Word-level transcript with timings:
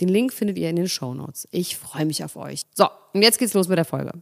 Den 0.00 0.08
Link 0.08 0.32
findet 0.32 0.58
ihr 0.58 0.70
in 0.70 0.76
den 0.76 0.88
Show 0.88 1.14
Notes. 1.14 1.46
Ich 1.50 1.76
freue 1.76 2.06
mich 2.06 2.24
auf 2.24 2.36
euch. 2.36 2.62
So, 2.74 2.86
und 3.12 3.22
jetzt 3.22 3.38
geht's 3.38 3.54
los 3.54 3.68
mit 3.68 3.78
der 3.78 3.84
Folge. 3.84 4.12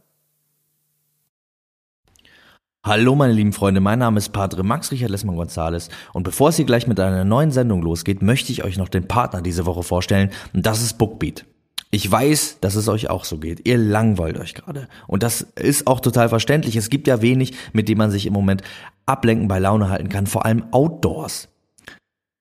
Hallo 2.83 3.13
meine 3.13 3.33
lieben 3.33 3.51
Freunde, 3.51 3.81
mein 3.81 3.99
Name 3.99 4.17
ist 4.17 4.29
Padre 4.29 4.63
Max 4.63 4.91
Richard 4.91 5.11
Lessmann 5.11 5.35
Gonzales 5.35 5.89
und 6.13 6.23
bevor 6.23 6.49
es 6.49 6.55
hier 6.55 6.63
gleich 6.63 6.87
mit 6.87 6.97
einer 6.97 7.25
neuen 7.25 7.51
Sendung 7.51 7.81
losgeht, 7.81 8.21
möchte 8.21 8.53
ich 8.53 8.63
euch 8.63 8.77
noch 8.77 8.87
den 8.87 9.05
Partner 9.05 9.41
diese 9.41 9.65
Woche 9.65 9.83
vorstellen 9.83 10.31
und 10.53 10.65
das 10.65 10.81
ist 10.81 10.97
Bookbeat. 10.97 11.45
Ich 11.91 12.09
weiß, 12.09 12.59
dass 12.61 12.75
es 12.75 12.87
euch 12.87 13.09
auch 13.09 13.25
so 13.25 13.37
geht. 13.37 13.67
Ihr 13.67 13.77
langweilt 13.77 14.37
euch 14.37 14.53
gerade. 14.53 14.87
Und 15.07 15.23
das 15.23 15.41
ist 15.41 15.87
auch 15.87 15.99
total 15.99 16.29
verständlich. 16.29 16.75
Es 16.75 16.91
gibt 16.91 17.07
ja 17.07 17.21
wenig, 17.21 17.53
mit 17.73 17.89
dem 17.89 17.97
man 17.97 18.11
sich 18.11 18.27
im 18.27 18.33
Moment 18.33 18.61
ablenken 19.07 19.47
bei 19.47 19.57
Laune 19.57 19.89
halten 19.89 20.07
kann, 20.07 20.27
vor 20.27 20.45
allem 20.45 20.65
outdoors. 20.71 21.49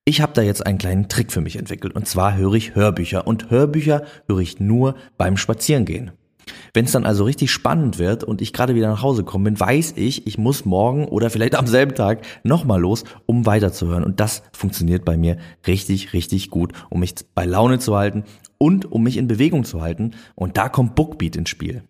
Ich 0.08 0.22
habe 0.22 0.32
da 0.32 0.40
jetzt 0.40 0.64
einen 0.64 0.78
kleinen 0.78 1.10
Trick 1.10 1.30
für 1.30 1.42
mich 1.42 1.56
entwickelt 1.56 1.94
und 1.94 2.08
zwar 2.08 2.34
höre 2.34 2.54
ich 2.54 2.74
Hörbücher 2.74 3.26
und 3.26 3.50
Hörbücher 3.50 4.04
höre 4.26 4.38
ich 4.38 4.58
nur 4.58 4.94
beim 5.18 5.36
Spazierengehen. 5.36 6.12
Wenn 6.72 6.86
es 6.86 6.92
dann 6.92 7.04
also 7.04 7.24
richtig 7.24 7.50
spannend 7.50 7.98
wird 7.98 8.24
und 8.24 8.40
ich 8.40 8.54
gerade 8.54 8.74
wieder 8.74 8.88
nach 8.88 9.02
Hause 9.02 9.22
kommen 9.22 9.44
bin, 9.44 9.60
weiß 9.60 9.92
ich, 9.96 10.26
ich 10.26 10.38
muss 10.38 10.64
morgen 10.64 11.04
oder 11.08 11.28
vielleicht 11.28 11.56
am 11.56 11.66
selben 11.66 11.94
Tag 11.94 12.22
nochmal 12.42 12.80
los, 12.80 13.04
um 13.26 13.44
weiterzuhören. 13.44 14.02
Und 14.02 14.18
das 14.18 14.42
funktioniert 14.50 15.04
bei 15.04 15.18
mir 15.18 15.36
richtig, 15.66 16.14
richtig 16.14 16.48
gut, 16.48 16.72
um 16.88 17.00
mich 17.00 17.14
bei 17.34 17.44
Laune 17.44 17.78
zu 17.78 17.94
halten 17.94 18.24
und 18.56 18.90
um 18.90 19.02
mich 19.02 19.18
in 19.18 19.28
Bewegung 19.28 19.64
zu 19.64 19.82
halten. 19.82 20.12
Und 20.34 20.56
da 20.56 20.70
kommt 20.70 20.94
Bookbeat 20.94 21.36
ins 21.36 21.50
Spiel. 21.50 21.82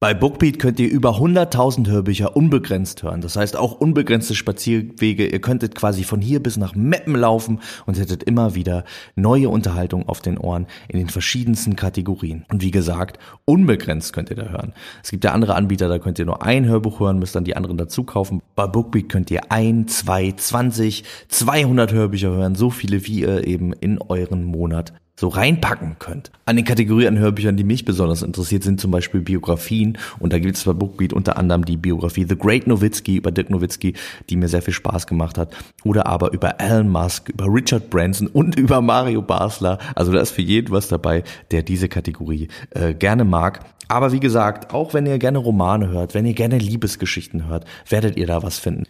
Bei 0.00 0.14
Bookbeat 0.14 0.60
könnt 0.60 0.78
ihr 0.78 0.88
über 0.88 1.16
100.000 1.16 1.88
Hörbücher 1.88 2.36
unbegrenzt 2.36 3.02
hören. 3.02 3.20
Das 3.20 3.34
heißt 3.34 3.56
auch 3.56 3.80
unbegrenzte 3.80 4.36
Spazierwege. 4.36 5.26
Ihr 5.26 5.40
könntet 5.40 5.74
quasi 5.74 6.04
von 6.04 6.20
hier 6.20 6.40
bis 6.40 6.56
nach 6.56 6.76
Meppen 6.76 7.16
laufen 7.16 7.58
und 7.84 7.98
hättet 7.98 8.22
immer 8.22 8.54
wieder 8.54 8.84
neue 9.16 9.48
Unterhaltung 9.48 10.08
auf 10.08 10.20
den 10.20 10.38
Ohren 10.38 10.68
in 10.86 11.00
den 11.00 11.08
verschiedensten 11.08 11.74
Kategorien. 11.74 12.44
Und 12.48 12.62
wie 12.62 12.70
gesagt, 12.70 13.18
unbegrenzt 13.44 14.12
könnt 14.12 14.30
ihr 14.30 14.36
da 14.36 14.50
hören. 14.50 14.72
Es 15.02 15.10
gibt 15.10 15.24
ja 15.24 15.32
andere 15.32 15.56
Anbieter, 15.56 15.88
da 15.88 15.98
könnt 15.98 16.20
ihr 16.20 16.26
nur 16.26 16.44
ein 16.44 16.64
Hörbuch 16.66 17.00
hören, 17.00 17.18
müsst 17.18 17.34
dann 17.34 17.42
die 17.42 17.56
anderen 17.56 17.76
dazu 17.76 18.04
kaufen. 18.04 18.40
Bei 18.54 18.68
Bookbeat 18.68 19.08
könnt 19.08 19.32
ihr 19.32 19.50
ein, 19.50 19.88
zwei, 19.88 20.30
zwanzig, 20.30 21.02
200 21.26 21.92
Hörbücher 21.92 22.30
hören, 22.30 22.54
so 22.54 22.70
viele 22.70 23.04
wie 23.04 23.22
ihr 23.22 23.48
eben 23.48 23.72
in 23.72 23.98
euren 24.00 24.44
Monat 24.44 24.92
so 25.18 25.26
reinpacken 25.26 25.96
könnt. 25.98 26.30
An 26.44 26.54
den 26.54 26.64
Kategorien 26.64 27.16
an 27.16 27.18
Hörbüchern, 27.18 27.56
die 27.56 27.64
mich 27.64 27.84
besonders 27.84 28.22
interessiert, 28.22 28.62
sind 28.62 28.80
zum 28.80 28.92
Beispiel 28.92 29.20
Biografien. 29.20 29.98
Und 30.20 30.32
da 30.32 30.38
gibt 30.38 30.56
es 30.56 30.62
bei 30.62 30.72
Bookbeat 30.72 31.12
unter 31.12 31.36
anderem 31.36 31.64
die 31.64 31.76
Biografie 31.76 32.24
The 32.24 32.38
Great 32.38 32.68
Nowitzki 32.68 33.16
über 33.16 33.32
Dirk 33.32 33.50
Nowitzki, 33.50 33.94
die 34.30 34.36
mir 34.36 34.46
sehr 34.46 34.62
viel 34.62 34.74
Spaß 34.74 35.08
gemacht 35.08 35.36
hat. 35.36 35.56
Oder 35.82 36.06
aber 36.06 36.32
über 36.32 36.60
Elon 36.60 36.88
Musk, 36.88 37.30
über 37.30 37.46
Richard 37.46 37.90
Branson 37.90 38.28
und 38.28 38.54
über 38.58 38.80
Mario 38.80 39.20
Basler. 39.20 39.78
Also 39.96 40.12
da 40.12 40.20
ist 40.20 40.30
für 40.30 40.42
jeden 40.42 40.70
was 40.70 40.86
dabei, 40.86 41.24
der 41.50 41.64
diese 41.64 41.88
Kategorie 41.88 42.46
äh, 42.70 42.94
gerne 42.94 43.24
mag. 43.24 43.64
Aber 43.88 44.12
wie 44.12 44.20
gesagt, 44.20 44.72
auch 44.72 44.94
wenn 44.94 45.06
ihr 45.06 45.18
gerne 45.18 45.38
Romane 45.38 45.88
hört, 45.88 46.14
wenn 46.14 46.26
ihr 46.26 46.34
gerne 46.34 46.58
Liebesgeschichten 46.58 47.48
hört, 47.48 47.64
werdet 47.88 48.16
ihr 48.16 48.28
da 48.28 48.44
was 48.44 48.60
finden. 48.60 48.84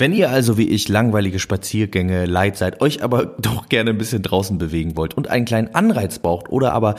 Wenn 0.00 0.14
ihr 0.14 0.30
also 0.30 0.56
wie 0.56 0.66
ich 0.66 0.88
langweilige 0.88 1.38
Spaziergänge 1.38 2.24
leid 2.24 2.56
seid, 2.56 2.80
euch 2.80 3.02
aber 3.02 3.26
doch 3.38 3.68
gerne 3.68 3.90
ein 3.90 3.98
bisschen 3.98 4.22
draußen 4.22 4.56
bewegen 4.56 4.96
wollt 4.96 5.12
und 5.12 5.28
einen 5.28 5.44
kleinen 5.44 5.74
Anreiz 5.74 6.18
braucht 6.18 6.48
oder 6.48 6.72
aber 6.72 6.94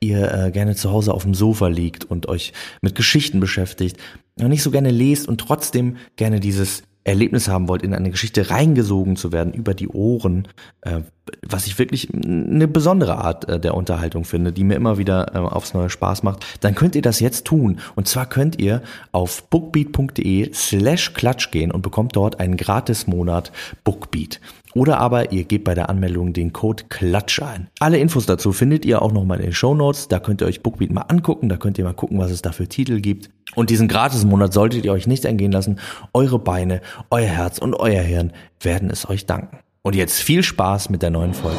ihr 0.00 0.30
äh, 0.30 0.50
gerne 0.50 0.76
zu 0.76 0.90
Hause 0.90 1.14
auf 1.14 1.22
dem 1.22 1.32
Sofa 1.32 1.68
liegt 1.68 2.04
und 2.04 2.28
euch 2.28 2.52
mit 2.82 2.94
Geschichten 2.94 3.40
beschäftigt 3.40 3.96
und 4.38 4.50
nicht 4.50 4.62
so 4.62 4.70
gerne 4.70 4.90
lest 4.90 5.28
und 5.28 5.40
trotzdem 5.40 5.96
gerne 6.16 6.40
dieses 6.40 6.82
Erlebnis 7.04 7.48
haben 7.48 7.68
wollt, 7.68 7.82
in 7.82 7.94
eine 7.94 8.10
Geschichte 8.10 8.50
reingesogen 8.50 9.16
zu 9.16 9.32
werden 9.32 9.52
über 9.52 9.74
die 9.74 9.88
Ohren, 9.88 10.48
äh, 10.82 11.00
was 11.46 11.66
ich 11.66 11.78
wirklich 11.78 12.12
eine 12.12 12.68
besondere 12.68 13.18
Art 13.18 13.48
äh, 13.48 13.58
der 13.58 13.74
Unterhaltung 13.74 14.24
finde, 14.24 14.52
die 14.52 14.64
mir 14.64 14.74
immer 14.74 14.98
wieder 14.98 15.34
äh, 15.34 15.38
aufs 15.38 15.74
neue 15.74 15.90
Spaß 15.90 16.22
macht, 16.22 16.44
dann 16.60 16.74
könnt 16.74 16.94
ihr 16.94 17.02
das 17.02 17.20
jetzt 17.20 17.44
tun. 17.44 17.80
Und 17.96 18.08
zwar 18.08 18.26
könnt 18.26 18.60
ihr 18.60 18.82
auf 19.10 19.42
bookbeat.de 19.48 20.52
slash 20.52 21.12
klatsch 21.14 21.50
gehen 21.50 21.72
und 21.72 21.82
bekommt 21.82 22.16
dort 22.16 22.40
einen 22.40 22.56
Gratis-Monat 22.56 23.52
Bookbeat. 23.84 24.40
Oder 24.74 24.98
aber 24.98 25.32
ihr 25.32 25.44
gebt 25.44 25.64
bei 25.64 25.74
der 25.74 25.90
Anmeldung 25.90 26.32
den 26.32 26.52
Code 26.52 26.84
KLATSCH 26.88 27.42
ein. 27.42 27.68
Alle 27.80 27.98
Infos 27.98 28.26
dazu 28.26 28.52
findet 28.52 28.84
ihr 28.84 29.02
auch 29.02 29.12
nochmal 29.12 29.38
in 29.38 29.46
den 29.46 29.52
Show 29.52 29.74
Notes. 29.74 30.08
Da 30.08 30.18
könnt 30.18 30.40
ihr 30.40 30.46
euch 30.46 30.62
Bookbeat 30.62 30.92
mal 30.92 31.02
angucken. 31.02 31.48
Da 31.48 31.56
könnt 31.56 31.78
ihr 31.78 31.84
mal 31.84 31.92
gucken, 31.92 32.18
was 32.18 32.30
es 32.30 32.42
da 32.42 32.52
für 32.52 32.68
Titel 32.68 33.00
gibt. 33.00 33.30
Und 33.54 33.70
diesen 33.70 33.88
Gratis-Monat 33.88 34.52
solltet 34.52 34.84
ihr 34.84 34.92
euch 34.92 35.06
nicht 35.06 35.24
entgehen 35.24 35.52
lassen. 35.52 35.78
Eure 36.14 36.38
Beine, 36.38 36.80
euer 37.10 37.26
Herz 37.26 37.58
und 37.58 37.74
euer 37.74 38.02
Hirn 38.02 38.32
werden 38.60 38.90
es 38.90 39.08
euch 39.08 39.26
danken. 39.26 39.58
Und 39.82 39.94
jetzt 39.94 40.20
viel 40.20 40.42
Spaß 40.42 40.90
mit 40.90 41.02
der 41.02 41.10
neuen 41.10 41.34
Folge. 41.34 41.58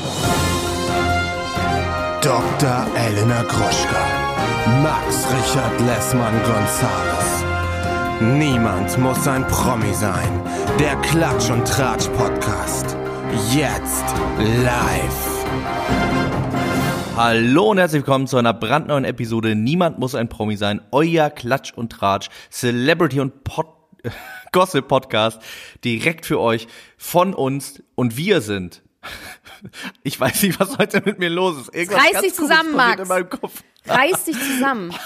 Dr. 2.22 2.88
Elena 2.96 3.44
Gruschka. 3.44 4.23
Max 4.81 5.28
Richard 5.28 5.81
Lessmann 5.81 6.34
Gonzales. 6.46 7.44
Niemand 8.22 8.97
muss 8.97 9.28
ein 9.28 9.46
Promi 9.47 9.94
sein. 9.94 10.41
Der 10.79 10.96
Klatsch 11.02 11.50
und 11.50 11.68
Tratsch 11.68 12.07
Podcast. 12.18 12.96
Jetzt 13.51 14.05
live. 14.38 15.45
Hallo 17.16 17.71
und 17.71 17.79
herzlich 17.79 18.01
willkommen 18.01 18.27
zu 18.27 18.38
einer 18.38 18.53
brandneuen 18.53 19.05
Episode 19.05 19.55
Niemand 19.55 19.97
muss 19.97 20.13
ein 20.13 20.29
Promi 20.29 20.55
sein. 20.55 20.81
Euer 20.91 21.31
Klatsch 21.31 21.73
und 21.73 21.91
Tratsch 21.91 22.29
Celebrity 22.51 23.22
und 23.22 23.43
Pod 23.43 23.66
Gossip 24.51 24.88
Podcast 24.88 25.41
direkt 25.83 26.27
für 26.27 26.39
euch 26.39 26.67
von 26.97 27.33
uns 27.33 27.81
und 27.95 28.17
wir 28.17 28.41
sind 28.41 28.83
ich 30.03 30.19
weiß 30.19 30.43
nicht, 30.43 30.59
was 30.59 30.77
heute 30.77 31.01
mit 31.03 31.19
mir 31.19 31.29
los 31.29 31.57
ist. 31.57 31.73
Irgendwas 31.73 32.03
Reiß 32.03 32.22
dich 32.22 32.33
zusammen, 32.35 32.75
Max. 32.75 33.09
Reiß 33.09 34.25
dich 34.25 34.38
zusammen. 34.38 34.93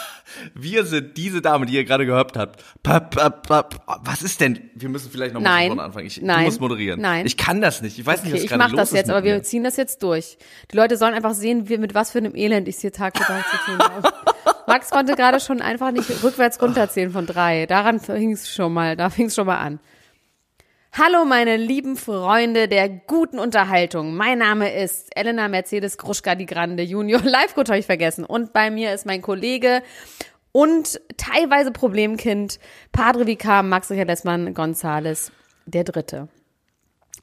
Wir 0.54 0.86
sind 0.86 1.18
diese 1.18 1.42
Dame, 1.42 1.66
die 1.66 1.74
ihr 1.74 1.86
gerade 1.86 2.06
gehört 2.06 2.38
habt. 2.38 2.64
Was 2.84 4.22
ist 4.22 4.42
denn? 4.42 4.70
Wir 4.76 4.90
müssen 4.90 5.12
vielleicht 5.12 5.34
noch 5.34 5.42
mal 5.42 5.68
von 5.68 5.80
anfangen. 5.80 6.08
Ich, 6.08 6.22
Nein. 6.22 6.40
Du 6.40 6.46
musst 6.46 6.62
moderieren. 6.62 7.02
Nein. 7.02 7.26
Ich 7.26 7.38
kann 7.38 7.62
das 7.62 7.82
nicht. 7.82 7.98
Ich 8.00 8.06
weiß 8.06 8.22
okay, 8.22 8.32
nicht, 8.32 8.44
was 8.44 8.50
gerade 8.50 8.64
los 8.64 8.68
ist. 8.68 8.74
Ich 8.74 8.76
mach 8.76 8.82
das 8.82 8.92
jetzt, 8.92 9.10
aber 9.10 9.22
mir. 9.22 9.36
wir 9.36 9.44
ziehen 9.44 9.64
das 9.64 9.78
jetzt 9.78 10.04
durch. 10.04 10.38
Die 10.72 10.76
Leute 10.76 10.98
sollen 10.98 11.14
einfach 11.14 11.34
sehen, 11.34 11.70
wie, 11.70 11.78
mit 11.78 11.94
was 11.94 12.12
für 12.12 12.20
einem 12.20 12.36
Elend 12.36 12.68
ich 12.68 12.76
es 12.76 12.82
hier 12.82 12.92
Tag 12.92 13.18
für 13.18 13.24
Tag 13.24 13.46
zu 13.50 13.58
tun 13.66 13.80
habe. 13.80 14.14
Max 14.68 14.90
konnte 14.90 15.16
gerade 15.16 15.40
schon 15.40 15.62
einfach 15.62 15.92
nicht 15.92 16.10
rückwärts 16.24 16.62
runterzählen 16.62 17.12
von 17.12 17.26
drei. 17.26 17.66
Daran 17.66 18.00
fing 18.00 18.34
es 18.34 18.54
schon 18.54 18.74
mal, 18.74 18.98
da 18.98 19.10
fing 19.10 19.28
es 19.28 19.36
schon 19.36 19.48
mal 19.48 19.58
an. 19.58 19.80
Hallo 20.94 21.26
meine 21.26 21.58
lieben 21.58 21.96
Freunde 21.96 22.68
der 22.68 22.90
guten 22.90 23.38
Unterhaltung. 23.38 24.16
Mein 24.16 24.40
Name 24.40 24.74
ist 24.74 25.16
Elena 25.16 25.48
Mercedes 25.48 25.98
Gruschka 25.98 26.34
die 26.34 26.48
Grande 26.48 26.82
Junior. 26.82 27.22
Live 27.24 27.54
gut 27.54 27.70
habe 27.70 27.78
ich 27.78 27.86
vergessen. 27.86 28.26
Und 28.26 28.52
bei 28.52 28.72
mir 28.72 28.94
ist 28.94 29.06
mein 29.06 29.22
Kollege 29.22 29.84
und 30.52 31.00
teilweise 31.18 31.72
Problemkind 31.72 32.60
Padre 32.92 33.28
Vicar 33.28 33.62
Max 33.62 33.92
Richard 33.92 34.08
Lessmann 34.08 34.56
Gonzales 34.56 35.32
der 35.66 35.84
Dritte. 35.84 36.30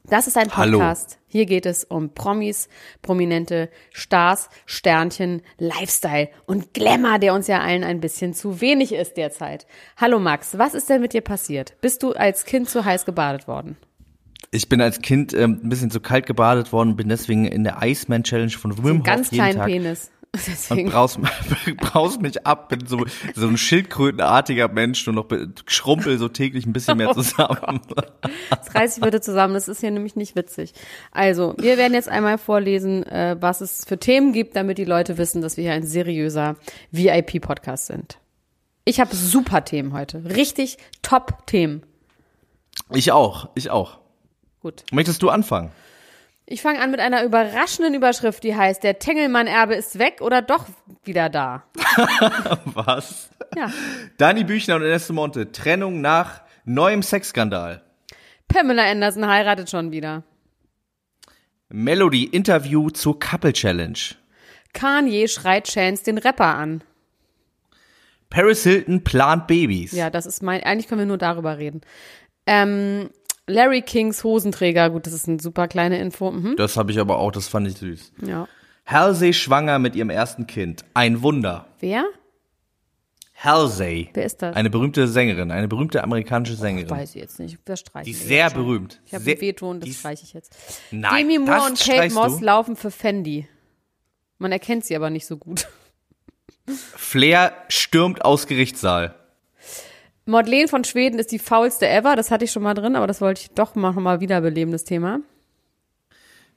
Das 0.09 0.27
ist 0.27 0.37
ein 0.37 0.49
Podcast. 0.49 1.11
Hallo. 1.11 1.21
Hier 1.27 1.45
geht 1.45 1.65
es 1.65 1.83
um 1.83 2.13
Promis, 2.13 2.69
Prominente, 3.01 3.69
Stars, 3.91 4.49
Sternchen, 4.65 5.41
Lifestyle 5.57 6.29
und 6.45 6.73
Glamour, 6.73 7.17
der 7.17 7.33
uns 7.33 7.47
ja 7.47 7.61
allen 7.61 7.83
ein 7.83 8.01
bisschen 8.01 8.33
zu 8.33 8.61
wenig 8.61 8.93
ist 8.93 9.17
derzeit. 9.17 9.65
Hallo 9.97 10.19
Max, 10.19 10.57
was 10.57 10.75
ist 10.75 10.89
denn 10.89 11.01
mit 11.01 11.13
dir 11.13 11.21
passiert? 11.21 11.75
Bist 11.81 12.03
du 12.03 12.13
als 12.13 12.45
Kind 12.45 12.69
zu 12.69 12.85
heiß 12.85 13.05
gebadet 13.05 13.47
worden? 13.47 13.77
Ich 14.51 14.69
bin 14.69 14.79
als 14.79 15.01
Kind 15.01 15.33
ähm, 15.33 15.59
ein 15.63 15.69
bisschen 15.69 15.89
zu 15.89 15.99
kalt 15.99 16.27
gebadet 16.27 16.71
worden, 16.71 16.95
bin 16.95 17.09
deswegen 17.09 17.45
in 17.45 17.63
der 17.63 17.79
Iceman 17.81 18.23
Challenge 18.23 18.51
von 18.51 18.77
Wim 18.83 18.99
Hof 18.99 19.03
ganz 19.03 19.31
jeden 19.31 19.43
kleinen 19.43 19.57
Tag 19.57 19.67
Penis. 19.67 20.11
Deswegen. 20.47 20.87
Und 20.87 20.93
braust, 20.93 21.19
braust 21.77 22.21
mich 22.21 22.45
ab, 22.45 22.69
bin 22.69 22.85
so, 22.85 23.05
so 23.33 23.47
ein 23.47 23.57
schildkrötenartiger 23.57 24.67
Mensch, 24.67 25.05
nur 25.05 25.15
noch 25.15 25.27
schrumpel 25.67 26.17
so 26.17 26.27
täglich 26.27 26.65
ein 26.65 26.73
bisschen 26.73 26.97
mehr 26.97 27.09
oh 27.11 27.13
zusammen. 27.13 27.81
Oh 27.91 28.01
das 28.49 28.75
reiß 28.75 28.97
ich 28.97 29.03
bitte 29.03 29.21
zusammen, 29.21 29.53
das 29.53 29.67
ist 29.67 29.81
hier 29.81 29.91
nämlich 29.91 30.15
nicht 30.15 30.35
witzig. 30.35 30.73
Also, 31.11 31.55
wir 31.57 31.77
werden 31.77 31.93
jetzt 31.93 32.09
einmal 32.09 32.37
vorlesen, 32.37 33.03
äh, 33.03 33.37
was 33.39 33.61
es 33.61 33.85
für 33.85 33.97
Themen 33.97 34.33
gibt, 34.33 34.55
damit 34.55 34.77
die 34.77 34.85
Leute 34.85 35.17
wissen, 35.17 35.41
dass 35.41 35.57
wir 35.57 35.63
hier 35.63 35.73
ein 35.73 35.83
seriöser 35.83 36.55
VIP-Podcast 36.91 37.87
sind. 37.87 38.19
Ich 38.83 38.99
habe 38.99 39.15
super 39.15 39.63
Themen 39.65 39.93
heute. 39.93 40.23
Richtig 40.25 40.77
top 41.01 41.47
Themen. 41.47 41.83
Ich 42.91 43.11
auch, 43.11 43.49
ich 43.55 43.69
auch. 43.69 43.99
Gut. 44.61 44.83
Möchtest 44.91 45.23
du 45.23 45.29
anfangen? 45.29 45.71
Ich 46.47 46.61
fange 46.61 46.79
an 46.79 46.91
mit 46.91 46.99
einer 46.99 47.23
überraschenden 47.23 47.95
Überschrift, 47.95 48.43
die 48.43 48.55
heißt, 48.55 48.83
der 48.83 48.99
Tengelmann-Erbe 48.99 49.73
ist 49.73 49.97
weg 49.97 50.21
oder 50.21 50.43
doch 50.43 50.67
wieder 51.03 51.29
da. 51.29 51.63
Was? 52.65 53.29
Ja. 53.57 53.71
Dani 54.17 54.43
Büchner 54.43 54.75
und 54.75 54.83
Ernesto 54.83 55.13
Monte, 55.13 55.51
Trennung 55.51 56.01
nach 56.01 56.41
neuem 56.65 57.01
Sexskandal. 57.01 57.81
Pamela 58.47 58.83
Anderson 58.83 59.27
heiratet 59.27 59.71
schon 59.71 59.91
wieder. 59.91 60.23
Melody 61.69 62.25
Interview 62.25 62.91
zur 62.91 63.19
Couple 63.19 63.53
Challenge. 63.53 63.97
Kanye 64.73 65.27
schreit 65.27 65.67
Chance 65.67 66.03
den 66.03 66.19
Rapper 66.19 66.45
an. 66.45 66.83
Paris 68.29 68.63
Hilton 68.63 69.03
plant 69.03 69.47
Babys. 69.47 69.93
Ja, 69.93 70.11
das 70.11 70.27
ist 70.27 70.43
mein, 70.43 70.61
eigentlich 70.61 70.87
können 70.87 70.99
wir 70.99 71.05
nur 71.07 71.17
darüber 71.17 71.57
reden. 71.57 71.81
Ähm, 72.45 73.09
Larry 73.47 73.81
Kings 73.81 74.23
Hosenträger, 74.23 74.89
gut, 74.89 75.05
das 75.05 75.13
ist 75.13 75.27
eine 75.27 75.39
super 75.39 75.67
kleine 75.67 75.99
Info. 75.99 76.31
Mhm. 76.31 76.55
Das 76.57 76.77
habe 76.77 76.91
ich 76.91 76.99
aber 76.99 77.17
auch, 77.19 77.31
das 77.31 77.47
fand 77.47 77.67
ich 77.67 77.77
süß. 77.77 78.13
Ja. 78.25 78.47
Halsey 78.85 79.33
schwanger 79.33 79.79
mit 79.79 79.95
ihrem 79.95 80.09
ersten 80.09 80.47
Kind. 80.47 80.83
Ein 80.93 81.21
Wunder. 81.21 81.67
Wer? 81.79 82.05
Halsey. 83.37 84.09
Wer 84.13 84.25
ist 84.25 84.41
das? 84.41 84.55
Eine 84.55 84.69
berühmte 84.69 85.07
Sängerin, 85.07 85.51
eine 85.51 85.67
berühmte 85.67 86.03
amerikanische 86.03 86.55
Sängerin. 86.55 86.89
Weiß 86.89 87.15
ich 87.15 87.21
jetzt 87.21 87.39
nicht. 87.39 87.57
Das 87.65 87.81
streiche 87.81 88.05
Die 88.05 88.11
ist 88.11 88.27
sehr 88.27 88.49
schon. 88.49 88.63
berühmt. 88.63 89.01
Ich 89.05 89.13
habe 89.13 89.25
einen 89.29 89.41
Veton, 89.41 89.79
die 89.81 89.89
das 89.89 89.99
streiche 89.99 90.23
ich 90.23 90.33
jetzt. 90.33 90.55
Nein, 90.91 91.27
Demi 91.27 91.39
Moore 91.39 91.57
das 91.57 91.69
und 91.69 91.79
Kate 91.79 92.13
Moss 92.13 92.39
du. 92.39 92.45
laufen 92.45 92.75
für 92.75 92.91
Fendi. 92.91 93.47
Man 94.37 94.51
erkennt 94.51 94.85
sie 94.85 94.95
aber 94.95 95.09
nicht 95.09 95.25
so 95.27 95.37
gut. 95.37 95.67
Flair 96.67 97.53
stürmt 97.69 98.23
aus 98.23 98.47
Gerichtssaal. 98.47 99.15
Madeleine 100.25 100.67
von 100.67 100.83
Schweden 100.83 101.19
ist 101.19 101.31
die 101.31 101.39
faulste 101.39 101.87
ever. 101.87 102.15
Das 102.15 102.31
hatte 102.31 102.45
ich 102.45 102.51
schon 102.51 102.63
mal 102.63 102.73
drin, 102.73 102.95
aber 102.95 103.07
das 103.07 103.21
wollte 103.21 103.41
ich 103.41 103.51
doch 103.51 103.75
mal, 103.75 103.91
noch 103.93 104.01
mal 104.01 104.19
wiederbeleben, 104.19 104.71
das 104.71 104.83
Thema. 104.83 105.19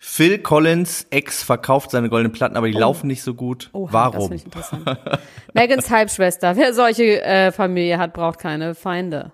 Phil 0.00 0.38
Collins 0.38 1.06
Ex 1.10 1.42
verkauft 1.42 1.90
seine 1.90 2.08
goldenen 2.08 2.32
Platten, 2.32 2.56
aber 2.56 2.68
die 2.68 2.72
laufen 2.78 3.08
nicht 3.08 3.22
so 3.22 3.34
gut. 3.34 3.68
Oha, 3.72 3.86
Das 3.86 3.92
Warum? 3.92 4.20
finde 4.28 4.36
ich 4.36 4.44
interessant. 4.44 4.98
Megans 5.54 5.90
Halbschwester. 5.90 6.56
Wer 6.56 6.72
solche 6.72 7.20
äh, 7.22 7.50
Familie 7.52 7.98
hat, 7.98 8.12
braucht 8.12 8.38
keine 8.38 8.74
Feinde. 8.76 9.32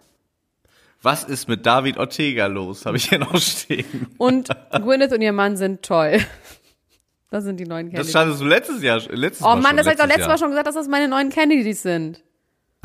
Was 1.02 1.22
ist 1.22 1.48
mit 1.48 1.66
David 1.66 1.98
Ortega 1.98 2.46
los? 2.46 2.86
Habe 2.86 2.96
ich 2.96 3.10
hier 3.10 3.18
noch 3.18 3.36
stehen. 3.38 4.06
Und 4.18 4.48
Gwyneth 4.72 5.12
und 5.12 5.20
ihr 5.20 5.34
Mann 5.34 5.58
sind 5.58 5.82
toll. 5.82 6.18
Das 7.30 7.44
sind 7.44 7.58
die 7.60 7.66
neuen 7.66 7.88
Das 7.88 7.92
Kennedys. 7.92 8.10
standest 8.10 8.40
du 8.40 8.46
letztes 8.46 8.82
Jahr, 8.82 9.00
letztes 9.10 9.42
Oh 9.42 9.48
Mal 9.50 9.56
Mann, 9.56 9.66
schon, 9.66 9.76
das 9.76 9.86
habe 9.86 9.94
ich 9.96 10.00
doch 10.00 10.06
letztes 10.06 10.20
Jahr. 10.22 10.28
Mal 10.28 10.38
schon 10.38 10.48
gesagt, 10.48 10.66
dass 10.66 10.74
das 10.76 10.88
meine 10.88 11.08
neuen 11.08 11.28
Kennedys 11.28 11.82
sind. 11.82 12.22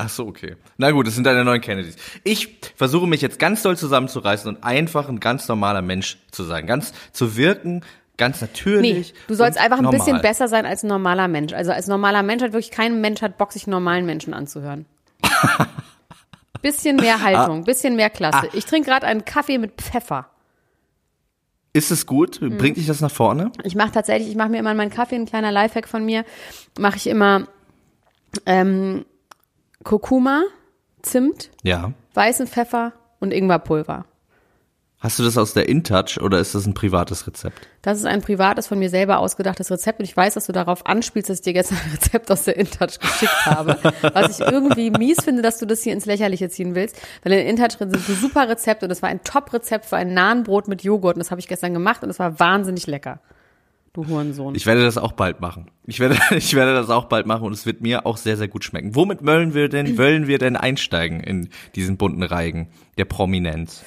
Ach 0.02 0.08
so, 0.08 0.26
okay. 0.26 0.56
Na 0.78 0.92
gut, 0.92 1.06
das 1.06 1.14
sind 1.14 1.24
deine 1.24 1.44
neuen 1.44 1.60
Kennedys. 1.60 1.94
Ich 2.24 2.58
versuche 2.74 3.06
mich 3.06 3.20
jetzt 3.20 3.38
ganz 3.38 3.60
doll 3.60 3.76
zusammenzureißen 3.76 4.48
und 4.48 4.64
einfach 4.64 5.10
ein 5.10 5.20
ganz 5.20 5.46
normaler 5.46 5.82
Mensch 5.82 6.16
zu 6.30 6.42
sein. 6.42 6.66
Ganz 6.66 6.94
zu 7.12 7.36
wirken, 7.36 7.84
ganz 8.16 8.40
Nee, 8.40 8.46
natürlich. 8.46 9.12
du 9.28 9.34
sollst 9.34 9.58
einfach 9.58 9.76
ein 9.76 9.84
normal. 9.84 10.00
bisschen 10.00 10.22
besser 10.22 10.48
sein 10.48 10.64
als 10.64 10.82
ein 10.84 10.86
normaler 10.86 11.28
Mensch. 11.28 11.52
Also 11.52 11.72
als 11.72 11.86
normaler 11.86 12.22
Mensch 12.22 12.42
hat 12.42 12.54
wirklich 12.54 12.70
kein 12.70 13.02
Mensch 13.02 13.20
hat 13.20 13.36
Bock, 13.36 13.52
sich 13.52 13.66
normalen 13.66 14.06
Menschen 14.06 14.32
anzuhören. 14.32 14.86
bisschen 16.62 16.96
mehr 16.96 17.20
Haltung, 17.22 17.64
bisschen 17.64 17.94
mehr 17.94 18.08
Klasse. 18.08 18.48
Ich 18.54 18.64
trinke 18.64 18.88
gerade 18.88 19.06
einen 19.06 19.26
Kaffee 19.26 19.58
mit 19.58 19.82
Pfeffer. 19.82 20.30
Ist 21.74 21.90
es 21.90 22.06
gut? 22.06 22.40
Mhm. 22.40 22.56
Bringt 22.56 22.78
dich 22.78 22.86
das 22.86 23.02
nach 23.02 23.10
vorne? 23.10 23.52
Ich 23.64 23.74
mache 23.74 23.92
tatsächlich, 23.92 24.30
ich 24.30 24.36
mache 24.36 24.48
mir 24.48 24.60
immer 24.60 24.70
in 24.70 24.78
meinen 24.78 24.90
Kaffee, 24.90 25.16
ein 25.16 25.26
kleiner 25.26 25.52
Lifehack 25.52 25.86
von 25.88 26.06
mir, 26.06 26.24
mache 26.78 26.96
ich 26.96 27.06
immer 27.06 27.46
ähm, 28.46 29.04
Kurkuma, 29.84 30.42
Zimt, 31.02 31.50
Ja. 31.62 31.92
weißen 32.14 32.46
Pfeffer 32.46 32.92
und 33.20 33.32
Ingwerpulver. 33.32 34.04
Hast 34.98 35.18
du 35.18 35.22
das 35.22 35.38
aus 35.38 35.54
der 35.54 35.66
InTouch 35.66 36.20
oder 36.20 36.38
ist 36.40 36.54
das 36.54 36.66
ein 36.66 36.74
privates 36.74 37.26
Rezept? 37.26 37.66
Das 37.80 37.96
ist 37.98 38.04
ein 38.04 38.20
privates, 38.20 38.66
von 38.66 38.78
mir 38.78 38.90
selber 38.90 39.18
ausgedachtes 39.18 39.70
Rezept 39.70 39.98
und 39.98 40.04
ich 40.04 40.14
weiß, 40.14 40.34
dass 40.34 40.44
du 40.44 40.52
darauf 40.52 40.84
anspielst, 40.84 41.30
dass 41.30 41.38
ich 41.38 41.42
dir 41.44 41.54
gestern 41.54 41.78
ein 41.86 41.92
Rezept 41.92 42.30
aus 42.30 42.42
der 42.42 42.58
InTouch 42.58 42.98
geschickt 43.00 43.46
habe. 43.46 43.78
Was 44.12 44.38
ich 44.38 44.46
irgendwie 44.46 44.90
mies 44.90 45.24
finde, 45.24 45.40
dass 45.40 45.56
du 45.58 45.64
das 45.64 45.82
hier 45.82 45.94
ins 45.94 46.04
Lächerliche 46.04 46.50
ziehen 46.50 46.74
willst, 46.74 46.96
weil 47.22 47.32
in 47.32 47.38
der 47.38 47.46
InTouch 47.48 47.78
drin 47.78 47.90
sind 47.90 48.18
super 48.18 48.46
Rezepte 48.46 48.84
und 48.84 48.90
das 48.90 49.00
war 49.00 49.08
ein 49.08 49.24
Top-Rezept 49.24 49.86
für 49.86 49.96
ein 49.96 50.12
Nahenbrot 50.12 50.68
mit 50.68 50.82
Joghurt 50.82 51.14
und 51.16 51.20
das 51.20 51.30
habe 51.30 51.40
ich 51.40 51.48
gestern 51.48 51.72
gemacht 51.72 52.02
und 52.04 52.10
es 52.10 52.18
war 52.18 52.38
wahnsinnig 52.38 52.86
lecker. 52.86 53.20
Du 53.92 54.06
Hurensohn. 54.06 54.54
Ich 54.54 54.66
werde 54.66 54.84
das 54.84 54.98
auch 54.98 55.12
bald 55.12 55.40
machen. 55.40 55.70
Ich 55.86 55.98
werde, 55.98 56.16
ich 56.36 56.54
werde 56.54 56.74
das 56.74 56.90
auch 56.90 57.06
bald 57.06 57.26
machen 57.26 57.44
und 57.44 57.52
es 57.52 57.66
wird 57.66 57.80
mir 57.80 58.06
auch 58.06 58.16
sehr, 58.16 58.36
sehr 58.36 58.48
gut 58.48 58.64
schmecken. 58.64 58.94
Womit 58.94 59.26
wollen 59.26 59.52
wir 59.54 59.68
denn, 59.68 59.98
wollen 59.98 60.26
wir 60.26 60.38
denn 60.38 60.56
einsteigen 60.56 61.20
in 61.20 61.48
diesen 61.74 61.96
bunten 61.96 62.22
Reigen 62.22 62.68
der 62.98 63.04
Prominenz? 63.04 63.82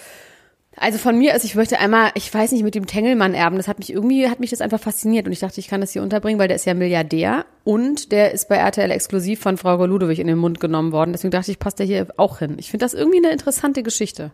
Also 0.75 0.97
von 0.97 1.17
mir 1.17 1.35
ist, 1.35 1.45
ich 1.45 1.55
möchte 1.55 1.79
einmal, 1.79 2.11
ich 2.15 2.33
weiß 2.33 2.51
nicht, 2.51 2.63
mit 2.63 2.73
dem 2.73 2.88
Tengelmann 2.88 3.35
erben, 3.35 3.57
das 3.57 3.67
hat 3.67 3.77
mich 3.77 3.94
irgendwie, 3.94 4.27
hat 4.27 4.39
mich 4.39 4.50
das 4.50 4.59
einfach 4.59 4.79
fasziniert 4.79 5.27
und 5.27 5.31
ich 5.31 5.39
dachte, 5.39 5.59
ich 5.59 5.67
kann 5.67 5.81
das 5.81 5.91
hier 5.91 6.01
unterbringen, 6.01 6.39
weil 6.39 6.47
der 6.47 6.56
ist 6.56 6.65
ja 6.65 6.73
Milliardär 6.73 7.45
und 7.63 8.11
der 8.11 8.31
ist 8.31 8.49
bei 8.49 8.56
RTL 8.56 8.89
exklusiv 8.89 9.39
von 9.39 9.57
Frau 9.57 9.85
Ludwig 9.85 10.17
in 10.17 10.27
den 10.27 10.39
Mund 10.39 10.59
genommen 10.59 10.91
worden. 10.91 11.11
Deswegen 11.11 11.31
dachte 11.31 11.51
ich, 11.51 11.59
passt 11.59 11.77
der 11.77 11.85
hier 11.85 12.07
auch 12.17 12.39
hin. 12.39 12.56
Ich 12.57 12.71
finde 12.71 12.85
das 12.85 12.95
irgendwie 12.95 13.19
eine 13.19 13.31
interessante 13.31 13.83
Geschichte. 13.83 14.31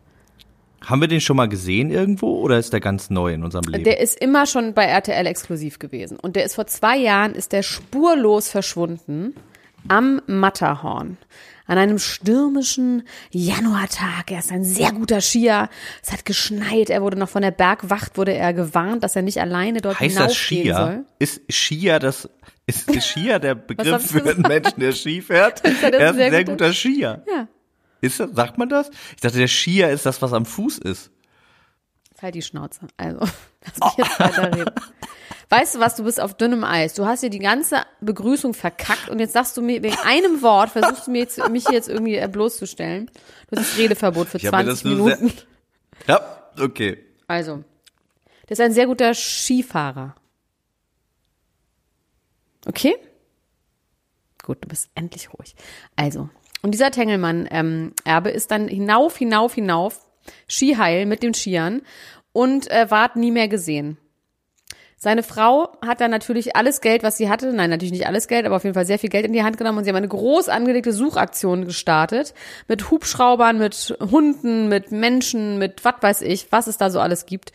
Haben 0.86 1.02
wir 1.02 1.08
den 1.08 1.22
schon 1.22 1.36
mal 1.38 1.48
gesehen 1.50 1.92
irgendwo 1.92 2.40
oder 2.40 2.58
ist 2.58 2.72
der 2.74 2.80
ganz 2.80 3.10
neu 3.10 3.34
in 3.34 3.44
unserem 3.44 3.66
Leben? 3.70 3.84
Der 3.84 4.00
ist 4.00 4.20
immer 4.20 4.46
schon 4.46 4.74
bei 4.74 4.86
RTL 4.86 5.26
exklusiv 5.28 5.78
gewesen 5.80 6.18
und 6.20 6.36
der 6.36 6.46
ist 6.46 6.56
vor 6.56 6.68
zwei 6.68 6.98
Jahren, 6.98 7.34
ist 7.36 7.52
der 7.52 7.64
spurlos 7.64 8.50
verschwunden 8.50 9.36
am 9.88 10.22
Matterhorn. 10.28 11.18
An 11.68 11.78
einem 11.78 12.00
stürmischen 12.00 13.04
Januartag. 13.31 14.31
Er 14.31 14.40
ist 14.40 14.52
ein 14.52 14.64
sehr 14.64 14.92
guter 14.92 15.22
Skier. 15.22 15.70
Es 16.04 16.12
hat 16.12 16.26
geschneit. 16.26 16.90
Er 16.90 17.02
wurde 17.04 17.18
noch 17.18 17.30
von 17.30 17.44
der 17.44 17.52
Bergwacht, 17.52 18.18
wurde 18.18 18.34
er 18.34 18.54
gewarnt, 18.54 19.04
dass 19.04 19.16
er 19.16 19.22
nicht 19.22 19.40
alleine 19.40 19.80
dort 19.80 20.00
heißt 20.00 20.18
das 20.18 20.36
hinaufgehen 20.36 20.64
Skier? 20.64 20.75
soll. 20.75 21.06
Ist 21.20 21.42
Skier 21.54 22.00
das, 22.00 22.28
ist 22.66 22.92
Skier 23.04 23.38
der 23.38 23.54
Begriff 23.68 24.08
für 24.12 24.24
einen 24.24 24.42
Menschen, 24.42 24.80
der 24.80 24.94
Ski 24.94 25.22
fährt? 25.22 25.64
das 25.64 25.74
er 25.84 25.94
ist 25.94 26.02
ein 26.02 26.16
sehr 26.16 26.30
sehr 26.32 26.44
guter- 26.44 26.52
guter 26.66 26.74
Skier. 26.74 27.24
Ja. 27.28 27.48
Ist 28.01 28.19
das, 28.19 28.31
sagt 28.34 28.57
man 28.57 28.69
das? 28.69 28.90
Ich 29.16 29.22
dachte, 29.22 29.38
der 29.38 29.48
Skier 29.48 29.90
ist 29.90 30.06
das, 30.06 30.22
was 30.22 30.34
am 30.34 30.46
Fuß 30.46 30.78
ist. 30.80 31.12
Halt 32.22 32.36
die 32.36 32.42
Schnauze. 32.42 32.81
Also, 32.98 33.19
lass 33.66 33.80
mich 33.98 33.98
jetzt 34.07 34.19
weiterreden. 34.19 34.74
Weißt 35.51 35.75
du 35.75 35.80
was, 35.80 35.96
du 35.96 36.04
bist 36.04 36.19
auf 36.19 36.36
dünnem 36.36 36.63
Eis. 36.63 36.94
Du 36.94 37.06
hast 37.06 37.24
dir 37.24 37.30
die 37.30 37.40
ganze 37.40 37.84
Begrüßung 38.01 38.54
verkackt 38.54 39.10
und 39.10 39.19
jetzt 39.19 39.34
sagst 39.34 39.56
du 39.57 39.62
mir, 39.62 39.81
wegen 39.81 39.98
einem 40.06 40.42
Wort 40.42 40.69
versuchst 40.72 41.07
du 41.07 41.12
mir 41.12 41.19
jetzt, 41.19 41.40
mich 41.50 41.68
jetzt 41.69 41.90
irgendwie 41.90 42.18
äh, 42.18 42.28
bloßzustellen. 42.28 43.07
Du 43.50 43.57
hast 43.57 43.72
das 43.72 43.78
Redeverbot 43.78 44.28
für 44.28 44.38
Ich 44.38 44.46
habe 44.46 44.57
mir 44.57 44.63
20 44.75 44.84
das 44.84 44.84
nur 44.98 45.07
sehr- 45.07 45.18
Minuten. 45.18 45.42
Ja, 46.07 46.44
okay. 46.60 47.03
Also, 47.27 47.63
der 48.44 48.51
ist 48.51 48.60
ein 48.62 48.74
sehr 48.74 48.86
guter 48.86 49.13
Skifahrer. 49.13 50.13
Okay? 52.68 52.96
Gut, 54.44 54.63
du 54.63 54.68
bist 54.68 54.89
endlich 54.96 55.34
ruhig. 55.34 55.56
Also, 55.96 56.29
und 56.62 56.72
dieser 56.72 56.92
Tengelmann-Erbe 56.92 58.30
ist 58.30 58.51
dann 58.51 58.68
hinauf, 58.68 59.18
hinauf, 59.18 59.54
hinauf, 59.54 60.06
Skiheil 60.48 61.06
mit 61.06 61.24
den 61.24 61.34
Skiern 61.34 61.82
und 62.34 62.70
äh, 62.70 62.89
ward 62.89 63.16
nie 63.16 63.32
mehr 63.32 63.48
gesehen. 63.48 63.98
Seine 65.01 65.24
Frau 65.24 65.78
hat 65.82 66.01
dann 66.01 66.12
natürlich 66.12 66.58
alles 66.58 66.82
Geld, 66.82 67.04
was 67.04 67.16
sie 67.16 67.30
hatte, 67.30 67.54
nein, 67.54 67.70
natürlich 67.70 67.94
nicht 67.94 68.06
alles 68.06 68.28
Geld, 68.28 68.46
aber 68.46 68.58
auf 68.58 68.66
jeden 68.66 68.74
Fall 68.74 68.86
sehr 68.86 69.00
viel 69.00 69.10
Geld 69.10 69.25
in 69.25 69.32
die 69.32 69.44
Hand 69.44 69.58
genommen 69.58 69.78
und 69.78 69.86
sie 69.86 69.89
haben 69.89 69.96
eine 69.96 70.10
groß 70.10 70.50
angelegte 70.50 70.92
Suchaktion 70.92 71.63
gestartet 71.63 72.34
mit 72.68 72.92
Hubschraubern, 72.92 73.58
mit 73.58 73.98
Hunden, 74.12 74.68
mit 74.68 74.92
Menschen, 74.92 75.58
mit 75.58 75.86
was 75.86 75.96
weiß 76.01 76.22
ich, 76.24 76.51
was 76.51 76.68
es 76.68 76.78
da 76.78 76.89
so 76.89 77.00
alles 77.00 77.25
gibt. 77.25 77.54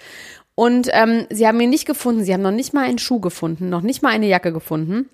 Und 0.54 0.88
ähm, 0.92 1.26
sie 1.28 1.46
haben 1.46 1.60
ihn 1.60 1.68
nicht 1.68 1.84
gefunden, 1.84 2.24
sie 2.24 2.32
haben 2.32 2.40
noch 2.40 2.50
nicht 2.50 2.72
mal 2.72 2.84
einen 2.84 2.98
Schuh 2.98 3.20
gefunden, 3.20 3.68
noch 3.68 3.82
nicht 3.82 4.02
mal 4.02 4.10
eine 4.10 4.26
Jacke 4.26 4.52
gefunden 4.52 5.10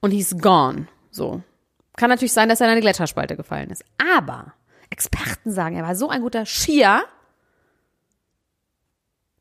und 0.00 0.10
he's 0.10 0.36
gone. 0.38 0.86
So. 1.10 1.42
Kann 1.96 2.10
natürlich 2.10 2.32
sein, 2.32 2.48
dass 2.48 2.60
er 2.60 2.66
in 2.66 2.72
eine 2.72 2.80
Gletscherspalte 2.80 3.36
gefallen 3.36 3.70
ist. 3.70 3.84
Aber 4.18 4.54
Experten 4.90 5.50
sagen, 5.50 5.76
er 5.76 5.84
war 5.84 5.94
so 5.94 6.08
ein 6.08 6.22
guter 6.22 6.46
Skier, 6.46 7.02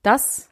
dass 0.03 0.50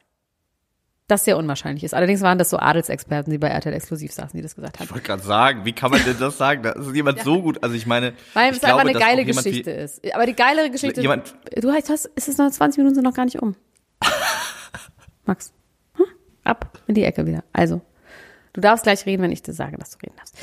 das 1.10 1.24
sehr 1.24 1.36
unwahrscheinlich 1.36 1.82
ist. 1.82 1.92
Allerdings 1.92 2.20
waren 2.20 2.38
das 2.38 2.50
so 2.50 2.58
Adelsexperten, 2.58 3.32
die 3.32 3.38
bei 3.38 3.48
RTL 3.48 3.74
exklusiv 3.74 4.12
saßen, 4.12 4.36
die 4.36 4.42
das 4.42 4.54
gesagt 4.54 4.78
haben. 4.78 4.84
Ich 4.84 4.92
wollte 4.92 5.06
gerade 5.06 5.22
sagen, 5.22 5.64
wie 5.64 5.72
kann 5.72 5.90
man 5.90 6.02
denn 6.04 6.18
das 6.18 6.38
sagen? 6.38 6.62
Das 6.62 6.76
ist 6.76 6.94
jemand 6.94 7.20
so 7.22 7.42
gut. 7.42 7.62
Also 7.62 7.74
ich 7.74 7.86
meine, 7.86 8.14
Weil 8.34 8.52
ich 8.52 8.58
es 8.58 8.64
einfach 8.64 8.76
glaube, 8.76 8.80
eine 8.82 8.92
dass 8.92 9.02
geile 9.02 9.24
Geschichte 9.24 9.70
ist. 9.72 10.14
Aber 10.14 10.26
die 10.26 10.34
geilere 10.34 10.70
Geschichte. 10.70 11.00
Jemand- 11.00 11.34
du 11.56 11.72
hast, 11.72 11.90
hast, 11.90 12.06
ist 12.06 12.28
es 12.28 12.38
noch 12.38 12.50
20 12.50 12.78
Minuten 12.78 12.94
sind 12.94 13.04
noch 13.04 13.14
gar 13.14 13.24
nicht 13.24 13.42
um. 13.42 13.56
Max, 15.24 15.52
hm? 15.94 16.06
ab 16.44 16.78
in 16.86 16.94
die 16.94 17.04
Ecke 17.04 17.26
wieder. 17.26 17.42
Also, 17.52 17.80
du 18.52 18.60
darfst 18.60 18.84
gleich 18.84 19.04
reden, 19.04 19.22
wenn 19.22 19.32
ich 19.32 19.42
dir 19.42 19.52
sage, 19.52 19.76
dass 19.76 19.90
du 19.90 19.98
reden 19.98 20.16
darfst. 20.16 20.36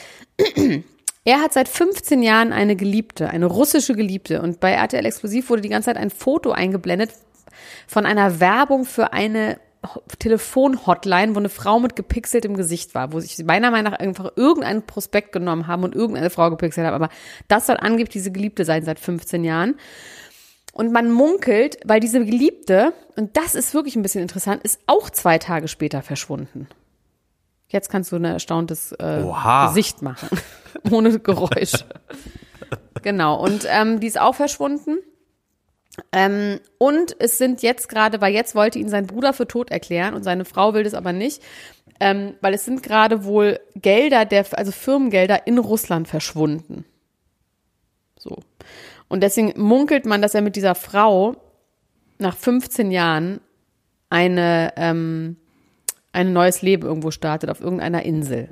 Er 1.27 1.41
hat 1.41 1.51
seit 1.51 1.67
15 1.67 2.23
Jahren 2.23 2.53
eine 2.53 2.77
Geliebte, 2.77 3.29
eine 3.29 3.47
russische 3.47 3.93
Geliebte. 3.95 4.41
Und 4.41 4.61
bei 4.61 4.71
RTL 4.71 5.05
Exklusiv 5.05 5.49
wurde 5.49 5.61
die 5.61 5.67
ganze 5.67 5.87
Zeit 5.87 5.97
ein 5.97 6.09
Foto 6.09 6.51
eingeblendet 6.53 7.11
von 7.85 8.05
einer 8.05 8.39
Werbung 8.39 8.85
für 8.85 9.11
eine 9.11 9.59
Ho- 9.85 10.01
Telefon-Hotline, 10.19 11.35
wo 11.35 11.39
eine 11.39 11.49
Frau 11.49 11.81
mit 11.81 11.97
gepixeltem 11.97 12.55
Gesicht 12.55 12.95
war, 12.95 13.11
wo 13.11 13.19
sich 13.19 13.37
meiner 13.43 13.71
Meinung 13.71 13.91
nach 13.91 13.99
einfach 13.99 14.31
irgendeinen 14.37 14.83
Prospekt 14.83 15.33
genommen 15.33 15.67
haben 15.67 15.83
und 15.83 15.95
irgendeine 15.95 16.29
Frau 16.29 16.49
gepixelt 16.49 16.87
haben. 16.87 16.95
Aber 16.95 17.09
das 17.49 17.67
soll 17.67 17.75
angeblich 17.75 18.13
diese 18.13 18.31
Geliebte 18.31 18.63
sein 18.63 18.85
seit 18.85 18.97
15 18.97 19.43
Jahren. 19.43 19.75
Und 20.71 20.93
man 20.93 21.11
munkelt, 21.11 21.77
weil 21.83 21.99
diese 21.99 22.23
Geliebte, 22.23 22.93
und 23.17 23.35
das 23.35 23.53
ist 23.53 23.73
wirklich 23.73 23.97
ein 23.97 24.01
bisschen 24.01 24.21
interessant, 24.21 24.63
ist 24.63 24.79
auch 24.87 25.09
zwei 25.09 25.39
Tage 25.39 25.67
später 25.67 26.01
verschwunden. 26.03 26.69
Jetzt 27.69 27.89
kannst 27.89 28.13
du 28.13 28.15
ein 28.15 28.23
erstauntes 28.23 28.93
äh. 28.93 29.23
Gesicht 29.67 30.01
machen. 30.01 30.29
Ohne 30.91 31.19
Geräusch. 31.19 31.85
genau. 33.01 33.41
Und 33.41 33.65
ähm, 33.69 33.99
die 33.99 34.07
ist 34.07 34.19
auch 34.19 34.35
verschwunden. 34.35 34.97
Ähm, 36.11 36.59
und 36.77 37.15
es 37.19 37.37
sind 37.37 37.63
jetzt 37.63 37.89
gerade, 37.89 38.21
weil 38.21 38.33
jetzt 38.33 38.55
wollte 38.55 38.79
ihn 38.79 38.89
sein 38.89 39.07
Bruder 39.07 39.33
für 39.33 39.47
tot 39.47 39.71
erklären 39.71 40.13
und 40.13 40.23
seine 40.23 40.45
Frau 40.45 40.73
will 40.73 40.83
das 40.83 40.93
aber 40.93 41.11
nicht, 41.11 41.41
ähm, 41.99 42.35
weil 42.41 42.53
es 42.53 42.65
sind 42.65 42.83
gerade 42.83 43.23
wohl 43.23 43.59
Gelder, 43.75 44.25
der, 44.25 44.45
also 44.51 44.71
Firmengelder 44.71 45.47
in 45.47 45.57
Russland 45.57 46.07
verschwunden. 46.07 46.85
So. 48.17 48.37
Und 49.07 49.21
deswegen 49.23 49.53
munkelt 49.59 50.05
man, 50.05 50.21
dass 50.21 50.35
er 50.35 50.41
mit 50.41 50.55
dieser 50.55 50.75
Frau 50.75 51.35
nach 52.19 52.35
15 52.35 52.91
Jahren 52.91 53.39
eine, 54.09 54.73
ähm, 54.75 55.37
ein 56.11 56.33
neues 56.33 56.61
Leben 56.61 56.83
irgendwo 56.83 57.11
startet, 57.11 57.49
auf 57.49 57.61
irgendeiner 57.61 58.03
Insel. 58.03 58.49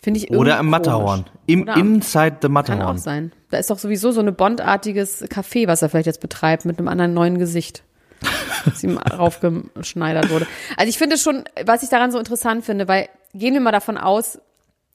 Finde 0.00 0.20
ich 0.20 0.30
Oder 0.30 0.58
im 0.58 0.66
Matterhorn. 0.70 1.24
komisch. 1.24 1.32
Im, 1.46 1.62
Oder 1.62 1.76
inside 1.76 2.36
the 2.42 2.48
Kann 2.48 2.50
auch 2.50 2.54
Matterhorn. 2.54 2.98
sein. 2.98 3.32
Da 3.50 3.58
ist 3.58 3.70
doch 3.70 3.78
sowieso 3.78 4.10
so 4.12 4.20
eine 4.20 4.32
Bondartiges 4.32 5.24
Café, 5.24 5.66
was 5.66 5.82
er 5.82 5.88
vielleicht 5.88 6.06
jetzt 6.06 6.20
betreibt, 6.20 6.64
mit 6.64 6.78
einem 6.78 6.88
anderen 6.88 7.14
neuen 7.14 7.38
Gesicht. 7.38 7.82
Das 8.64 8.82
ihm 8.82 8.98
raufgeschneidert 8.98 10.30
wurde. 10.30 10.46
Also 10.76 10.90
ich 10.90 10.98
finde 10.98 11.16
schon, 11.16 11.44
was 11.64 11.84
ich 11.84 11.88
daran 11.88 12.10
so 12.10 12.18
interessant 12.18 12.64
finde, 12.64 12.88
weil 12.88 13.08
gehen 13.32 13.54
wir 13.54 13.60
mal 13.60 13.70
davon 13.70 13.96
aus, 13.96 14.40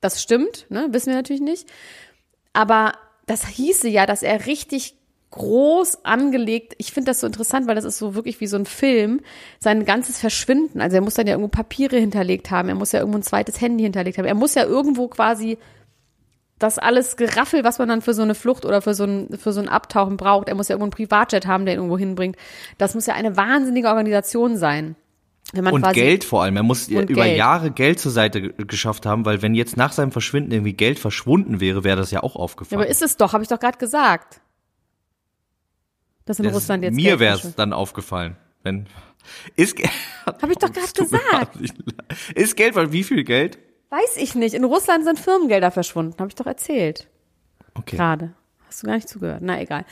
das 0.02 0.22
stimmt, 0.22 0.66
ne? 0.70 0.88
Wissen 0.92 1.08
wir 1.08 1.16
natürlich 1.16 1.42
nicht. 1.42 1.68
Aber 2.52 2.92
das 3.26 3.48
hieße 3.48 3.88
ja, 3.88 4.06
dass 4.06 4.22
er 4.22 4.46
richtig 4.46 4.96
groß 5.34 6.06
angelegt, 6.06 6.74
ich 6.78 6.92
finde 6.94 7.10
das 7.12 7.20
so 7.20 7.28
interessant, 7.28 7.68
weil 7.68 7.76
das 7.76 7.86
ist 7.86 7.98
so 7.98 8.14
wirklich 8.16 8.40
wie 8.40 8.48
so 8.48 8.56
ein 8.58 8.66
Film, 8.66 9.20
sein 9.60 9.84
ganzes 9.86 10.20
Verschwinden. 10.20 10.80
Also 10.80 10.96
er 10.96 11.02
muss 11.02 11.16
dann 11.16 11.28
ja 11.28 11.34
irgendwo 11.34 11.50
Papiere 11.50 11.98
hinterlegt 11.98 12.52
haben, 12.52 12.70
er 12.70 12.76
muss 12.76 12.92
ja 12.92 13.00
irgendwo 13.00 13.18
ein 13.18 13.24
zweites 13.24 13.60
Handy 13.60 13.84
hinterlegt 13.84 14.18
haben, 14.18 14.26
er 14.26 14.36
muss 14.36 14.54
ja 14.56 14.64
irgendwo 14.64 15.08
quasi 15.08 15.58
das 16.60 16.78
alles 16.80 17.18
Geraffel, 17.18 17.64
was 17.64 17.80
man 17.80 17.90
dann 17.90 18.02
für 18.02 18.14
so 18.14 18.22
eine 18.22 18.36
Flucht 18.36 18.64
oder 18.66 18.82
für 18.82 18.94
so 18.94 19.04
ein, 19.06 19.30
für 19.38 19.52
so 19.52 19.60
ein 19.60 19.68
Abtauchen 19.68 20.16
braucht. 20.18 20.48
Er 20.48 20.56
muss 20.56 20.70
ja 20.70 20.76
irgendwo 20.76 20.86
einen 20.86 20.92
Privatjet 21.10 21.46
haben, 21.48 21.66
der 21.66 21.74
ihn 21.74 21.80
irgendwo 21.80 21.98
hinbringt. 21.98 22.38
Das 22.78 22.94
muss 22.96 23.06
ja 23.06 23.16
eine 23.16 23.36
wahnsinnige 23.36 23.88
Organisation 23.90 24.56
sein. 24.56 24.96
Und 25.56 25.94
Geld 25.94 26.24
vor 26.24 26.44
allem. 26.44 26.56
Er 26.56 26.64
muss 26.64 26.88
über 26.88 27.06
Geld. 27.06 27.38
Jahre 27.38 27.70
Geld 27.72 28.00
zur 28.00 28.12
Seite 28.12 28.42
ge- 28.42 28.54
geschafft 28.66 29.06
haben, 29.06 29.26
weil 29.26 29.42
wenn 29.42 29.56
jetzt 29.56 29.76
nach 29.78 29.92
seinem 29.92 30.12
Verschwinden 30.12 30.52
irgendwie 30.52 30.74
Geld 30.74 31.00
verschwunden 31.00 31.60
wäre, 31.60 31.84
wäre 31.84 31.98
das 31.98 32.12
ja 32.12 32.24
auch 32.24 32.36
Ja, 32.36 32.42
aufgefallen. 32.42 32.82
aber 32.82 32.90
ist 32.90 33.02
es 33.02 33.18
doch, 33.18 33.34
habe 33.34 33.44
ich 33.44 33.50
doch 33.50 33.60
gerade 33.60 33.78
gesagt. 33.78 34.40
Dass 36.26 36.40
in 36.40 36.46
Das- 36.46 36.54
Russland 36.56 36.84
jetzt 36.84 36.96
mir 36.96 37.20
wäre 37.20 37.36
es 37.38 37.56
dann 37.56 37.74
aufgefallen. 37.74 38.36
Wenn, 38.64 38.88
ist, 39.56 39.76
Ge- 39.76 39.88
Hab 40.26 40.50
ich 40.50 40.58
doch 40.58 40.70
mir 40.74 40.82
gesagt. 41.06 41.58
Ist 42.36 42.56
Geld, 42.56 42.76
weil 42.76 42.92
wie 42.92 43.04
viel 43.04 43.24
Geld? 43.24 43.58
Weiß 43.90 44.18
ich 44.18 44.34
nicht. 44.36 44.54
In 44.56 44.64
Russland 44.64 45.04
sind 45.06 45.20
Firmengelder 45.20 45.70
verschwunden, 45.72 46.16
habe 46.20 46.30
ich 46.30 46.36
doch 46.36 46.48
erzählt. 46.48 47.08
Okay. 47.76 47.96
Gerade. 47.98 48.34
Hast 48.68 48.82
du 48.84 48.88
gar 48.88 48.96
nicht 48.96 49.10
zugehört. 49.10 49.42
Na 49.44 49.62
egal. 49.62 49.86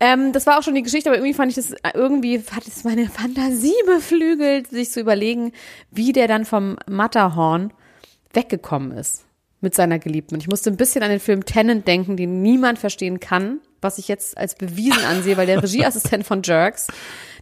Ähm, 0.00 0.32
das 0.32 0.46
war 0.46 0.58
auch 0.58 0.62
schon 0.62 0.74
die 0.74 0.82
Geschichte, 0.82 1.08
aber 1.08 1.16
irgendwie 1.18 1.32
fand 1.34 1.50
ich 1.50 1.54
das, 1.56 1.74
irgendwie 1.94 2.38
hat 2.50 2.66
es 2.66 2.82
meine 2.84 3.08
Fantasie 3.08 3.72
beflügelt, 3.86 4.68
sich 4.68 4.90
zu 4.90 5.00
überlegen, 5.00 5.52
wie 5.92 6.12
der 6.12 6.26
dann 6.26 6.44
vom 6.44 6.76
Matterhorn 6.90 7.72
weggekommen 8.32 8.90
ist 8.92 9.24
mit 9.60 9.74
seiner 9.76 9.98
Geliebten. 10.00 10.34
Und 10.34 10.40
ich 10.40 10.48
musste 10.48 10.70
ein 10.70 10.76
bisschen 10.76 11.02
an 11.04 11.10
den 11.10 11.20
Film 11.20 11.44
Tennant 11.44 11.86
denken, 11.86 12.16
den 12.16 12.42
niemand 12.42 12.80
verstehen 12.80 13.20
kann, 13.20 13.60
was 13.82 13.98
ich 13.98 14.08
jetzt 14.08 14.38
als 14.38 14.54
bewiesen 14.54 15.04
ansehe, 15.04 15.36
weil 15.36 15.46
der 15.46 15.62
Regieassistent 15.62 16.24
von 16.24 16.42
Jerks, 16.42 16.86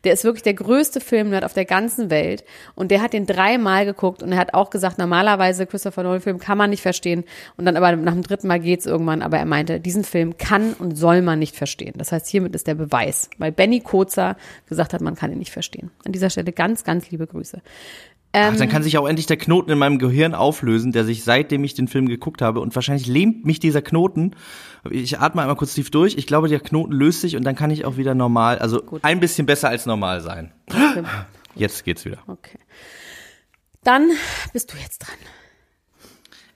der 0.04 0.14
ist 0.14 0.24
wirklich 0.24 0.42
der 0.42 0.54
größte 0.54 1.00
Filmnerd 1.00 1.44
auf 1.44 1.52
der 1.52 1.64
ganzen 1.64 2.10
Welt 2.10 2.44
und 2.74 2.90
der 2.90 3.02
hat 3.02 3.12
den 3.12 3.26
dreimal 3.26 3.84
geguckt 3.84 4.22
und 4.22 4.32
er 4.32 4.38
hat 4.38 4.54
auch 4.54 4.70
gesagt, 4.70 4.98
normalerweise 4.98 5.66
Christopher 5.66 6.02
Nolan 6.02 6.20
Film 6.20 6.38
kann 6.38 6.56
man 6.56 6.70
nicht 6.70 6.82
verstehen 6.82 7.24
und 7.56 7.66
dann 7.66 7.76
aber 7.76 7.94
nach 7.96 8.12
dem 8.12 8.22
dritten 8.22 8.48
Mal 8.48 8.60
geht's 8.60 8.86
irgendwann, 8.86 9.22
aber 9.22 9.38
er 9.38 9.44
meinte, 9.44 9.78
diesen 9.78 10.04
Film 10.04 10.38
kann 10.38 10.72
und 10.74 10.96
soll 10.96 11.22
man 11.22 11.38
nicht 11.38 11.54
verstehen. 11.54 11.94
Das 11.96 12.12
heißt, 12.12 12.26
hiermit 12.26 12.54
ist 12.54 12.66
der 12.66 12.74
Beweis, 12.74 13.28
weil 13.38 13.52
Benny 13.52 13.80
Kozer 13.80 14.36
gesagt 14.66 14.94
hat, 14.94 15.00
man 15.00 15.16
kann 15.16 15.32
ihn 15.32 15.38
nicht 15.38 15.52
verstehen. 15.52 15.90
An 16.04 16.12
dieser 16.12 16.30
Stelle 16.30 16.52
ganz, 16.52 16.84
ganz 16.84 17.10
liebe 17.10 17.26
Grüße. 17.26 17.60
Ach, 18.32 18.56
dann 18.56 18.68
kann 18.68 18.84
sich 18.84 18.96
auch 18.96 19.08
endlich 19.08 19.26
der 19.26 19.36
Knoten 19.36 19.70
in 19.70 19.78
meinem 19.78 19.98
Gehirn 19.98 20.34
auflösen, 20.34 20.92
der 20.92 21.04
sich 21.04 21.24
seitdem 21.24 21.64
ich 21.64 21.74
den 21.74 21.88
Film 21.88 22.06
geguckt 22.06 22.42
habe 22.42 22.60
und 22.60 22.74
wahrscheinlich 22.76 23.08
lähmt 23.08 23.44
mich 23.44 23.58
dieser 23.58 23.82
Knoten. 23.82 24.36
Ich 24.88 25.18
atme 25.18 25.42
einmal 25.42 25.56
kurz 25.56 25.74
tief 25.74 25.90
durch. 25.90 26.16
Ich 26.16 26.28
glaube, 26.28 26.48
der 26.48 26.60
Knoten 26.60 26.92
löst 26.92 27.22
sich 27.22 27.36
und 27.36 27.42
dann 27.42 27.56
kann 27.56 27.70
ich 27.70 27.84
auch 27.84 27.96
wieder 27.96 28.14
normal, 28.14 28.58
also 28.60 28.82
ein 29.02 29.18
bisschen 29.18 29.46
besser 29.46 29.68
als 29.68 29.84
normal 29.84 30.20
sein. 30.20 30.52
Okay. 30.68 31.02
Jetzt 31.56 31.84
geht's 31.84 32.04
wieder. 32.04 32.18
okay. 32.28 32.58
Dann 33.82 34.10
bist 34.52 34.72
du 34.72 34.76
jetzt 34.76 34.98
dran. 34.98 35.16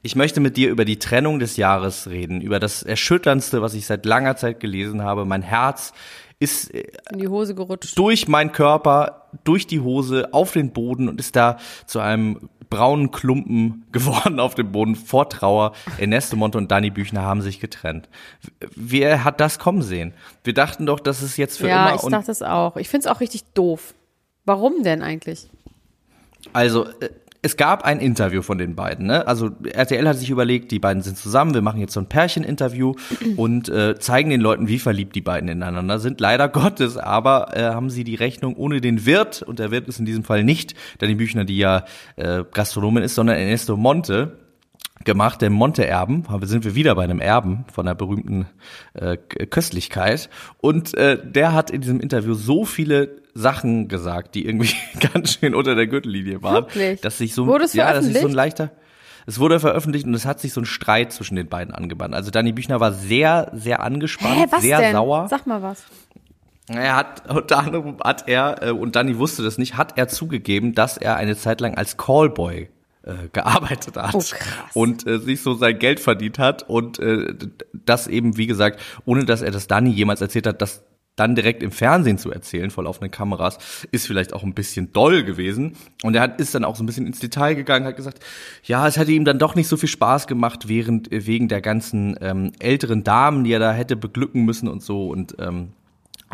Ich 0.02 0.14
möchte 0.14 0.40
mit 0.40 0.58
dir 0.58 0.68
über 0.68 0.84
die 0.84 0.98
Trennung 0.98 1.38
des 1.38 1.56
Jahres 1.56 2.08
reden, 2.08 2.42
über 2.42 2.60
das 2.60 2.82
Erschütterndste, 2.82 3.62
was 3.62 3.72
ich 3.72 3.86
seit 3.86 4.04
langer 4.04 4.36
Zeit 4.36 4.60
gelesen 4.60 5.02
habe. 5.02 5.24
Mein 5.24 5.40
Herz 5.40 5.94
ist 6.38 6.72
äh, 6.74 6.84
In 7.12 7.18
die 7.18 7.28
Hose 7.28 7.54
gerutscht. 7.54 7.98
durch 7.98 8.28
meinen 8.28 8.52
Körper, 8.52 9.28
durch 9.44 9.66
die 9.66 9.80
Hose, 9.80 10.28
auf 10.32 10.52
den 10.52 10.72
Boden 10.72 11.08
und 11.08 11.20
ist 11.20 11.36
da 11.36 11.58
zu 11.86 12.00
einem 12.00 12.48
braunen 12.70 13.10
Klumpen 13.10 13.84
geworden 13.92 14.40
auf 14.40 14.54
dem 14.54 14.72
Boden 14.72 14.96
vor 14.96 15.28
Trauer. 15.28 15.72
Ernesto 15.98 16.36
Monte 16.36 16.58
und 16.58 16.70
Dani 16.70 16.90
Büchner 16.90 17.22
haben 17.22 17.40
sich 17.42 17.60
getrennt. 17.60 18.08
Wer 18.74 19.24
hat 19.24 19.40
das 19.40 19.58
kommen 19.58 19.82
sehen? 19.82 20.14
Wir 20.42 20.54
dachten 20.54 20.86
doch, 20.86 21.00
dass 21.00 21.22
es 21.22 21.36
jetzt 21.36 21.58
für 21.58 21.68
Ja, 21.68 21.86
immer 21.86 21.96
ich 21.96 22.02
und 22.02 22.12
dachte 22.12 22.30
es 22.32 22.42
auch. 22.42 22.76
Ich 22.76 22.88
finde 22.88 23.08
es 23.08 23.14
auch 23.14 23.20
richtig 23.20 23.44
doof. 23.54 23.94
Warum 24.44 24.82
denn 24.82 25.02
eigentlich? 25.02 25.48
Also, 26.52 26.86
äh, 27.00 27.08
es 27.44 27.58
gab 27.58 27.84
ein 27.84 28.00
Interview 28.00 28.40
von 28.40 28.56
den 28.56 28.74
beiden. 28.74 29.06
Ne? 29.06 29.26
Also 29.26 29.50
RTL 29.70 30.08
hat 30.08 30.16
sich 30.16 30.30
überlegt, 30.30 30.72
die 30.72 30.78
beiden 30.78 31.02
sind 31.02 31.18
zusammen, 31.18 31.52
wir 31.52 31.60
machen 31.60 31.78
jetzt 31.78 31.92
so 31.92 32.00
ein 32.00 32.06
Pärchen-Interview 32.06 32.94
und 33.36 33.68
äh, 33.68 33.98
zeigen 33.98 34.30
den 34.30 34.40
Leuten, 34.40 34.66
wie 34.66 34.78
verliebt 34.78 35.14
die 35.14 35.20
beiden 35.20 35.50
ineinander 35.50 35.98
sind. 35.98 36.20
Leider 36.20 36.48
Gottes, 36.48 36.96
aber 36.96 37.54
äh, 37.54 37.64
haben 37.64 37.90
sie 37.90 38.02
die 38.02 38.14
Rechnung 38.14 38.56
ohne 38.56 38.80
den 38.80 39.04
Wirt, 39.04 39.42
und 39.42 39.58
der 39.58 39.70
Wirt 39.70 39.88
ist 39.88 39.98
in 39.98 40.06
diesem 40.06 40.24
Fall 40.24 40.42
nicht 40.42 40.74
Danny 40.98 41.16
Büchner, 41.16 41.44
die 41.44 41.58
ja 41.58 41.84
äh, 42.16 42.44
Gastronomin 42.50 43.02
ist, 43.02 43.14
sondern 43.14 43.36
Ernesto 43.36 43.76
Monte 43.76 44.38
gemacht, 45.04 45.42
der 45.42 45.50
Monte-Erben. 45.50 46.24
Sind 46.42 46.64
wir 46.64 46.74
wieder 46.74 46.94
bei 46.94 47.04
einem 47.04 47.20
Erben 47.20 47.64
von 47.72 47.86
einer 47.86 47.94
berühmten 47.94 48.46
äh, 48.94 49.16
Köstlichkeit. 49.16 50.28
Und 50.60 50.94
äh, 50.94 51.18
der 51.22 51.52
hat 51.52 51.70
in 51.70 51.80
diesem 51.80 52.00
Interview 52.00 52.34
so 52.34 52.64
viele 52.64 53.22
Sachen 53.34 53.88
gesagt, 53.88 54.34
die 54.34 54.46
irgendwie 54.46 54.74
ganz 55.12 55.34
schön 55.34 55.54
unter 55.54 55.74
der 55.74 55.86
Gürtellinie 55.86 56.42
waren, 56.42 56.54
Wirklich? 56.66 57.00
dass 57.00 57.18
sich 57.18 57.34
so, 57.34 57.46
Wurde 57.46 57.64
es 57.64 57.74
ja, 57.74 57.92
dass 57.92 58.04
sich 58.04 58.18
so 58.18 58.28
ein 58.28 58.32
leichter, 58.32 58.70
es 59.26 59.38
wurde 59.38 59.58
veröffentlicht 59.58 60.06
und 60.06 60.14
es 60.14 60.26
hat 60.26 60.40
sich 60.40 60.52
so 60.52 60.60
ein 60.60 60.66
Streit 60.66 61.12
zwischen 61.12 61.36
den 61.36 61.48
beiden 61.48 61.74
angebahnt. 61.74 62.14
Also 62.14 62.30
Danny 62.30 62.52
Büchner 62.52 62.80
war 62.80 62.92
sehr, 62.92 63.50
sehr 63.54 63.82
angespannt, 63.82 64.36
Hä, 64.36 64.46
was 64.50 64.62
sehr 64.62 64.78
denn? 64.78 64.92
sauer. 64.92 65.28
Sag 65.28 65.46
mal 65.46 65.62
was. 65.62 65.84
Er 66.68 66.96
hat 66.96 67.28
unter 67.28 67.58
anderem 67.58 67.96
hat 68.02 68.26
er 68.26 68.62
äh, 68.62 68.70
und 68.70 68.96
Danny 68.96 69.18
wusste 69.18 69.42
das 69.42 69.58
nicht, 69.58 69.76
hat 69.76 69.98
er 69.98 70.08
zugegeben, 70.08 70.74
dass 70.74 70.96
er 70.96 71.16
eine 71.16 71.36
Zeit 71.36 71.60
lang 71.60 71.74
als 71.74 71.96
Callboy 71.96 72.68
äh, 73.04 73.28
gearbeitet 73.32 73.96
hat 73.96 74.14
Oh, 74.14 74.22
und 74.74 75.06
äh, 75.06 75.18
sich 75.18 75.42
so 75.42 75.54
sein 75.54 75.78
Geld 75.78 76.00
verdient 76.00 76.38
hat 76.38 76.68
und 76.68 76.98
äh, 76.98 77.34
das 77.72 78.06
eben 78.06 78.36
wie 78.36 78.46
gesagt, 78.46 78.80
ohne 79.04 79.24
dass 79.24 79.42
er 79.42 79.50
das 79.50 79.66
Danny 79.66 79.90
jemals 79.90 80.20
erzählt 80.20 80.46
hat, 80.46 80.62
das 80.62 80.82
dann 81.16 81.36
direkt 81.36 81.62
im 81.62 81.70
Fernsehen 81.70 82.18
zu 82.18 82.30
erzählen, 82.32 82.70
vor 82.70 82.84
laufenden 82.84 83.10
Kameras, 83.10 83.58
ist 83.92 84.06
vielleicht 84.06 84.32
auch 84.32 84.42
ein 84.42 84.54
bisschen 84.54 84.92
doll 84.92 85.22
gewesen. 85.22 85.76
Und 86.02 86.16
er 86.16 86.22
hat, 86.22 86.40
ist 86.40 86.54
dann 86.54 86.64
auch 86.64 86.74
so 86.76 86.82
ein 86.82 86.86
bisschen 86.86 87.06
ins 87.06 87.20
Detail 87.20 87.54
gegangen, 87.54 87.86
hat 87.86 87.96
gesagt, 87.96 88.20
ja, 88.64 88.86
es 88.88 88.96
hätte 88.96 89.12
ihm 89.12 89.24
dann 89.24 89.38
doch 89.38 89.54
nicht 89.54 89.68
so 89.68 89.76
viel 89.76 89.88
Spaß 89.88 90.26
gemacht, 90.26 90.66
während, 90.66 91.12
äh, 91.12 91.26
wegen 91.26 91.48
der 91.48 91.60
ganzen 91.60 92.16
ähm, 92.20 92.52
älteren 92.58 93.04
Damen, 93.04 93.44
die 93.44 93.52
er 93.52 93.60
da 93.60 93.72
hätte 93.72 93.96
beglücken 93.96 94.44
müssen 94.44 94.66
und 94.68 94.82
so. 94.82 95.08
Und 95.08 95.36
ähm, 95.38 95.72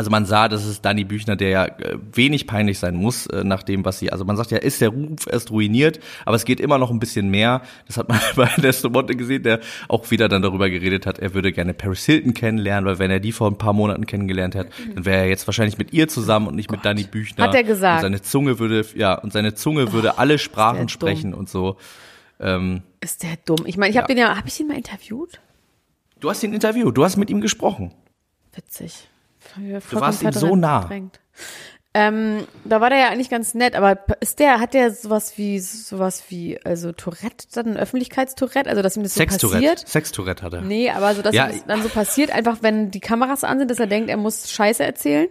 also 0.00 0.10
man 0.10 0.24
sah, 0.24 0.48
dass 0.48 0.64
es 0.64 0.80
Danny 0.80 1.04
Büchner, 1.04 1.36
der 1.36 1.48
ja 1.50 1.64
äh, 1.66 1.98
wenig 2.14 2.46
peinlich 2.46 2.78
sein 2.78 2.96
muss, 2.96 3.26
äh, 3.26 3.44
nach 3.44 3.62
dem, 3.62 3.84
was 3.84 3.98
sie, 3.98 4.10
also 4.10 4.24
man 4.24 4.34
sagt 4.34 4.50
ja, 4.50 4.56
ist 4.56 4.80
der 4.80 4.88
Ruf 4.88 5.26
erst 5.30 5.50
ruiniert, 5.50 6.00
aber 6.24 6.36
es 6.36 6.46
geht 6.46 6.58
immer 6.58 6.78
noch 6.78 6.90
ein 6.90 6.98
bisschen 6.98 7.28
mehr. 7.28 7.60
Das 7.86 7.98
hat 7.98 8.08
man 8.08 8.18
bei 8.34 8.44
Ernesto 8.44 8.88
Monte 8.88 9.14
gesehen, 9.14 9.42
der 9.42 9.60
auch 9.88 10.10
wieder 10.10 10.30
dann 10.30 10.40
darüber 10.40 10.70
geredet 10.70 11.04
hat, 11.04 11.18
er 11.18 11.34
würde 11.34 11.52
gerne 11.52 11.74
Paris 11.74 12.06
Hilton 12.06 12.32
kennenlernen, 12.32 12.86
weil 12.86 12.98
wenn 12.98 13.10
er 13.10 13.20
die 13.20 13.30
vor 13.30 13.50
ein 13.50 13.58
paar 13.58 13.74
Monaten 13.74 14.06
kennengelernt 14.06 14.54
hat, 14.54 14.68
dann 14.94 15.04
wäre 15.04 15.18
er 15.18 15.28
jetzt 15.28 15.46
wahrscheinlich 15.46 15.76
mit 15.76 15.92
ihr 15.92 16.08
zusammen 16.08 16.46
und 16.46 16.56
nicht 16.56 16.70
mit 16.70 16.82
Danny 16.82 17.02
Büchner. 17.02 17.44
Hat 17.44 17.54
er 17.54 17.62
gesagt. 17.62 17.98
Und 17.98 18.02
seine 18.02 18.22
Zunge 18.22 18.58
würde, 18.58 18.86
ja, 18.94 19.12
und 19.12 19.34
seine 19.34 19.54
Zunge 19.54 19.92
würde 19.92 20.16
alle 20.16 20.38
Sprachen 20.38 20.78
dumm. 20.78 20.88
sprechen 20.88 21.34
und 21.34 21.50
so. 21.50 21.76
Ähm, 22.40 22.80
Ist 23.02 23.22
der 23.22 23.36
dumm? 23.44 23.66
Ich 23.66 23.76
meine, 23.76 23.90
ich 23.90 23.98
habe 23.98 24.06
den 24.06 24.16
ja, 24.16 24.34
habe 24.34 24.48
ich 24.48 24.58
ihn 24.58 24.66
mal 24.66 24.78
interviewt? 24.78 25.40
du 26.20 26.30
hast 26.30 26.42
ihn 26.42 26.54
interviewt, 26.54 26.96
du 26.96 27.04
hast 27.04 27.18
mit 27.18 27.28
ihm 27.28 27.42
gesprochen. 27.42 27.92
Witzig. 28.54 29.09
Du 29.90 30.00
warst 30.00 30.22
ihm 30.22 30.32
so 30.32 30.56
nah. 30.56 30.88
Ähm, 31.92 32.46
da 32.64 32.80
war 32.80 32.88
der 32.88 33.00
ja 33.00 33.08
eigentlich 33.08 33.30
ganz 33.30 33.54
nett, 33.54 33.74
aber 33.74 33.98
ist 34.20 34.38
der, 34.38 34.60
hat 34.60 34.74
der 34.74 34.92
sowas 34.92 35.36
wie, 35.38 35.58
sowas 35.58 36.22
wie, 36.28 36.56
also 36.64 36.92
Tourette, 36.92 37.48
dann 37.52 37.76
Öffentlichkeitstourette, 37.76 38.70
also 38.70 38.80
dass 38.80 38.96
ihm 38.96 39.02
das 39.02 39.14
so 39.14 39.18
Sex-Tourette. 39.18 39.66
passiert? 39.66 39.88
Sex-Tourette 39.88 40.42
hat 40.44 40.52
er. 40.52 40.60
Nee, 40.60 40.90
aber 40.90 41.16
so, 41.16 41.22
dass 41.22 41.34
Ja, 41.34 41.48
ihm 41.48 41.56
das 41.56 41.66
dann 41.66 41.82
so 41.82 41.88
passiert, 41.88 42.30
einfach 42.30 42.58
wenn 42.60 42.92
die 42.92 43.00
Kameras 43.00 43.42
an 43.42 43.58
sind, 43.58 43.72
dass 43.72 43.80
er 43.80 43.88
denkt, 43.88 44.08
er 44.08 44.18
muss 44.18 44.52
Scheiße 44.52 44.84
erzählen. 44.84 45.28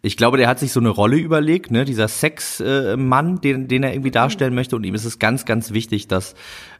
Ich 0.00 0.16
glaube, 0.16 0.36
der 0.36 0.46
hat 0.48 0.60
sich 0.60 0.72
so 0.72 0.78
eine 0.78 0.90
Rolle 0.90 1.16
überlegt, 1.16 1.70
ne, 1.72 1.84
dieser 1.84 2.06
Sex-Mann, 2.06 3.40
den, 3.40 3.66
den 3.68 3.82
er 3.82 3.88
Mhm. 3.88 3.94
irgendwie 3.94 4.10
darstellen 4.12 4.54
möchte. 4.54 4.76
Und 4.76 4.84
ihm 4.84 4.94
ist 4.94 5.04
es 5.04 5.18
ganz, 5.18 5.44
ganz 5.44 5.72
wichtig, 5.72 6.06
das 6.08 6.34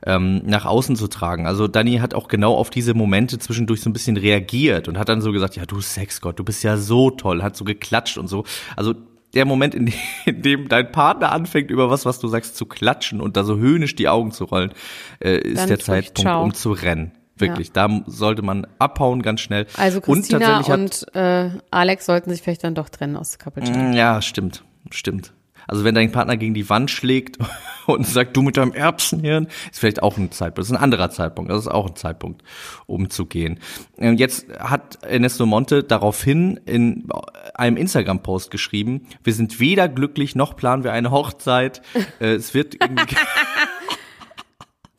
ähm, 0.07 0.43
nach 0.47 0.65
außen 0.67 0.95
zu 0.97 1.09
tragen. 1.09 1.47
Also 1.47 1.67
Danny 1.69 1.97
hat 1.99 2.15
auch 2.15 2.29
genau 2.29 2.55
auf 2.55 2.71
diese 2.71 2.95
Momente 2.95 3.39
zwischendurch 3.39 3.81
so 3.81 3.91
ein 3.91 3.93
bisschen 3.93 4.17
reagiert 4.17 4.87
und 4.89 4.99
hat 4.99 5.09
dann 5.09 5.21
so 5.21 5.33
gesagt, 5.33 5.57
ja, 5.57 5.67
du 5.67 5.81
Sexgott, 5.81 6.39
du 6.39 6.45
bist 6.45 6.63
ja 6.63 6.77
so 6.77 7.11
toll, 7.11 7.43
hat 7.43 7.57
so 7.57 7.65
geklatscht 7.65 8.19
und 8.19 8.29
so. 8.29 8.45
Also 8.77 8.95
der 9.35 9.45
Moment, 9.45 9.75
in 9.75 9.87
dem, 9.87 9.95
in 10.25 10.43
dem 10.43 10.69
dein 10.69 10.91
Partner 10.93 11.33
anfängt, 11.33 11.71
über 11.71 11.91
was, 11.91 12.07
was 12.07 12.21
du 12.21 12.29
sagst, 12.29 12.57
zu 12.57 12.67
klatschen 12.67 13.21
und 13.21 13.37
da 13.37 13.43
so 13.45 13.57
höhnisch 13.57 13.95
die 13.97 14.09
Augen 14.09 14.31
zu 14.31 14.45
rollen, 14.45 14.73
äh, 15.21 15.39
ist 15.39 15.59
Dann 15.59 15.69
der 15.69 15.79
Zeitpunkt, 15.81 16.21
ciao. 16.21 16.43
um 16.45 16.55
zu 16.55 16.71
rennen. 16.73 17.13
Wirklich, 17.41 17.73
da 17.73 17.89
sollte 18.07 18.43
man 18.43 18.67
abhauen 18.79 19.23
ganz 19.23 19.41
schnell. 19.41 19.67
Also 19.77 20.01
Christina 20.01 20.67
hat- 20.67 20.69
und, 20.69 21.15
äh, 21.15 21.51
Alex 21.71 22.07
sollten 22.07 22.31
sich 22.31 22.43
vielleicht 22.43 22.65
dann 22.65 22.75
doch 22.75 22.89
trennen 22.89 23.17
aus 23.17 23.39
Chat. 23.39 23.55
Mm, 23.77 23.93
Ja, 23.93 24.21
stimmt, 24.23 24.65
stimmt. 24.91 25.33
Also 25.71 25.85
wenn 25.85 25.95
dein 25.95 26.11
Partner 26.13 26.39
gegen 26.39 26.55
die 26.55 26.71
Wand 26.71 26.91
schlägt 26.91 27.37
und 27.87 28.07
sagt, 28.07 28.35
du 28.39 28.41
mit 28.43 28.57
deinem 28.57 28.73
Erbsenhirn, 28.73 29.49
ist 29.71 29.81
vielleicht 29.81 30.03
auch 30.03 30.17
ein 30.17 30.31
Zeitpunkt. 30.33 30.59
Das 30.61 30.67
ist 30.69 30.73
ein 30.73 30.83
anderer 30.83 31.11
Zeitpunkt. 31.11 31.51
Das 31.51 31.59
ist 31.61 31.69
auch 31.69 31.89
ein 31.89 31.95
Zeitpunkt, 31.97 32.43
um 32.87 33.11
zu 33.11 33.27
gehen. 33.27 33.61
Ähm, 33.99 34.17
Jetzt 34.17 34.47
hat 34.59 35.03
Ernesto 35.03 35.45
Monte 35.45 35.85
daraufhin 35.85 36.59
in 36.65 37.07
einem 37.55 37.77
Instagram-Post 37.77 38.51
geschrieben, 38.51 39.07
wir 39.25 39.35
sind 39.35 39.61
weder 39.61 39.89
glücklich 39.91 40.35
noch 40.35 40.57
planen 40.57 40.85
wir 40.85 40.93
eine 40.93 41.11
Hochzeit. 41.11 41.83
Äh, 42.21 42.35
Es 42.37 42.55
wird 42.55 42.77
irgendwie 42.83 43.15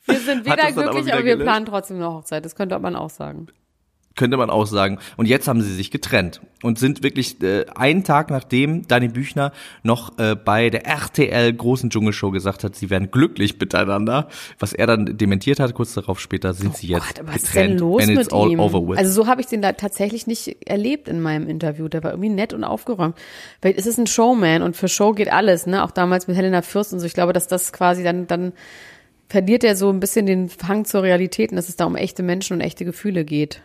Wir 0.10 0.20
sind 0.20 0.46
weder 0.46 0.64
aber 0.64 0.72
glücklich, 0.74 1.06
wieder 1.06 1.14
aber 1.16 1.26
wir 1.26 1.34
gelöscht? 1.34 1.46
planen 1.46 1.66
trotzdem 1.66 1.98
eine 1.98 2.12
Hochzeit. 2.12 2.44
Das 2.44 2.56
könnte 2.56 2.78
man 2.80 2.96
auch 2.96 3.10
sagen. 3.10 3.48
könnte 4.16 4.36
man 4.36 4.50
auch 4.50 4.66
sagen. 4.68 4.98
Und 5.16 5.28
jetzt 5.28 5.48
haben 5.48 5.62
sie 5.62 5.74
sich 5.74 5.92
getrennt 5.92 6.42
und 6.62 6.78
sind 6.78 7.04
wirklich 7.04 7.42
äh, 7.42 7.66
einen 7.74 8.04
Tag 8.04 8.30
nachdem 8.32 8.86
Dani 8.86 9.08
Büchner 9.08 9.54
noch 9.82 10.20
äh, 10.20 10.36
bei 10.36 10.70
der 10.70 10.86
RTL 10.86 11.54
großen 11.54 11.90
Dschungelshow 11.90 12.30
gesagt 12.30 12.66
hat, 12.66 12.76
sie 12.76 12.90
wären 12.90 13.12
glücklich 13.12 13.58
miteinander, 13.58 14.28
was 14.58 14.74
er 14.74 14.88
dann 14.88 15.18
dementiert 15.18 15.62
hat. 15.62 15.74
Kurz 15.74 15.94
darauf 15.94 16.20
später 16.20 16.54
sind 16.54 16.76
sie 16.76 16.88
jetzt 16.88 17.02
Oh 17.02 17.08
Gott, 17.08 17.20
aber 17.22 17.30
was 17.30 17.44
ist 17.44 17.54
getrennt 17.54 17.70
denn 17.70 17.78
los 17.80 18.08
mit 18.08 18.34
all 18.34 18.52
ihm? 18.52 18.60
over 18.60 18.86
with. 18.90 18.98
Also 18.98 19.12
so 19.24 19.28
habe 19.28 19.40
ich 19.40 19.48
den 19.48 19.62
da 19.62 19.72
tatsächlich 19.72 20.28
nicht 20.28 20.68
erlebt 20.68 21.08
in 21.08 21.22
meinem 21.22 21.48
Interview. 21.48 21.88
Der 21.88 22.04
war 22.04 22.12
irgendwie 22.12 22.30
nett 22.30 22.52
und 22.52 22.66
aufgeräumt. 22.66 23.16
Weil 23.62 23.74
es 23.78 23.86
ist 23.86 23.98
ein 24.00 24.08
Showman 24.08 24.64
und 24.64 24.76
für 24.76 24.90
Show 24.90 25.14
geht 25.14 25.32
alles, 25.32 25.66
ne? 25.66 25.82
Auch 25.82 25.92
damals 25.92 26.28
mit 26.28 26.36
Helena 26.36 26.62
Fürst 26.62 26.92
und 26.92 27.00
so. 27.00 27.06
Ich 27.06 27.14
glaube, 27.14 27.32
dass 27.32 27.48
das 27.48 27.72
quasi 27.72 28.04
dann, 28.04 28.28
dann 28.28 28.52
verliert 29.30 29.64
er 29.64 29.76
so 29.76 29.90
ein 29.90 30.00
bisschen 30.00 30.26
den 30.26 30.50
Hang 30.68 30.86
zur 30.86 31.04
Realität 31.04 31.52
und 31.52 31.56
dass 31.56 31.70
es 31.70 31.76
da 31.76 31.86
um 31.86 31.96
echte 31.96 32.24
Menschen 32.24 32.54
und 32.54 32.62
echte 32.62 32.84
Gefühle 32.84 33.24
geht. 33.24 33.62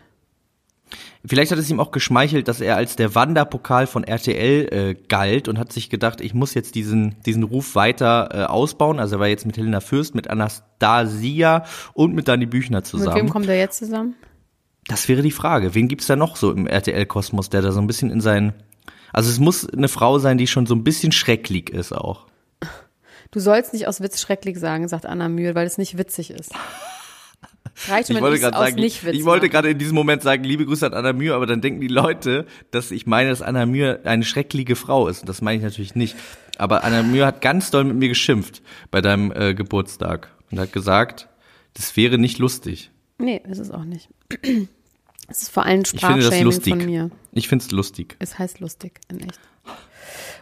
Vielleicht 1.25 1.51
hat 1.51 1.57
es 1.57 1.69
ihm 1.71 1.79
auch 1.79 1.89
geschmeichelt, 1.89 2.47
dass 2.47 2.61
er 2.61 2.75
als 2.75 2.95
der 2.95 3.15
Wanderpokal 3.15 3.87
von 3.87 4.03
RTL 4.03 4.67
äh, 4.71 4.93
galt 4.93 5.47
und 5.47 5.57
hat 5.57 5.73
sich 5.73 5.89
gedacht, 5.89 6.21
ich 6.21 6.35
muss 6.35 6.53
jetzt 6.53 6.75
diesen 6.75 7.15
diesen 7.25 7.41
Ruf 7.41 7.73
weiter 7.73 8.29
äh, 8.31 8.43
ausbauen. 8.43 8.99
Also 8.99 9.15
er 9.15 9.19
war 9.19 9.27
jetzt 9.27 9.47
mit 9.47 9.57
Helena 9.57 9.79
Fürst, 9.79 10.13
mit 10.13 10.29
Anastasia 10.29 11.65
und 11.93 12.13
mit 12.13 12.27
Dani 12.27 12.45
Büchner 12.45 12.77
Mit 12.77 12.85
zusammen. 12.85 13.15
wem 13.15 13.29
kommt 13.29 13.47
er 13.49 13.57
jetzt 13.57 13.79
zusammen? 13.79 14.15
Das 14.87 15.09
wäre 15.09 15.23
die 15.23 15.31
Frage. 15.31 15.73
Wen 15.73 15.87
gibt's 15.87 16.05
da 16.05 16.15
noch 16.15 16.35
so 16.35 16.51
im 16.51 16.67
RTL-Kosmos, 16.67 17.49
der 17.49 17.63
da 17.63 17.71
so 17.71 17.81
ein 17.81 17.87
bisschen 17.87 18.11
in 18.11 18.21
sein. 18.21 18.53
Also 19.11 19.31
es 19.31 19.39
muss 19.39 19.67
eine 19.67 19.87
Frau 19.87 20.19
sein, 20.19 20.37
die 20.37 20.45
schon 20.45 20.67
so 20.67 20.75
ein 20.75 20.83
bisschen 20.83 21.11
schrecklich 21.11 21.71
ist 21.71 21.91
auch. 21.91 22.27
Du 23.31 23.39
sollst 23.39 23.73
nicht 23.73 23.87
aus 23.87 24.01
Witz 24.01 24.21
schrecklich 24.21 24.59
sagen, 24.59 24.87
sagt 24.87 25.05
Anna 25.05 25.29
Mühl, 25.29 25.55
weil 25.55 25.67
es 25.67 25.77
nicht 25.77 25.97
witzig 25.97 26.31
ist. 26.31 26.51
Reicht, 27.89 28.09
Ich 28.09 28.21
wollte 28.21 28.39
gerade 28.39 28.57
sagen, 28.57 28.75
nicht 28.75 29.03
Witz 29.03 29.15
ich 29.15 29.25
wollte 29.25 29.49
gerade 29.49 29.69
in 29.69 29.77
diesem 29.77 29.95
Moment 29.95 30.21
sagen, 30.21 30.43
liebe 30.45 30.65
Grüße 30.65 30.85
an 30.85 30.93
Anna 30.93 31.11
Mühe, 31.11 31.35
aber 31.35 31.45
dann 31.45 31.59
denken 31.59 31.81
die 31.81 31.89
Leute, 31.89 32.45
dass 32.71 32.91
ich 32.91 33.05
meine, 33.05 33.29
dass 33.29 33.41
Anna 33.41 33.65
Mühe 33.65 33.99
eine 34.05 34.23
schreckliche 34.23 34.75
Frau 34.77 35.07
ist. 35.09 35.21
Und 35.21 35.29
das 35.29 35.41
meine 35.41 35.57
ich 35.57 35.63
natürlich 35.63 35.93
nicht. 35.93 36.15
Aber 36.57 36.85
Anna 36.85 37.03
Mühe 37.03 37.25
hat 37.25 37.41
ganz 37.41 37.71
doll 37.71 37.83
mit 37.83 37.97
mir 37.97 38.07
geschimpft 38.07 38.61
bei 38.91 39.01
deinem 39.01 39.31
äh, 39.33 39.53
Geburtstag 39.53 40.29
und 40.51 40.59
hat 40.59 40.71
gesagt, 40.71 41.27
das 41.73 41.97
wäre 41.97 42.17
nicht 42.17 42.39
lustig. 42.39 42.91
Nee, 43.17 43.41
ist 43.49 43.59
es 43.59 43.71
auch 43.71 43.83
nicht. 43.83 44.09
Es 45.27 45.41
ist 45.41 45.49
vor 45.49 45.63
allem 45.65 45.81
Ich 45.81 45.89
finde 45.89 46.01
das 46.01 46.25
Sprachshaming 46.25 46.43
lustig. 46.43 46.75
von 46.75 46.85
mir. 46.85 47.09
Ich 47.31 47.47
finde 47.47 47.65
es 47.65 47.71
lustig. 47.71 48.15
Es 48.19 48.37
heißt 48.37 48.59
lustig, 48.59 48.99
in 49.09 49.21
echt. 49.21 49.39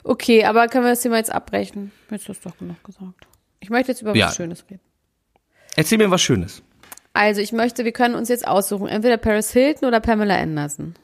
Okay, 0.04 0.44
aber 0.46 0.68
können 0.68 0.84
wir 0.86 0.92
das 0.92 1.02
Thema 1.02 1.18
jetzt 1.18 1.32
abbrechen? 1.34 1.92
Jetzt 2.12 2.28
hast 2.30 2.44
du 2.46 2.50
doch 2.50 2.58
genug 2.58 2.84
gesagt. 2.84 3.28
Ich 3.60 3.70
möchte 3.70 3.92
jetzt 3.92 4.02
über 4.02 4.16
Ja. 4.16 4.28
was 4.28 4.36
Schönes 4.36 4.66
reden. 4.70 4.82
Erzähl 5.76 5.98
mir 5.98 6.12
was 6.12 6.22
Schönes. 6.22 6.62
Also, 7.14 7.42
ich 7.42 7.52
möchte, 7.54 7.86
wir 7.86 7.92
können 7.92 8.16
uns 8.16 8.28
jetzt 8.30 8.48
aussuchen, 8.48 8.88
entweder 8.88 9.18
Paris 9.18 9.52
Hilton 9.52 9.88
oder 9.88 10.00
Pamela 10.00 10.36
Anderson. 10.36 10.96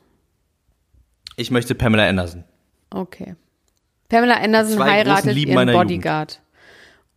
Ich 1.38 1.52
möchte 1.52 1.76
Pamela 1.76 2.08
Anderson. 2.08 2.44
Okay. 2.90 3.36
Pamela 4.10 4.38
Anderson 4.38 4.84
heiratet 4.84 5.38
ihren 5.38 5.72
Bodyguard. 5.72 6.42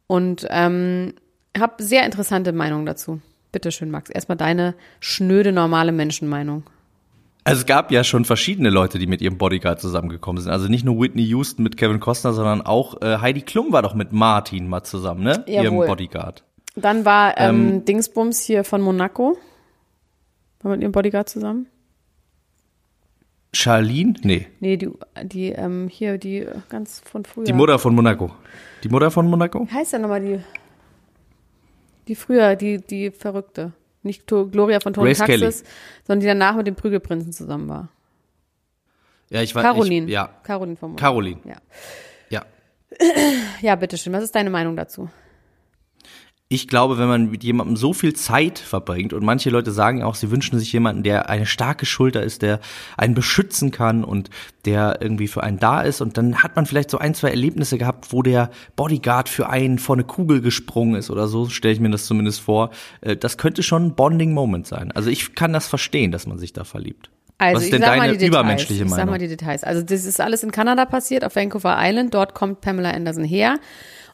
Und 0.06 0.46
ähm, 0.50 1.14
habe 1.58 1.82
sehr 1.82 2.04
interessante 2.04 2.52
Meinungen 2.52 2.86
dazu. 2.86 3.20
Bitte 3.50 3.72
schön, 3.72 3.90
Max. 3.90 4.10
Erstmal 4.10 4.36
deine 4.36 4.74
schnöde, 5.00 5.52
normale 5.52 5.92
Menschenmeinung. 5.92 6.64
Also 7.44 7.60
es 7.60 7.66
gab 7.66 7.90
ja 7.90 8.04
schon 8.04 8.24
verschiedene 8.24 8.70
Leute, 8.70 8.98
die 8.98 9.06
mit 9.06 9.20
ihrem 9.20 9.36
Bodyguard 9.36 9.80
zusammengekommen 9.80 10.40
sind. 10.40 10.52
Also 10.52 10.68
nicht 10.68 10.84
nur 10.84 11.00
Whitney 11.00 11.24
Houston 11.24 11.62
mit 11.64 11.76
Kevin 11.76 11.98
Costner, 11.98 12.32
sondern 12.32 12.62
auch 12.62 13.00
äh, 13.02 13.18
Heidi 13.18 13.42
Klum 13.42 13.72
war 13.72 13.82
doch 13.82 13.94
mit 13.94 14.12
Martin 14.12 14.68
mal 14.68 14.84
zusammen, 14.84 15.24
ne? 15.24 15.44
Ihrem 15.46 15.64
Jawohl. 15.64 15.86
Bodyguard. 15.86 16.44
Dann 16.76 17.04
war 17.04 17.36
ähm, 17.38 17.84
Dingsbums 17.84 18.42
hier 18.42 18.64
von 18.64 18.80
Monaco. 18.80 19.36
War 20.62 20.72
mit 20.72 20.82
ihrem 20.82 20.92
Bodyguard 20.92 21.28
zusammen? 21.28 21.66
Charlene? 23.52 24.14
Nee, 24.22 24.46
Nee, 24.60 24.76
die, 24.78 24.90
die 25.24 25.48
ähm, 25.50 25.88
hier, 25.90 26.16
die 26.18 26.38
äh, 26.38 26.54
ganz 26.70 27.00
von 27.04 27.24
früher. 27.24 27.44
die 27.44 27.52
Mutter 27.52 27.78
von 27.78 27.94
Monaco. 27.94 28.30
Die 28.82 28.88
Mutter 28.88 29.10
von 29.10 29.26
Monaco? 29.28 29.66
Wie 29.68 29.74
heißt 29.74 29.92
denn 29.92 30.02
nochmal 30.02 30.22
die? 30.22 30.40
Die 32.08 32.14
früher, 32.14 32.56
die, 32.56 32.78
die 32.78 33.10
Verrückte. 33.10 33.72
Nicht 34.02 34.26
Gloria 34.26 34.80
von 34.80 34.92
Tony 34.92 35.08
Grace 35.08 35.18
Taxis, 35.18 35.64
sondern 36.04 36.20
die 36.20 36.26
danach 36.26 36.56
mit 36.56 36.66
dem 36.66 36.74
Prügelprinzen 36.74 37.32
zusammen 37.32 37.68
war. 37.68 37.88
Ja, 39.30 39.42
ich 39.42 39.54
war 39.54 39.62
Caroline. 39.62 40.06
Ich, 40.06 40.12
ja, 40.12 40.28
Caroline 40.42 40.76
Monaco. 40.80 41.00
Caroline. 41.00 41.40
Ja. 41.44 41.56
Ja. 42.28 42.44
ja, 43.62 43.74
bitteschön. 43.76 44.12
Was 44.12 44.24
ist 44.24 44.34
deine 44.34 44.50
Meinung 44.50 44.76
dazu? 44.76 45.08
Ich 46.54 46.68
glaube, 46.68 46.98
wenn 46.98 47.08
man 47.08 47.30
mit 47.30 47.42
jemandem 47.44 47.76
so 47.76 47.94
viel 47.94 48.12
Zeit 48.12 48.58
verbringt 48.58 49.14
und 49.14 49.24
manche 49.24 49.48
Leute 49.48 49.72
sagen 49.72 50.02
auch, 50.02 50.14
sie 50.14 50.30
wünschen 50.30 50.58
sich 50.58 50.70
jemanden, 50.70 51.02
der 51.02 51.30
eine 51.30 51.46
starke 51.46 51.86
Schulter 51.86 52.22
ist, 52.22 52.42
der 52.42 52.60
einen 52.98 53.14
beschützen 53.14 53.70
kann 53.70 54.04
und 54.04 54.28
der 54.66 54.98
irgendwie 55.00 55.28
für 55.28 55.42
einen 55.42 55.58
da 55.58 55.80
ist 55.80 56.02
und 56.02 56.18
dann 56.18 56.42
hat 56.42 56.54
man 56.54 56.66
vielleicht 56.66 56.90
so 56.90 56.98
ein, 56.98 57.14
zwei 57.14 57.30
Erlebnisse 57.30 57.78
gehabt, 57.78 58.12
wo 58.12 58.20
der 58.22 58.50
Bodyguard 58.76 59.30
für 59.30 59.48
einen 59.48 59.78
vor 59.78 59.96
eine 59.96 60.04
Kugel 60.04 60.42
gesprungen 60.42 60.96
ist 60.96 61.10
oder 61.10 61.26
so, 61.26 61.48
stelle 61.48 61.72
ich 61.72 61.80
mir 61.80 61.88
das 61.88 62.04
zumindest 62.04 62.40
vor. 62.42 62.68
Äh, 63.00 63.16
Das 63.16 63.38
könnte 63.38 63.62
schon 63.62 63.86
ein 63.86 63.94
Bonding-Moment 63.94 64.66
sein. 64.66 64.92
Also 64.92 65.08
ich 65.08 65.34
kann 65.34 65.54
das 65.54 65.66
verstehen, 65.68 66.12
dass 66.12 66.26
man 66.26 66.38
sich 66.38 66.52
da 66.52 66.64
verliebt. 66.64 67.08
Also, 67.38 67.56
Was 67.56 67.62
ist 67.62 67.66
ich 67.68 67.70
denn 67.72 67.80
sag 67.80 67.88
deine 67.88 67.98
mal 68.02 68.06
die 68.12 68.18
Details. 68.18 68.28
übermenschliche 68.28 68.82
ich 68.84 68.88
sag 68.90 68.98
Meinung? 68.98 69.12
mal 69.14 69.18
die 69.18 69.28
Details. 69.28 69.64
Also, 69.64 69.82
das 69.82 70.04
ist 70.04 70.20
alles 70.20 70.42
in 70.44 70.52
Kanada 70.52 70.84
passiert, 70.84 71.24
auf 71.24 71.34
Vancouver 71.34 71.76
Island. 71.80 72.12
Dort 72.14 72.34
kommt 72.34 72.60
Pamela 72.60 72.90
Anderson 72.90 73.24
her. 73.24 73.58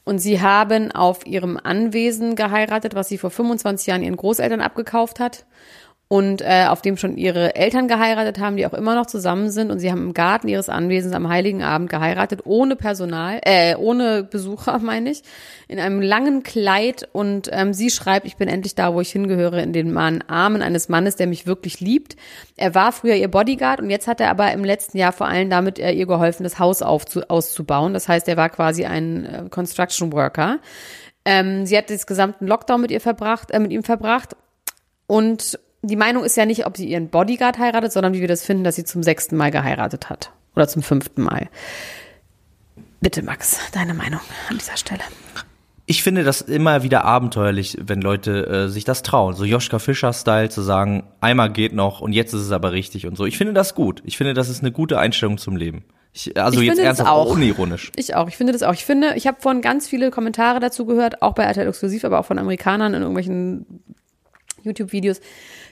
Und 0.09 0.21
sie 0.21 0.41
haben 0.41 0.91
auf 0.91 1.27
ihrem 1.27 1.61
Anwesen 1.63 2.35
geheiratet, 2.35 2.95
was 2.95 3.09
sie 3.09 3.19
vor 3.19 3.29
25 3.29 3.89
Jahren 3.89 4.03
ihren 4.03 4.17
Großeltern 4.17 4.63
abgekauft 4.63 5.21
hat. 5.21 5.45
Und 6.11 6.41
äh, 6.41 6.65
auf 6.69 6.81
dem 6.81 6.97
schon 6.97 7.19
ihre 7.19 7.55
Eltern 7.55 7.87
geheiratet 7.87 8.39
haben, 8.39 8.57
die 8.57 8.67
auch 8.67 8.73
immer 8.73 8.95
noch 8.95 9.05
zusammen 9.05 9.51
sind. 9.51 9.71
Und 9.71 9.79
sie 9.79 9.91
haben 9.91 10.07
im 10.07 10.15
Garten 10.15 10.49
ihres 10.49 10.71
Anwesens 10.71 11.15
am 11.15 11.29
Heiligen 11.29 11.63
Abend 11.63 11.91
geheiratet, 11.91 12.41
ohne 12.45 12.77
Personal, 12.77 13.41
äh, 13.45 13.77
ohne 13.77 14.25
Besucher, 14.25 14.79
meine 14.83 15.11
ich, 15.11 15.23
in 15.69 15.79
einem 15.79 16.01
langen 16.01 16.43
Kleid. 16.43 17.07
Und 17.13 17.51
ähm, 17.53 17.75
sie 17.75 17.91
schreibt, 17.91 18.27
ich 18.27 18.37
bin 18.37 18.49
endlich 18.49 18.75
da, 18.75 18.95
wo 18.95 19.03
ich 19.03 19.13
hingehöre, 19.13 19.63
in 19.63 19.75
den 19.75 19.95
Armen 19.99 20.63
eines 20.63 20.89
Mannes, 20.89 21.17
der 21.17 21.27
mich 21.27 21.47
wirklich 21.47 21.81
liebt. 21.81 22.17
Er 22.57 22.75
war 22.75 22.93
früher 22.93 23.15
ihr 23.15 23.29
Bodyguard 23.29 23.81
und 23.81 23.91
jetzt 23.91 24.07
hat 24.07 24.23
er 24.23 24.31
aber 24.31 24.51
im 24.53 24.65
letzten 24.65 24.97
Jahr 24.97 25.13
vor 25.13 25.29
allem 25.29 25.51
damit 25.51 25.79
äh, 25.79 25.93
ihr 25.93 26.07
geholfen, 26.07 26.43
das 26.43 26.59
Haus 26.59 26.81
aufzu 26.81 27.21
auszubauen. 27.29 27.93
Das 27.93 28.09
heißt, 28.09 28.29
er 28.29 28.39
war 28.39 28.49
quasi 28.49 28.87
ein 28.87 29.27
äh, 29.27 29.45
Construction 29.51 30.13
Worker. 30.13 30.59
Ähm, 31.27 31.67
sie 31.67 31.77
hat 31.77 31.91
den 31.91 31.99
gesamten 31.99 32.47
Lockdown 32.47 32.81
mit 32.81 32.91
ihr 32.91 33.03
verbracht, 33.03 33.51
äh, 33.51 33.59
mit 33.59 33.73
ihm 33.73 33.83
verbracht. 33.83 34.35
Und 35.07 35.59
die 35.83 35.97
Meinung 35.97 36.25
ist 36.25 36.37
ja 36.37 36.45
nicht, 36.47 36.67
ob 36.67 36.77
sie 36.77 36.89
ihren 36.89 37.09
Bodyguard 37.09 37.59
heiratet, 37.59 37.93
sondern 37.93 38.15
wie 38.15 38.21
wir 38.21 38.29
das 38.29 38.45
finden, 38.45 38.65
dass 38.65 38.77
sie 38.77 38.85
zum 38.85 39.03
sechsten 39.03 39.37
Mal 39.37 39.51
geheiratet 39.51 40.11
hat. 40.11 40.33
Oder 40.57 40.67
zum 40.69 40.83
fünften 40.83 41.23
Mal. 41.23 41.49
Bitte, 43.01 43.23
Max, 43.23 43.59
deine 43.73 43.95
Meinung 43.95 44.21
an 44.51 44.59
dieser 44.59 44.77
Stelle. 44.77 45.03
ich 45.87 46.03
finde 46.03 46.25
das 46.25 46.41
immer 46.41 46.83
wieder 46.83 47.05
abenteuerlich, 47.05 47.79
wenn 47.81 48.01
Leute 48.03 48.47
äh, 48.47 48.69
sich 48.69 48.85
das 48.85 49.03
trauen. 49.03 49.35
So 49.37 49.45
Joschka 49.45 49.79
Fischer-Style 49.79 50.49
zu 50.51 50.63
sagen, 50.63 51.05
einmal 51.21 51.51
geht 51.53 51.73
noch 51.75 52.01
und 52.01 52.13
jetzt 52.13 52.35
ist 52.35 52.43
es 52.43 52.51
aber 52.53 52.73
richtig 52.73 53.07
und 53.07 53.17
so. 53.17 53.25
Ich 53.25 53.39
finde 53.39 53.53
das 53.55 53.75
gut. 53.77 54.03
Ich 54.05 54.17
finde, 54.17 54.35
das 54.35 54.49
ist 54.49 54.61
eine 54.63 54.73
gute 54.73 54.99
Einstellung 54.99 55.39
zum 55.39 55.57
Leben. 55.57 55.85
Ich, 56.13 56.37
also 56.37 56.61
Ich 56.61 56.67
jetzt 56.67 56.77
finde 56.77 56.89
das 56.91 56.99
ernsthaft, 56.99 57.11
auch. 57.11 57.31
unironisch. 57.33 57.93
Ich 57.95 58.17
auch. 58.17 58.27
Ich 58.29 58.37
finde 58.37 58.53
das 58.53 58.65
auch. 58.65 58.73
Ich 58.75 58.85
finde, 58.85 59.15
ich 59.15 59.27
habe 59.29 59.41
vorhin 59.41 59.63
ganz 59.63 59.87
viele 59.87 60.11
Kommentare 60.11 60.59
dazu 60.59 60.87
gehört, 60.87 61.23
auch 61.23 61.35
bei 61.35 61.45
RTL 61.45 61.69
Exklusiv, 61.69 62.05
aber 62.05 62.19
auch 62.19 62.27
von 62.27 62.39
Amerikanern 62.39 62.95
in 62.95 63.03
irgendwelchen 63.03 63.65
YouTube-Videos, 64.65 65.21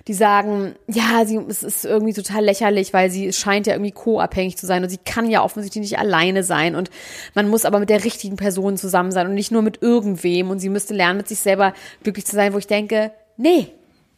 die 0.09 0.15
sagen, 0.15 0.77
ja, 0.87 1.25
sie, 1.25 1.41
es 1.49 1.63
ist 1.63 1.85
irgendwie 1.85 2.13
total 2.13 2.45
lächerlich, 2.45 2.93
weil 2.93 3.11
sie 3.11 3.33
scheint 3.33 3.67
ja 3.67 3.75
irgendwie 3.75 3.91
co-abhängig 3.91 4.57
zu 4.57 4.67
sein 4.67 4.85
und 4.85 4.89
sie 4.89 4.99
kann 4.99 5.29
ja 5.29 5.43
offensichtlich 5.43 5.83
nicht 5.83 5.99
alleine 5.99 6.45
sein 6.45 6.77
und 6.77 6.91
man 7.35 7.49
muss 7.49 7.65
aber 7.65 7.81
mit 7.81 7.91
der 7.91 8.05
richtigen 8.05 8.37
Person 8.37 8.77
zusammen 8.77 9.11
sein 9.11 9.27
und 9.27 9.35
nicht 9.35 9.51
nur 9.51 9.63
mit 9.63 9.83
irgendwem 9.83 10.51
und 10.51 10.61
sie 10.61 10.69
müsste 10.69 10.95
lernen, 10.95 11.19
mit 11.19 11.29
sich 11.29 11.41
selber 11.41 11.73
glücklich 12.05 12.27
zu 12.27 12.37
sein, 12.37 12.53
wo 12.53 12.59
ich 12.59 12.69
denke, 12.69 13.11
nee, 13.37 13.69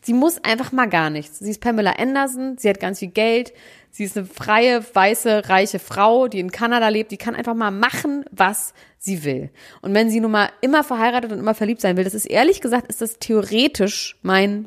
sie 0.03 0.12
muss 0.12 0.44
einfach 0.44 0.72
mal 0.72 0.88
gar 0.88 1.09
nichts. 1.09 1.38
Sie 1.38 1.51
ist 1.51 1.62
Pamela 1.62 1.92
Anderson, 1.92 2.59
sie 2.59 2.68
hat 2.68 2.81
ganz 2.81 2.98
viel 2.98 3.09
Geld, 3.09 3.55
sie 3.90 4.05
ist 4.05 4.16
eine 4.18 4.27
freie, 4.27 4.85
weiße, 4.94 5.48
reiche 5.48 5.79
Frau, 5.79 6.29
die 6.29 6.40
in 6.40 6.53
Kanada 6.53 6.88
lebt, 6.88 7.12
die 7.12 7.16
kann 7.16 7.35
einfach 7.35 7.55
mal 7.55 7.70
machen, 7.70 8.27
was 8.31 8.74
sie 8.98 9.24
will. 9.24 9.51
Und 9.81 9.94
wenn 9.94 10.11
sie 10.11 10.20
nun 10.20 10.33
mal 10.33 10.51
immer 10.61 10.85
verheiratet 10.85 11.33
und 11.33 11.38
immer 11.38 11.55
verliebt 11.55 11.81
sein 11.81 11.96
will, 11.96 12.05
das 12.05 12.14
ist 12.14 12.27
ehrlich 12.27 12.61
gesagt, 12.61 12.88
ist 12.88 13.01
das 13.01 13.18
theoretisch 13.18 14.18
mein 14.20 14.66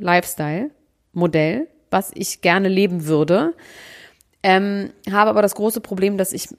Lifestyle-Modell, 1.13 1.67
was 1.89 2.11
ich 2.13 2.41
gerne 2.41 2.69
leben 2.69 3.05
würde. 3.05 3.53
Ähm, 4.43 4.91
habe 5.11 5.29
aber 5.29 5.41
das 5.41 5.55
große 5.55 5.81
Problem, 5.81 6.17
dass 6.17 6.33
ich 6.33 6.49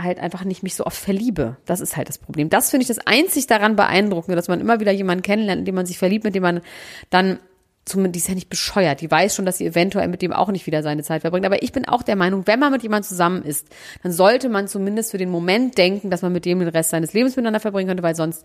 halt 0.00 0.18
einfach 0.18 0.44
nicht 0.44 0.62
mich 0.62 0.74
so 0.74 0.86
oft 0.86 0.96
verliebe. 0.96 1.56
Das 1.66 1.80
ist 1.80 1.96
halt 1.96 2.08
das 2.08 2.18
Problem. 2.18 2.50
Das 2.50 2.70
finde 2.70 2.82
ich 2.82 2.88
das 2.88 2.98
einzig 2.98 3.46
daran 3.46 3.76
beeindruckende, 3.76 4.36
dass 4.36 4.48
man 4.48 4.60
immer 4.60 4.80
wieder 4.80 4.92
jemanden 4.92 5.22
kennenlernt, 5.22 5.60
in 5.60 5.64
dem 5.64 5.74
man 5.74 5.86
sich 5.86 5.98
verliebt, 5.98 6.24
mit 6.24 6.34
dem 6.34 6.42
man 6.42 6.60
dann 7.10 7.38
zumindest, 7.84 8.14
die 8.14 8.18
ist 8.18 8.28
ja 8.28 8.34
nicht 8.34 8.50
bescheuert, 8.50 9.00
die 9.00 9.10
weiß 9.10 9.34
schon, 9.34 9.46
dass 9.46 9.58
sie 9.58 9.66
eventuell 9.66 10.08
mit 10.08 10.20
dem 10.20 10.32
auch 10.32 10.50
nicht 10.50 10.66
wieder 10.66 10.82
seine 10.82 11.02
Zeit 11.02 11.22
verbringt. 11.22 11.46
Aber 11.46 11.62
ich 11.62 11.72
bin 11.72 11.86
auch 11.86 12.02
der 12.02 12.16
Meinung, 12.16 12.46
wenn 12.46 12.60
man 12.60 12.70
mit 12.70 12.82
jemandem 12.82 13.08
zusammen 13.08 13.42
ist, 13.42 13.66
dann 14.02 14.12
sollte 14.12 14.48
man 14.48 14.68
zumindest 14.68 15.10
für 15.10 15.18
den 15.18 15.30
Moment 15.30 15.78
denken, 15.78 16.10
dass 16.10 16.22
man 16.22 16.32
mit 16.32 16.44
dem 16.44 16.60
den 16.60 16.68
Rest 16.68 16.90
seines 16.90 17.12
Lebens 17.12 17.34
miteinander 17.34 17.60
verbringen 17.60 17.88
könnte, 17.88 18.02
weil 18.02 18.14
sonst 18.14 18.44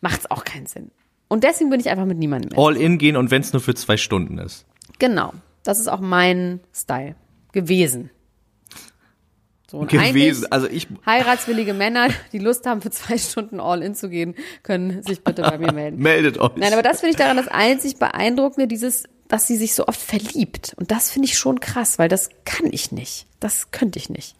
macht 0.00 0.20
es 0.20 0.30
auch 0.30 0.44
keinen 0.44 0.66
Sinn. 0.66 0.90
Und 1.28 1.44
deswegen 1.44 1.70
bin 1.70 1.78
ich 1.78 1.90
einfach 1.90 2.06
mit 2.06 2.18
niemandem. 2.18 2.58
All 2.58 2.76
in 2.76 2.98
gehen 2.98 3.16
und 3.16 3.30
wenn 3.30 3.42
es 3.42 3.52
nur 3.52 3.62
für 3.62 3.74
zwei 3.74 3.96
Stunden 3.96 4.38
ist. 4.38 4.66
Genau. 5.00 5.32
Das 5.64 5.80
ist 5.80 5.88
auch 5.88 5.98
mein 5.98 6.60
Style 6.72 7.16
gewesen. 7.52 8.10
So, 9.70 9.78
und 9.78 9.90
Gewesen. 9.90 10.50
Also 10.50 10.66
ich, 10.66 10.88
Heiratswillige 11.06 11.74
Männer, 11.74 12.08
die 12.32 12.40
Lust 12.40 12.66
haben, 12.66 12.80
für 12.80 12.90
zwei 12.90 13.18
Stunden 13.18 13.60
all 13.60 13.82
in 13.82 13.94
zu 13.94 14.08
gehen, 14.08 14.34
können 14.64 15.02
sich 15.04 15.22
bitte 15.22 15.42
bei 15.42 15.58
mir 15.58 15.72
melden. 15.72 15.98
meldet 16.02 16.38
euch. 16.38 16.56
Nein, 16.56 16.72
aber 16.72 16.82
das 16.82 17.00
finde 17.00 17.12
ich 17.12 17.16
daran 17.16 17.36
das 17.36 17.46
einzig 17.46 17.96
Beeindruckende, 17.96 18.66
dieses, 18.66 19.04
dass 19.28 19.46
sie 19.46 19.56
sich 19.56 19.74
so 19.74 19.86
oft 19.86 20.00
verliebt. 20.00 20.74
Und 20.76 20.90
das 20.90 21.12
finde 21.12 21.26
ich 21.26 21.38
schon 21.38 21.60
krass, 21.60 22.00
weil 22.00 22.08
das 22.08 22.30
kann 22.44 22.66
ich 22.72 22.90
nicht. 22.90 23.26
Das 23.38 23.70
könnte 23.70 24.00
ich 24.00 24.10
nicht. 24.10 24.34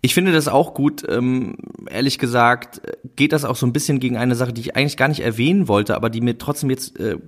Ich 0.00 0.14
finde 0.14 0.32
das 0.32 0.48
auch 0.48 0.74
gut. 0.74 1.04
Ähm, 1.08 1.56
ehrlich 1.88 2.18
gesagt 2.18 2.84
äh, 2.84 2.96
geht 3.14 3.32
das 3.32 3.44
auch 3.44 3.56
so 3.56 3.66
ein 3.66 3.72
bisschen 3.72 4.00
gegen 4.00 4.16
eine 4.16 4.34
Sache, 4.34 4.52
die 4.52 4.62
ich 4.62 4.76
eigentlich 4.76 4.96
gar 4.96 5.08
nicht 5.08 5.20
erwähnen 5.20 5.68
wollte, 5.68 5.94
aber 5.94 6.10
die 6.10 6.20
mir 6.20 6.38
trotzdem 6.38 6.70
jetzt 6.70 6.98
äh, 6.98 7.18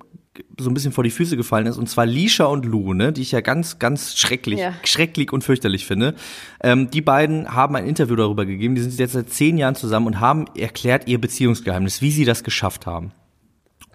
so 0.59 0.71
ein 0.71 0.75
bisschen 0.75 0.93
vor 0.93 1.05
die 1.05 1.11
Füße 1.11 1.37
gefallen 1.37 1.67
ist. 1.67 1.77
Und 1.79 1.89
zwar 1.89 2.07
Lisha 2.07 2.45
und 2.45 2.65
Lou, 2.65 2.93
ne, 2.95 3.13
die 3.13 3.23
ich 3.23 3.33
ja 3.33 3.41
ganz, 3.41 3.79
ganz 3.79 4.17
schrecklich, 4.17 4.61
Ja. 4.61 4.75
schrecklich 4.85 5.33
und 5.33 5.45
fürchterlich 5.45 5.87
finde. 5.87 6.15
Ähm, 6.63 6.91
die 6.91 7.01
beiden 7.03 7.55
haben 7.55 7.77
ein 7.77 7.87
Interview 7.87 8.17
darüber 8.17 8.47
gegeben. 8.47 8.75
Die 8.75 8.81
sind 8.83 8.99
jetzt 8.99 9.13
seit 9.13 9.31
zehn 9.31 9.57
Jahren 9.59 9.75
zusammen 9.75 10.07
und 10.07 10.21
haben 10.21 10.47
erklärt 10.57 11.09
ihr 11.09 11.21
Beziehungsgeheimnis, 11.21 12.03
wie 12.03 12.11
sie 12.11 12.25
das 12.25 12.45
geschafft 12.45 12.87
haben. 12.87 13.13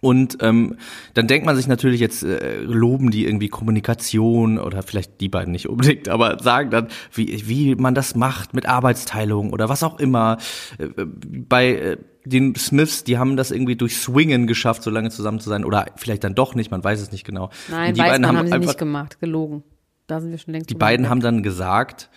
Und 0.02 0.38
ähm, 0.42 0.76
dann 1.16 1.26
denkt 1.28 1.46
man 1.48 1.56
sich 1.56 1.68
natürlich 1.68 2.00
jetzt, 2.00 2.22
äh, 2.22 2.60
loben 2.60 3.10
die 3.10 3.26
irgendwie 3.26 3.48
Kommunikation 3.50 4.60
oder 4.60 4.84
vielleicht 4.84 5.20
die 5.20 5.30
beiden 5.30 5.52
nicht 5.52 5.68
unbedingt, 5.68 6.10
aber 6.10 6.38
sagen 6.44 6.70
dann, 6.70 6.90
wie, 7.14 7.48
wie 7.48 7.74
man 7.76 7.96
das 7.96 8.14
macht 8.14 8.54
mit 8.54 8.68
Arbeitsteilung 8.68 9.52
oder 9.52 9.68
was 9.68 9.82
auch 9.82 10.00
immer. 10.00 10.38
Äh, 10.78 10.90
bei 11.06 11.70
äh, 11.76 11.98
den 12.26 12.56
Smiths, 12.56 13.04
die 13.04 13.18
haben 13.18 13.38
das 13.38 13.52
irgendwie 13.52 13.76
durch 13.76 13.98
Swingen 13.98 14.48
geschafft, 14.48 14.84
so 14.84 14.90
lange 14.90 15.10
zusammen 15.10 15.40
zu 15.40 15.50
sein 15.50 15.64
oder 15.64 15.86
vielleicht 15.96 16.24
dann 16.24 16.36
doch 16.36 16.56
nicht, 16.56 16.72
man 16.72 16.84
weiß 16.84 17.02
es 17.02 17.12
nicht 17.12 17.26
genau. 17.26 17.50
Nein, 17.70 17.94
die 17.94 18.00
weiß 18.00 18.10
beiden 18.10 18.22
man, 18.22 18.30
haben, 18.30 18.38
haben 18.38 18.48
sie 18.48 18.54
einfach, 18.54 18.68
nicht 18.68 18.80
gemacht. 18.80 19.20
Gelogen. 19.20 19.64
Da 20.08 20.20
sind 20.22 20.32
wir 20.32 20.38
schon 20.38 20.54
längst 20.54 20.70
die 20.70 20.76
beiden 20.76 21.06
hinweg. 21.06 21.12
haben 21.12 21.20
dann 21.22 21.44
gesagt, 21.44 22.10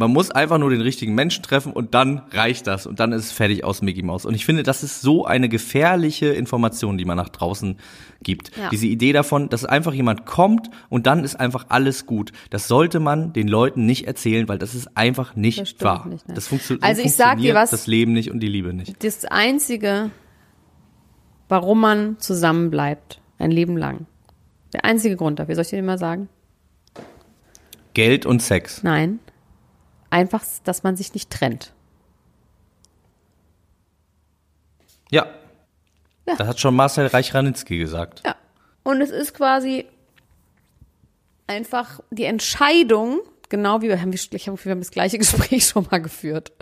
man 0.00 0.10
muss 0.12 0.30
einfach 0.32 0.58
nur 0.58 0.70
den 0.70 0.80
richtigen 0.80 1.14
Menschen 1.14 1.44
treffen 1.44 1.72
und 1.72 1.94
dann 1.94 2.22
reicht 2.32 2.66
das 2.66 2.86
und 2.86 2.98
dann 2.98 3.12
ist 3.12 3.26
es 3.26 3.32
fertig 3.32 3.62
aus 3.62 3.82
Mickey 3.82 4.02
Mouse. 4.02 4.24
Und 4.24 4.34
ich 4.34 4.44
finde, 4.44 4.62
das 4.64 4.82
ist 4.82 5.00
so 5.02 5.24
eine 5.26 5.48
gefährliche 5.48 6.26
Information, 6.28 6.98
die 6.98 7.04
man 7.04 7.16
nach 7.16 7.28
draußen 7.28 7.76
gibt. 8.22 8.50
Ja. 8.56 8.70
Diese 8.70 8.86
Idee 8.86 9.12
davon, 9.12 9.48
dass 9.48 9.64
einfach 9.64 9.92
jemand 9.92 10.26
kommt 10.26 10.70
und 10.88 11.06
dann 11.06 11.22
ist 11.22 11.36
einfach 11.36 11.66
alles 11.68 12.06
gut. 12.06 12.32
Das 12.50 12.66
sollte 12.66 12.98
man 12.98 13.32
den 13.32 13.46
Leuten 13.46 13.86
nicht 13.86 14.06
erzählen, 14.08 14.48
weil 14.48 14.58
das 14.58 14.74
ist 14.74 14.96
einfach 14.96 15.36
nicht 15.36 15.60
Das 15.60 15.74
wahr. 15.80 16.06
nicht, 16.08 16.26
nein. 16.26 16.34
das 16.34 16.48
funktio 16.48 16.78
Also 16.80 17.02
so 17.02 17.06
ich 17.06 17.14
sag 17.14 17.38
dir 17.38 17.54
was- 17.54 17.70
das 17.70 17.86
Leben 17.86 18.12
nicht 18.12 18.30
und 18.30 18.40
die 18.40 18.48
Liebe 18.48 18.72
nicht. 18.74 19.04
Das 19.04 19.24
Einzige, 19.26 20.10
warum 21.48 21.80
man 21.80 22.18
zusammenbleibt, 22.18 23.20
ein 23.38 23.50
Leben 23.50 23.76
lang. 23.76 24.06
Der 24.72 24.84
einzige 24.84 25.16
Grund 25.16 25.38
dafür, 25.38 25.54
soll 25.54 25.62
ich 25.62 25.70
dir 25.70 25.82
mal 25.82 25.98
sagen? 25.98 26.28
Geld 27.94 28.24
und 28.24 28.40
Sex. 28.40 28.82
Nein. 28.82 29.18
Einfach, 30.10 30.44
dass 30.64 30.82
man 30.82 30.96
sich 30.96 31.14
nicht 31.14 31.30
trennt. 31.30 31.72
Ja. 35.10 35.26
Ja. 36.26 36.36
Das 36.36 36.46
hat 36.46 36.60
schon 36.60 36.74
Marcel 36.74 37.06
Reich-Ranitzky 37.06 37.78
gesagt. 37.78 38.22
Ja. 38.24 38.36
Und 38.82 39.00
es 39.00 39.10
ist 39.10 39.34
quasi 39.34 39.86
einfach 41.46 42.00
die 42.10 42.24
Entscheidung, 42.24 43.20
genau 43.48 43.82
wie 43.82 43.88
wir 43.88 44.00
haben, 44.00 44.12
wir, 44.12 44.20
ich 44.32 44.48
habe 44.48 44.64
wir 44.64 44.70
haben 44.70 44.80
das 44.80 44.90
gleiche 44.90 45.18
Gespräch 45.18 45.66
schon 45.66 45.86
mal 45.90 46.00
geführt. 46.00 46.52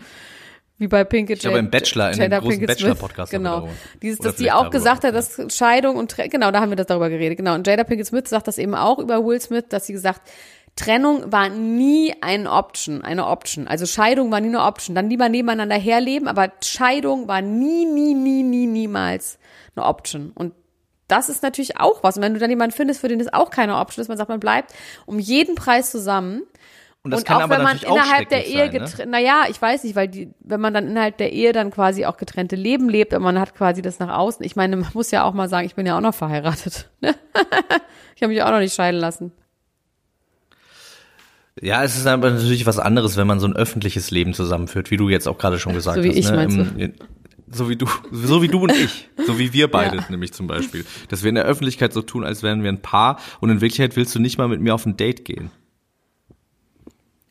Wie 0.78 0.86
bei 0.86 1.02
Pinke 1.02 1.32
Ich 1.32 1.40
glaube, 1.40 1.58
im 1.58 1.70
Bachelor, 1.70 2.12
in 2.12 2.20
dem 2.20 2.40
großen. 2.40 2.64
Bachelor-Podcast 2.64 3.32
Genau. 3.32 3.68
Dieses, 4.00 4.20
dass 4.20 4.36
die 4.36 4.52
auch 4.52 4.70
gesagt 4.70 5.02
hat, 5.02 5.12
dass 5.12 5.36
Scheidung 5.52 5.96
und 5.96 6.16
genau, 6.16 6.52
da 6.52 6.60
haben 6.60 6.70
wir 6.70 6.76
das 6.76 6.86
darüber 6.86 7.10
geredet. 7.10 7.36
Genau. 7.36 7.54
Und 7.54 7.66
Jada 7.66 7.82
Pinkett 7.82 8.06
Smith 8.06 8.28
sagt 8.28 8.46
das 8.46 8.58
eben 8.58 8.76
auch 8.76 9.00
über 9.00 9.24
Will 9.24 9.40
Smith, 9.40 9.64
dass 9.68 9.86
sie 9.86 9.92
gesagt, 9.92 10.22
Trennung 10.78 11.32
war 11.32 11.48
nie 11.48 12.14
eine 12.20 12.52
Option, 12.52 13.02
eine 13.02 13.26
Option. 13.26 13.66
Also 13.66 13.84
Scheidung 13.84 14.30
war 14.30 14.40
nie 14.40 14.48
eine 14.48 14.62
Option. 14.62 14.94
Dann 14.94 15.10
lieber 15.10 15.28
nebeneinander 15.28 15.74
herleben, 15.74 16.28
aber 16.28 16.52
Scheidung 16.62 17.26
war 17.26 17.42
nie, 17.42 17.84
nie, 17.84 18.14
nie, 18.14 18.44
nie, 18.44 18.66
niemals 18.66 19.40
eine 19.74 19.86
Option. 19.86 20.30
Und 20.36 20.54
das 21.08 21.28
ist 21.28 21.42
natürlich 21.42 21.80
auch 21.80 22.04
was. 22.04 22.16
Und 22.16 22.22
wenn 22.22 22.32
du 22.32 22.38
dann 22.38 22.50
jemanden 22.50 22.76
findest, 22.76 23.00
für 23.00 23.08
den 23.08 23.18
es 23.18 23.32
auch 23.32 23.50
keine 23.50 23.76
Option 23.76 24.02
ist, 24.02 24.08
man 24.08 24.16
sagt, 24.16 24.28
man 24.28 24.38
bleibt 24.38 24.72
um 25.04 25.18
jeden 25.18 25.56
Preis 25.56 25.90
zusammen. 25.90 26.42
Und 27.02 27.10
das 27.10 27.20
und 27.20 27.26
kann 27.26 27.38
auch 27.38 27.42
aber 27.42 27.56
wenn 27.56 27.64
man 27.64 27.78
innerhalb 27.78 28.28
der 28.28 28.46
Ehe 28.46 28.66
ne? 28.66 28.70
getrennt, 28.70 29.10
naja, 29.10 29.46
ich 29.48 29.60
weiß 29.60 29.82
nicht, 29.82 29.96
weil 29.96 30.06
die, 30.06 30.32
wenn 30.38 30.60
man 30.60 30.74
dann 30.74 30.86
innerhalb 30.86 31.16
der 31.16 31.32
Ehe 31.32 31.52
dann 31.52 31.72
quasi 31.72 32.06
auch 32.06 32.18
getrennte 32.18 32.54
Leben 32.54 32.88
lebt 32.88 33.14
und 33.14 33.22
man 33.22 33.40
hat 33.40 33.56
quasi 33.56 33.82
das 33.82 33.98
nach 33.98 34.16
außen. 34.16 34.46
Ich 34.46 34.54
meine, 34.54 34.76
man 34.76 34.90
muss 34.94 35.10
ja 35.10 35.24
auch 35.24 35.32
mal 35.32 35.48
sagen, 35.48 35.66
ich 35.66 35.74
bin 35.74 35.86
ja 35.86 35.96
auch 35.96 36.02
noch 36.02 36.14
verheiratet. 36.14 36.88
ne? 37.00 37.16
ich 38.14 38.22
habe 38.22 38.32
mich 38.32 38.42
auch 38.44 38.50
noch 38.50 38.60
nicht 38.60 38.74
scheiden 38.74 39.00
lassen. 39.00 39.32
Ja, 41.60 41.82
es 41.82 41.96
ist 41.96 42.06
aber 42.06 42.30
natürlich 42.30 42.66
was 42.66 42.78
anderes, 42.78 43.16
wenn 43.16 43.26
man 43.26 43.40
so 43.40 43.46
ein 43.46 43.56
öffentliches 43.56 44.10
Leben 44.10 44.34
zusammenführt, 44.34 44.90
wie 44.90 44.96
du 44.96 45.08
jetzt 45.08 45.26
auch 45.26 45.38
gerade 45.38 45.58
schon 45.58 45.72
gesagt 45.74 45.96
So 45.96 46.04
wie 46.04 46.08
hast. 46.10 46.16
ich, 46.16 46.30
ne? 46.30 46.44
Im- 46.78 46.94
So 47.50 47.68
wie 47.70 47.76
du, 47.76 47.86
so 48.12 48.42
wie 48.42 48.48
du 48.48 48.60
und 48.62 48.72
ich, 48.72 49.08
so 49.26 49.38
wie 49.38 49.52
wir 49.54 49.68
beide 49.70 49.96
Ja. 49.96 50.04
nämlich 50.10 50.32
zum 50.34 50.46
Beispiel, 50.46 50.84
dass 51.08 51.22
wir 51.22 51.30
in 51.30 51.34
der 51.34 51.44
Öffentlichkeit 51.44 51.92
so 51.94 52.02
tun, 52.02 52.22
als 52.24 52.42
wären 52.42 52.62
wir 52.62 52.68
ein 52.70 52.82
Paar 52.82 53.18
und 53.40 53.48
in 53.50 53.60
Wirklichkeit 53.62 53.96
willst 53.96 54.14
du 54.14 54.18
nicht 54.18 54.36
mal 54.36 54.48
mit 54.48 54.60
mir 54.60 54.74
auf 54.74 54.84
ein 54.84 54.96
Date 54.98 55.24
gehen. 55.24 55.50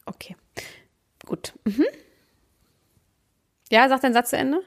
Okay. 0.05 0.35
Gut. 1.25 1.53
Mhm. 1.65 1.85
Ja, 3.69 3.87
sag 3.89 4.01
deinen 4.01 4.13
Satz 4.13 4.29
zu 4.31 4.37
Ende. 4.37 4.59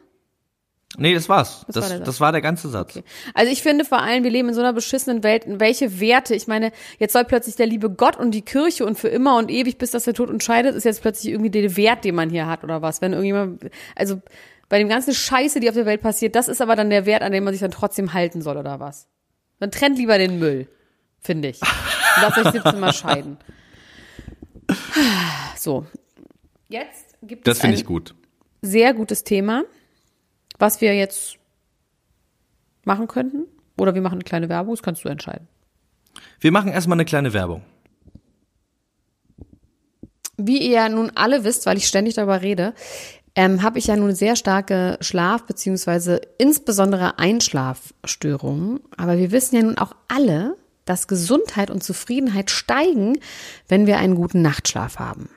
Nee, 0.98 1.14
das 1.14 1.28
war's. 1.28 1.64
Das 1.68 1.74
Das, 1.76 1.84
war 1.84 1.96
der 1.96 2.00
das 2.06 2.20
war 2.20 2.32
der 2.32 2.40
ganze 2.40 2.68
Satz. 2.68 2.96
Okay. 2.96 3.04
Also 3.32 3.52
ich 3.52 3.62
finde 3.62 3.84
vor 3.84 4.00
allem, 4.02 4.24
wir 4.24 4.30
leben 4.30 4.48
in 4.48 4.54
so 4.54 4.60
einer 4.60 4.72
beschissenen 4.72 5.22
Welt. 5.22 5.44
In 5.44 5.60
welche 5.60 6.00
Werte? 6.00 6.34
Ich 6.34 6.48
meine, 6.48 6.72
jetzt 6.98 7.12
soll 7.12 7.24
plötzlich 7.24 7.54
der 7.56 7.66
liebe 7.66 7.90
Gott 7.90 8.16
und 8.16 8.32
die 8.32 8.42
Kirche 8.42 8.84
und 8.84 8.98
für 8.98 9.08
immer 9.08 9.36
und 9.38 9.50
ewig, 9.50 9.78
bis 9.78 9.92
das 9.92 10.04
der 10.04 10.14
Tod 10.14 10.30
entscheidet, 10.30 10.74
ist 10.74 10.84
jetzt 10.84 11.00
plötzlich 11.00 11.32
irgendwie 11.32 11.50
der 11.50 11.76
Wert, 11.76 12.04
den 12.04 12.16
man 12.16 12.28
hier 12.28 12.46
hat 12.46 12.64
oder 12.64 12.82
was? 12.82 13.00
Wenn 13.00 13.12
irgendjemand, 13.12 13.70
also 13.94 14.20
bei 14.68 14.78
dem 14.78 14.88
ganzen 14.88 15.14
Scheiße, 15.14 15.60
die 15.60 15.68
auf 15.68 15.74
der 15.76 15.86
Welt 15.86 16.00
passiert, 16.02 16.34
das 16.34 16.48
ist 16.48 16.60
aber 16.60 16.74
dann 16.76 16.90
der 16.90 17.06
Wert, 17.06 17.22
an 17.22 17.32
dem 17.32 17.44
man 17.44 17.52
sich 17.54 17.60
dann 17.60 17.70
trotzdem 17.70 18.12
halten 18.12 18.42
soll 18.42 18.56
oder 18.56 18.80
was? 18.80 19.06
Dann 19.60 19.70
trennt 19.70 19.96
lieber 19.98 20.18
den 20.18 20.38
Müll, 20.38 20.68
finde 21.20 21.48
ich. 21.48 21.60
Und 21.62 22.22
lasst 22.22 22.38
euch 22.38 22.50
17 22.52 22.80
Mal 22.80 22.92
scheiden. 22.92 23.38
So. 25.56 25.86
Jetzt 26.68 27.16
gibt 27.22 27.46
Das 27.46 27.56
es 27.56 27.60
finde 27.60 27.76
ein 27.76 27.80
ich 27.80 27.86
gut. 27.86 28.14
sehr 28.62 28.94
gutes 28.94 29.24
Thema, 29.24 29.64
was 30.60 30.80
wir 30.80 30.94
jetzt 30.94 31.36
machen 32.84 33.08
könnten. 33.08 33.46
Oder 33.76 33.94
wir 33.94 34.02
machen 34.02 34.14
eine 34.14 34.24
kleine 34.24 34.48
Werbung, 34.48 34.74
das 34.74 34.82
kannst 34.82 35.04
du 35.04 35.08
entscheiden. 35.08 35.48
Wir 36.38 36.52
machen 36.52 36.70
erstmal 36.70 36.96
eine 36.96 37.04
kleine 37.04 37.32
Werbung. 37.32 37.62
Wie 40.36 40.58
ihr 40.58 40.72
ja 40.72 40.88
nun 40.88 41.12
alle 41.14 41.44
wisst, 41.44 41.66
weil 41.66 41.76
ich 41.76 41.86
ständig 41.86 42.14
darüber 42.14 42.42
rede, 42.42 42.74
ähm, 43.34 43.62
habe 43.62 43.78
ich 43.78 43.86
ja 43.86 43.96
nun 43.96 44.14
sehr 44.14 44.36
starke 44.36 44.98
Schlaf- 45.00 45.46
beziehungsweise 45.46 46.20
insbesondere 46.38 47.18
Einschlafstörungen. 47.18 48.80
Aber 48.96 49.18
wir 49.18 49.30
wissen 49.32 49.56
ja 49.56 49.62
nun 49.62 49.78
auch 49.78 49.94
alle, 50.08 50.56
dass 50.84 51.08
Gesundheit 51.08 51.70
und 51.70 51.84
Zufriedenheit 51.84 52.50
steigen, 52.50 53.18
wenn 53.68 53.86
wir 53.86 53.98
einen 53.98 54.14
guten 54.14 54.42
Nachtschlaf 54.42 54.98
haben. 54.98 55.28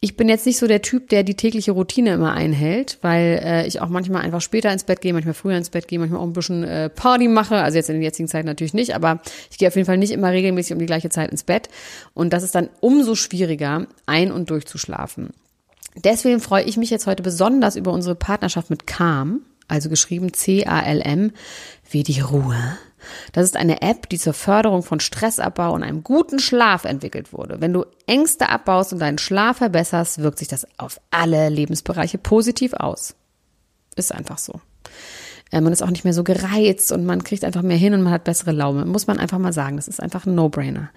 Ich 0.00 0.16
bin 0.16 0.28
jetzt 0.28 0.46
nicht 0.46 0.58
so 0.58 0.68
der 0.68 0.80
Typ, 0.80 1.08
der 1.08 1.24
die 1.24 1.34
tägliche 1.34 1.72
Routine 1.72 2.14
immer 2.14 2.32
einhält, 2.32 2.98
weil 3.02 3.40
äh, 3.42 3.66
ich 3.66 3.80
auch 3.80 3.88
manchmal 3.88 4.22
einfach 4.22 4.40
später 4.40 4.72
ins 4.72 4.84
Bett 4.84 5.00
gehe, 5.00 5.12
manchmal 5.12 5.34
früher 5.34 5.56
ins 5.56 5.70
Bett 5.70 5.88
gehe, 5.88 5.98
manchmal 5.98 6.20
auch 6.20 6.26
ein 6.26 6.32
bisschen 6.32 6.62
äh, 6.62 6.88
Party 6.88 7.26
mache. 7.26 7.56
Also 7.56 7.78
jetzt 7.78 7.90
in 7.90 7.96
der 7.96 8.04
jetzigen 8.04 8.28
Zeit 8.28 8.44
natürlich 8.44 8.74
nicht, 8.74 8.94
aber 8.94 9.20
ich 9.50 9.58
gehe 9.58 9.66
auf 9.66 9.74
jeden 9.74 9.86
Fall 9.86 9.96
nicht 9.96 10.12
immer 10.12 10.30
regelmäßig 10.30 10.72
um 10.72 10.78
die 10.78 10.86
gleiche 10.86 11.10
Zeit 11.10 11.32
ins 11.32 11.42
Bett. 11.42 11.68
Und 12.14 12.32
das 12.32 12.44
ist 12.44 12.54
dann 12.54 12.68
umso 12.78 13.16
schwieriger, 13.16 13.88
ein- 14.06 14.30
und 14.30 14.50
durchzuschlafen. 14.50 15.30
Deswegen 15.96 16.38
freue 16.38 16.62
ich 16.62 16.76
mich 16.76 16.90
jetzt 16.90 17.08
heute 17.08 17.24
besonders 17.24 17.74
über 17.74 17.92
unsere 17.92 18.14
Partnerschaft 18.14 18.70
mit 18.70 18.86
Calm, 18.86 19.40
also 19.66 19.88
geschrieben 19.88 20.32
C-A-L-M, 20.32 21.32
wie 21.90 22.04
die 22.04 22.20
Ruhe. 22.20 22.78
Das 23.32 23.44
ist 23.44 23.56
eine 23.56 23.82
App, 23.82 24.08
die 24.08 24.18
zur 24.18 24.34
Förderung 24.34 24.82
von 24.82 25.00
Stressabbau 25.00 25.72
und 25.72 25.82
einem 25.82 26.02
guten 26.02 26.38
Schlaf 26.38 26.84
entwickelt 26.84 27.32
wurde. 27.32 27.60
Wenn 27.60 27.72
du 27.72 27.84
Ängste 28.06 28.48
abbaust 28.48 28.92
und 28.92 28.98
deinen 28.98 29.18
Schlaf 29.18 29.58
verbesserst, 29.58 30.22
wirkt 30.22 30.38
sich 30.38 30.48
das 30.48 30.66
auf 30.78 31.00
alle 31.10 31.48
Lebensbereiche 31.48 32.18
positiv 32.18 32.74
aus. 32.74 33.14
Ist 33.96 34.12
einfach 34.12 34.38
so. 34.38 34.60
Äh, 35.50 35.60
man 35.60 35.72
ist 35.72 35.82
auch 35.82 35.90
nicht 35.90 36.04
mehr 36.04 36.14
so 36.14 36.24
gereizt 36.24 36.92
und 36.92 37.04
man 37.04 37.24
kriegt 37.24 37.44
einfach 37.44 37.62
mehr 37.62 37.76
hin 37.76 37.94
und 37.94 38.02
man 38.02 38.12
hat 38.12 38.24
bessere 38.24 38.52
Laune. 38.52 38.84
Muss 38.84 39.06
man 39.06 39.18
einfach 39.18 39.38
mal 39.38 39.52
sagen. 39.52 39.76
Das 39.76 39.88
ist 39.88 40.00
einfach 40.00 40.26
ein 40.26 40.34
No-Brainer. 40.34 40.90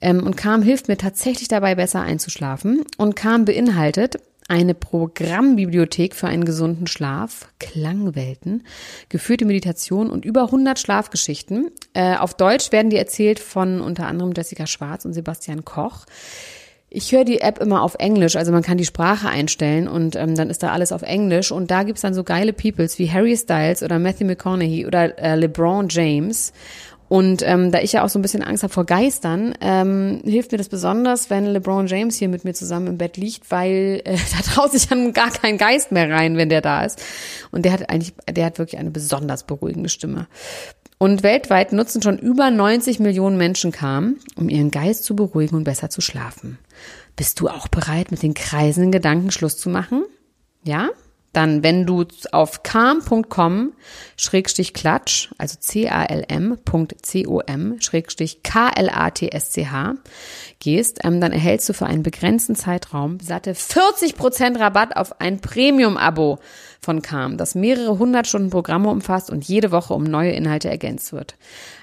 Ähm, 0.00 0.22
und 0.22 0.36
Calm 0.36 0.62
hilft 0.62 0.88
mir 0.88 0.96
tatsächlich 0.96 1.48
dabei, 1.48 1.74
besser 1.74 2.02
einzuschlafen. 2.02 2.84
Und 2.96 3.16
Calm 3.16 3.44
beinhaltet 3.44 4.16
eine 4.48 4.74
Programmbibliothek 4.74 6.14
für 6.14 6.28
einen 6.28 6.44
gesunden 6.44 6.86
Schlaf, 6.86 7.48
Klangwelten, 7.58 8.64
geführte 9.08 9.44
Meditation 9.44 10.10
und 10.10 10.24
über 10.24 10.44
100 10.44 10.78
Schlafgeschichten. 10.78 11.70
Äh, 11.94 12.16
auf 12.16 12.34
Deutsch 12.34 12.70
werden 12.70 12.90
die 12.90 12.96
erzählt 12.96 13.40
von 13.40 13.80
unter 13.80 14.06
anderem 14.06 14.32
Jessica 14.36 14.66
Schwarz 14.66 15.04
und 15.04 15.14
Sebastian 15.14 15.64
Koch. 15.64 16.06
Ich 16.88 17.10
höre 17.10 17.24
die 17.24 17.40
App 17.40 17.58
immer 17.58 17.82
auf 17.82 17.96
Englisch, 17.98 18.36
also 18.36 18.52
man 18.52 18.62
kann 18.62 18.78
die 18.78 18.84
Sprache 18.84 19.28
einstellen 19.28 19.88
und 19.88 20.14
ähm, 20.14 20.36
dann 20.36 20.48
ist 20.48 20.62
da 20.62 20.70
alles 20.70 20.92
auf 20.92 21.02
Englisch 21.02 21.50
und 21.50 21.70
da 21.70 21.82
gibt's 21.82 22.02
dann 22.02 22.14
so 22.14 22.22
geile 22.22 22.52
Peoples 22.52 23.00
wie 23.00 23.10
Harry 23.10 23.36
Styles 23.36 23.82
oder 23.82 23.98
Matthew 23.98 24.26
McConaughey 24.26 24.86
oder 24.86 25.18
äh, 25.18 25.34
LeBron 25.34 25.88
James 25.88 26.52
und 27.08 27.42
ähm, 27.46 27.70
da 27.70 27.80
ich 27.80 27.92
ja 27.92 28.04
auch 28.04 28.08
so 28.08 28.18
ein 28.18 28.22
bisschen 28.22 28.42
Angst 28.42 28.62
habe 28.62 28.72
vor 28.72 28.84
Geistern, 28.84 29.54
ähm, 29.60 30.20
hilft 30.24 30.52
mir 30.52 30.58
das 30.58 30.68
besonders, 30.68 31.30
wenn 31.30 31.46
LeBron 31.46 31.86
James 31.86 32.16
hier 32.16 32.28
mit 32.28 32.44
mir 32.44 32.54
zusammen 32.54 32.88
im 32.88 32.98
Bett 32.98 33.16
liegt, 33.16 33.50
weil 33.50 34.02
äh, 34.04 34.16
da 34.36 34.42
traut 34.42 34.72
sich 34.72 34.88
dann 34.88 35.12
gar 35.12 35.30
kein 35.30 35.58
Geist 35.58 35.92
mehr 35.92 36.10
rein, 36.10 36.36
wenn 36.36 36.48
der 36.48 36.60
da 36.60 36.84
ist. 36.84 37.02
Und 37.52 37.64
der 37.64 37.72
hat 37.72 37.88
eigentlich, 37.90 38.14
der 38.28 38.46
hat 38.46 38.58
wirklich 38.58 38.80
eine 38.80 38.90
besonders 38.90 39.44
beruhigende 39.44 39.88
Stimme. 39.88 40.26
Und 40.98 41.22
weltweit 41.22 41.72
nutzen 41.72 42.02
schon 42.02 42.18
über 42.18 42.50
90 42.50 43.00
Millionen 43.00 43.36
Menschen 43.36 43.70
Calm, 43.70 44.16
um 44.34 44.48
ihren 44.48 44.70
Geist 44.70 45.04
zu 45.04 45.14
beruhigen 45.14 45.56
und 45.56 45.64
besser 45.64 45.90
zu 45.90 46.00
schlafen. 46.00 46.58
Bist 47.16 47.38
du 47.38 47.48
auch 47.48 47.68
bereit, 47.68 48.10
mit 48.10 48.22
den 48.22 48.34
kreisenden 48.34 48.92
Gedanken 48.92 49.30
Schluss 49.30 49.58
zu 49.58 49.68
machen? 49.68 50.04
Ja? 50.64 50.88
Dann, 51.36 51.62
wenn 51.62 51.84
du 51.84 52.06
auf 52.32 52.62
calm.com 52.62 53.74
schrägstich 54.16 54.72
klatsch, 54.72 55.28
also 55.36 55.58
c-a-l-m.com 55.60 56.88
schrägstich 57.78 58.42
k-l-a-t-s-c-h 58.42 59.94
gehst, 60.60 61.00
ähm, 61.04 61.20
dann 61.20 61.32
erhältst 61.32 61.68
du 61.68 61.74
für 61.74 61.84
einen 61.84 62.02
begrenzten 62.02 62.56
Zeitraum 62.56 63.20
satte 63.20 63.52
40% 63.52 64.58
Rabatt 64.58 64.96
auf 64.96 65.20
ein 65.20 65.42
Premium-Abo 65.42 66.38
von 66.80 67.02
Calm, 67.02 67.36
das 67.36 67.54
mehrere 67.54 67.98
hundert 67.98 68.26
Stunden 68.26 68.48
Programme 68.48 68.88
umfasst 68.88 69.28
und 69.28 69.46
jede 69.46 69.70
Woche 69.72 69.92
um 69.92 70.04
neue 70.04 70.32
Inhalte 70.32 70.70
ergänzt 70.70 71.12
wird. 71.12 71.34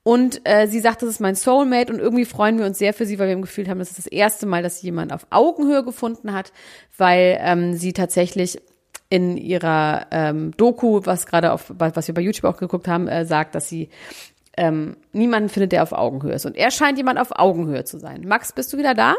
Und 0.06 0.42
äh, 0.44 0.68
sie 0.68 0.78
sagt, 0.78 1.02
das 1.02 1.08
ist 1.08 1.18
mein 1.18 1.34
Soulmate 1.34 1.92
und 1.92 1.98
irgendwie 1.98 2.26
freuen 2.26 2.60
wir 2.60 2.66
uns 2.66 2.78
sehr 2.78 2.94
für 2.94 3.06
sie, 3.06 3.18
weil 3.18 3.26
wir 3.26 3.34
im 3.34 3.42
Gefühl 3.42 3.68
haben, 3.68 3.80
das 3.80 3.88
ist 3.88 3.98
das 3.98 4.06
erste 4.06 4.46
Mal, 4.46 4.62
dass 4.62 4.78
sie 4.78 4.86
jemand 4.86 5.12
auf 5.12 5.26
Augenhöhe 5.30 5.82
gefunden 5.82 6.32
hat, 6.32 6.52
weil 6.96 7.36
ähm, 7.40 7.74
sie 7.74 7.92
tatsächlich 7.92 8.62
in 9.08 9.36
ihrer 9.36 10.06
ähm, 10.12 10.52
Doku, 10.56 11.00
was 11.02 11.26
gerade 11.26 11.50
auf, 11.50 11.72
was 11.76 12.06
wir 12.06 12.14
bei 12.14 12.20
YouTube 12.20 12.44
auch 12.44 12.56
geguckt 12.56 12.86
haben, 12.86 13.08
äh, 13.08 13.24
sagt, 13.24 13.56
dass 13.56 13.68
sie 13.68 13.88
ähm, 14.56 14.96
niemanden 15.10 15.48
findet, 15.48 15.72
der 15.72 15.82
auf 15.82 15.90
Augenhöhe 15.90 16.34
ist. 16.34 16.46
Und 16.46 16.56
er 16.56 16.70
scheint 16.70 16.98
jemand 16.98 17.18
auf 17.18 17.32
Augenhöhe 17.32 17.82
zu 17.82 17.98
sein. 17.98 18.28
Max, 18.28 18.52
bist 18.52 18.72
du 18.72 18.78
wieder 18.78 18.94
da? 18.94 19.16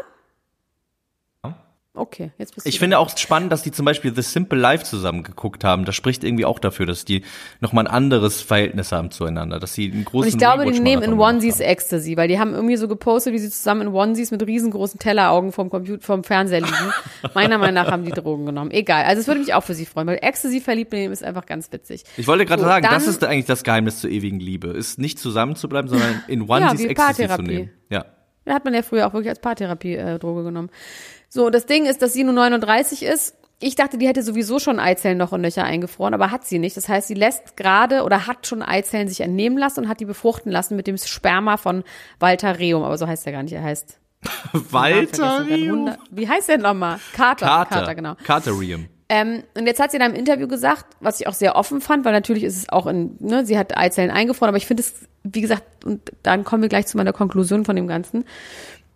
Okay, 1.98 2.30
jetzt 2.38 2.54
bist 2.54 2.66
du 2.66 2.68
Ich 2.68 2.76
da. 2.76 2.80
finde 2.80 2.98
auch 2.98 3.16
spannend, 3.16 3.50
dass 3.50 3.62
die 3.62 3.72
zum 3.72 3.84
Beispiel 3.84 4.14
The 4.14 4.22
Simple 4.22 4.58
Life 4.58 4.84
zusammen 4.84 5.22
geguckt 5.24 5.64
haben. 5.64 5.84
Das 5.84 5.96
spricht 5.96 6.22
irgendwie 6.22 6.44
auch 6.44 6.58
dafür, 6.60 6.86
dass 6.86 7.04
die 7.04 7.22
nochmal 7.60 7.86
ein 7.86 7.92
anderes 7.92 8.40
Verhältnis 8.40 8.92
haben 8.92 9.10
zueinander, 9.10 9.58
dass 9.58 9.74
sie 9.74 9.90
einen 9.90 10.04
großen 10.04 10.28
Und 10.28 10.28
ich 10.28 10.38
glaube, 10.38 10.70
die 10.70 10.78
nehmen 10.78 11.02
in 11.02 11.14
Onesies 11.18 11.60
Ecstasy, 11.60 12.16
weil 12.16 12.28
die 12.28 12.38
haben 12.38 12.54
irgendwie 12.54 12.76
so 12.76 12.86
gepostet, 12.86 13.32
wie 13.32 13.38
sie 13.38 13.50
zusammen 13.50 13.82
in 13.82 13.88
Onesies 13.88 14.30
mit 14.30 14.46
riesengroßen 14.46 15.00
Telleraugen 15.00 15.52
vom 15.52 15.70
Computer, 15.70 16.00
vom 16.02 16.22
Fernseher 16.24 16.60
liegen. 16.60 16.92
Meiner 17.34 17.58
Meinung 17.58 17.74
nach 17.74 17.90
haben 17.90 18.04
die 18.04 18.12
Drogen 18.12 18.46
genommen. 18.46 18.70
Egal. 18.70 19.04
Also 19.04 19.20
es 19.20 19.26
würde 19.26 19.40
mich 19.40 19.54
auch 19.54 19.64
für 19.64 19.74
sie 19.74 19.86
freuen, 19.86 20.06
weil 20.06 20.18
Ecstasy 20.22 20.60
verliebt 20.60 20.92
nehmen 20.92 21.12
ist 21.12 21.24
einfach 21.24 21.46
ganz 21.46 21.72
witzig. 21.72 22.04
Ich 22.16 22.26
wollte 22.28 22.46
gerade 22.46 22.62
So, 22.62 22.68
sagen, 22.68 22.86
das 22.88 23.06
ist 23.08 23.24
eigentlich 23.24 23.46
das 23.46 23.64
Geheimnis 23.64 24.00
zur 24.00 24.10
ewigen 24.10 24.38
Liebe. 24.40 24.68
Ist 24.68 24.98
nicht 24.98 25.18
zusammen 25.18 25.56
zu 25.56 25.68
bleiben, 25.68 25.88
sondern 25.88 26.22
in 26.28 26.42
Onesies 26.48 26.80
wie 26.80 26.86
Ecstasy 26.90 27.22
zu 27.22 27.28
Paartherapie. 27.28 27.42
nehmen. 27.56 27.70
Ja. 27.90 28.04
Da 28.44 28.54
hat 28.54 28.64
man 28.64 28.72
ja 28.72 28.82
früher 28.82 29.06
auch 29.06 29.12
wirklich 29.12 29.28
als 29.28 29.40
Paartherapie-Droge 29.40 30.44
genommen. 30.44 30.70
So, 31.28 31.50
das 31.50 31.66
Ding 31.66 31.86
ist, 31.86 32.02
dass 32.02 32.12
sie 32.12 32.24
nur 32.24 32.34
39 32.34 33.02
ist. 33.02 33.34
Ich 33.60 33.74
dachte, 33.74 33.98
die 33.98 34.06
hätte 34.06 34.22
sowieso 34.22 34.60
schon 34.60 34.78
Eizellen 34.78 35.18
noch 35.18 35.32
und 35.32 35.42
Löcher 35.42 35.64
eingefroren, 35.64 36.14
aber 36.14 36.30
hat 36.30 36.46
sie 36.46 36.60
nicht. 36.60 36.76
Das 36.76 36.88
heißt, 36.88 37.08
sie 37.08 37.14
lässt 37.14 37.56
gerade 37.56 38.04
oder 38.04 38.26
hat 38.28 38.46
schon 38.46 38.62
Eizellen 38.62 39.08
sich 39.08 39.20
entnehmen 39.20 39.58
lassen 39.58 39.80
und 39.80 39.88
hat 39.88 39.98
die 39.98 40.04
befruchten 40.04 40.52
lassen 40.52 40.76
mit 40.76 40.86
dem 40.86 40.96
Sperma 40.96 41.56
von 41.56 41.82
Walter 42.20 42.58
Reum. 42.60 42.84
Aber 42.84 42.96
so 42.96 43.06
heißt 43.08 43.26
er 43.26 43.32
gar 43.32 43.42
nicht. 43.42 43.52
Er 43.52 43.64
heißt 43.64 43.98
Walter 44.52 45.44
Hunde- 45.46 45.98
Wie 46.10 46.28
heißt 46.28 46.48
der 46.48 46.58
nochmal? 46.58 46.98
Carter. 47.14 47.46
Carter. 47.46 47.74
Carter, 47.76 47.94
genau. 47.94 48.14
Carterium. 48.24 48.86
Ähm, 49.10 49.42
und 49.56 49.66
jetzt 49.66 49.80
hat 49.80 49.90
sie 49.90 49.96
in 49.96 50.02
einem 50.02 50.14
Interview 50.14 50.46
gesagt, 50.48 50.84
was 51.00 51.18
ich 51.20 51.26
auch 51.26 51.32
sehr 51.32 51.56
offen 51.56 51.80
fand, 51.80 52.04
weil 52.04 52.12
natürlich 52.12 52.44
ist 52.44 52.56
es 52.58 52.68
auch 52.68 52.86
in, 52.86 53.16
ne, 53.20 53.44
sie 53.46 53.56
hat 53.58 53.74
Eizellen 53.76 54.10
eingefroren, 54.10 54.50
aber 54.50 54.58
ich 54.58 54.66
finde 54.66 54.82
es, 54.82 54.94
wie 55.24 55.40
gesagt, 55.40 55.84
und 55.86 56.12
dann 56.22 56.44
kommen 56.44 56.60
wir 56.62 56.68
gleich 56.68 56.86
zu 56.86 56.98
meiner 56.98 57.14
Konklusion 57.14 57.64
von 57.64 57.74
dem 57.74 57.86
Ganzen. 57.86 58.24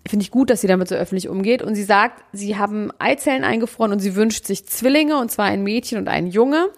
Finde 0.07 0.25
ich 0.25 0.31
gut, 0.31 0.51
dass 0.51 0.61
sie 0.61 0.67
damit 0.67 0.89
so 0.89 0.95
öffentlich 0.95 1.29
umgeht. 1.29 1.63
Und 1.63 1.75
sie 1.75 1.85
sagt, 1.85 2.25
sie 2.33 2.57
haben 2.57 2.91
Eizellen 2.99 3.45
eingefroren 3.45 3.93
und 3.93 4.01
sie 4.01 4.17
wünscht 4.17 4.47
sich 4.47 4.67
Zwillinge, 4.67 5.19
und 5.19 5.31
zwar 5.31 5.47
ein 5.47 5.63
Mädchen 5.63 5.99
und 5.99 6.09
einen 6.09 6.27
Junge. 6.27 6.69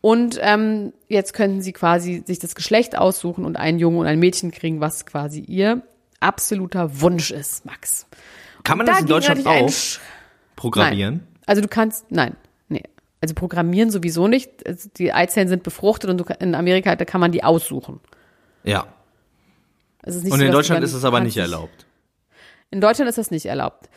Und 0.00 0.38
ähm, 0.40 0.92
jetzt 1.08 1.34
könnten 1.34 1.62
sie 1.62 1.72
quasi 1.72 2.22
sich 2.24 2.38
das 2.38 2.54
Geschlecht 2.54 2.96
aussuchen 2.96 3.44
und 3.44 3.56
einen 3.56 3.78
Jungen 3.78 3.98
und 3.98 4.06
ein 4.06 4.18
Mädchen 4.18 4.50
kriegen, 4.50 4.80
was 4.80 5.04
quasi 5.04 5.40
ihr 5.40 5.82
absoluter 6.20 7.00
Wunsch 7.00 7.30
ist, 7.30 7.66
Max. 7.66 8.06
Kann 8.62 8.78
man 8.78 8.86
Und 8.86 8.88
das 8.88 8.98
da 8.98 9.00
in 9.02 9.08
Deutschland 9.08 9.46
ein 9.46 9.64
auch 9.64 9.72
programmieren? 10.56 11.14
Nein. 11.14 11.26
Also 11.46 11.62
du 11.62 11.68
kannst, 11.68 12.10
nein, 12.10 12.36
nee. 12.68 12.84
Also 13.20 13.34
programmieren 13.34 13.90
sowieso 13.90 14.28
nicht. 14.28 14.66
Also 14.66 14.88
Die 14.96 15.12
Eizellen 15.12 15.48
sind 15.48 15.62
befruchtet 15.62 16.08
und 16.08 16.18
du, 16.18 16.24
in 16.38 16.54
Amerika, 16.54 16.94
da 16.96 17.04
kann 17.04 17.20
man 17.20 17.32
die 17.32 17.42
aussuchen. 17.42 18.00
Ja. 18.62 18.86
Es 20.02 20.14
ist 20.14 20.24
nicht 20.24 20.32
Und 20.32 20.38
so, 20.38 20.44
in 20.44 20.52
Deutschland 20.52 20.84
ist 20.84 20.94
es 20.94 21.04
aber 21.04 21.20
nicht 21.20 21.36
erlaubt. 21.36 21.86
In 22.70 22.80
Deutschland 22.80 23.08
ist 23.08 23.18
das 23.18 23.30
nicht 23.30 23.46
erlaubt. 23.46 23.88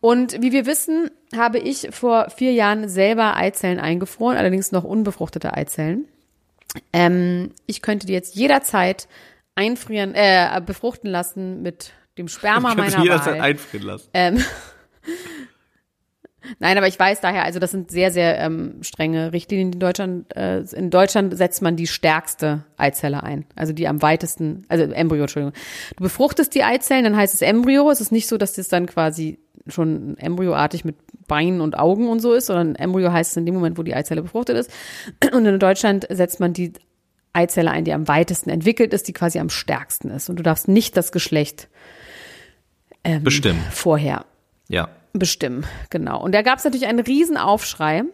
Und 0.00 0.40
wie 0.40 0.52
wir 0.52 0.66
wissen, 0.66 1.10
habe 1.36 1.58
ich 1.58 1.88
vor 1.90 2.30
vier 2.30 2.52
Jahren 2.52 2.88
selber 2.88 3.36
Eizellen 3.36 3.80
eingefroren, 3.80 4.36
allerdings 4.36 4.70
noch 4.70 4.84
unbefruchtete 4.84 5.54
Eizellen. 5.54 6.06
Ähm, 6.92 7.52
ich 7.66 7.82
könnte 7.82 8.06
die 8.06 8.12
jetzt 8.12 8.36
jederzeit 8.36 9.08
einfrieren, 9.54 10.14
äh, 10.14 10.60
befruchten 10.64 11.10
lassen 11.10 11.62
mit 11.62 11.92
dem 12.16 12.28
Sperma 12.28 12.74
meiner 12.74 13.02
jederzeit 13.02 13.34
Wahl. 13.34 13.40
einfrieren 13.40 13.86
lassen. 13.86 14.08
Ähm, 14.14 14.44
Nein, 16.58 16.76
aber 16.76 16.88
ich 16.88 16.98
weiß 16.98 17.20
daher, 17.20 17.44
also 17.44 17.58
das 17.58 17.70
sind 17.70 17.90
sehr, 17.90 18.10
sehr 18.10 18.38
ähm, 18.38 18.82
strenge 18.82 19.32
Richtlinien 19.32 19.72
in 19.72 19.78
Deutschland. 19.78 20.34
Äh, 20.36 20.60
in 20.60 20.90
Deutschland 20.90 21.36
setzt 21.36 21.62
man 21.62 21.76
die 21.76 21.86
stärkste 21.86 22.64
Eizelle 22.76 23.22
ein, 23.22 23.44
also 23.56 23.72
die 23.72 23.88
am 23.88 24.02
weitesten, 24.02 24.64
also 24.68 24.84
Embryo, 24.84 25.22
Entschuldigung. 25.22 25.54
Du 25.96 26.02
befruchtest 26.02 26.54
die 26.54 26.64
Eizellen, 26.64 27.04
dann 27.04 27.16
heißt 27.16 27.34
es 27.34 27.42
Embryo. 27.42 27.90
Es 27.90 28.00
ist 28.00 28.12
nicht 28.12 28.28
so, 28.28 28.38
dass 28.38 28.54
das 28.54 28.68
dann 28.68 28.86
quasi 28.86 29.38
schon 29.66 30.16
embryoartig 30.18 30.84
mit 30.84 30.96
Beinen 31.26 31.60
und 31.60 31.78
Augen 31.78 32.08
und 32.08 32.20
so 32.20 32.32
ist, 32.32 32.46
sondern 32.46 32.74
Embryo 32.74 33.12
heißt 33.12 33.32
es 33.32 33.36
in 33.36 33.46
dem 33.46 33.54
Moment, 33.54 33.78
wo 33.78 33.82
die 33.82 33.94
Eizelle 33.94 34.22
befruchtet 34.22 34.56
ist. 34.56 34.70
Und 35.32 35.44
in 35.44 35.58
Deutschland 35.58 36.06
setzt 36.10 36.40
man 36.40 36.54
die 36.54 36.72
Eizelle 37.34 37.70
ein, 37.70 37.84
die 37.84 37.92
am 37.92 38.08
weitesten 38.08 38.50
entwickelt 38.50 38.94
ist, 38.94 39.06
die 39.08 39.12
quasi 39.12 39.38
am 39.38 39.50
stärksten 39.50 40.10
ist. 40.10 40.30
Und 40.30 40.36
du 40.36 40.42
darfst 40.42 40.68
nicht 40.68 40.96
das 40.96 41.12
Geschlecht 41.12 41.68
ähm, 43.04 43.22
Bestimmt. 43.22 43.60
vorher 43.70 44.24
Ja. 44.68 44.88
Bestimmen, 45.12 45.66
genau. 45.90 46.22
Und 46.22 46.32
da 46.32 46.42
gab 46.42 46.58
es 46.58 46.64
natürlich 46.64 46.86
einen 46.86 47.00
riesen 47.00 47.36
Aufschrei. 47.36 48.04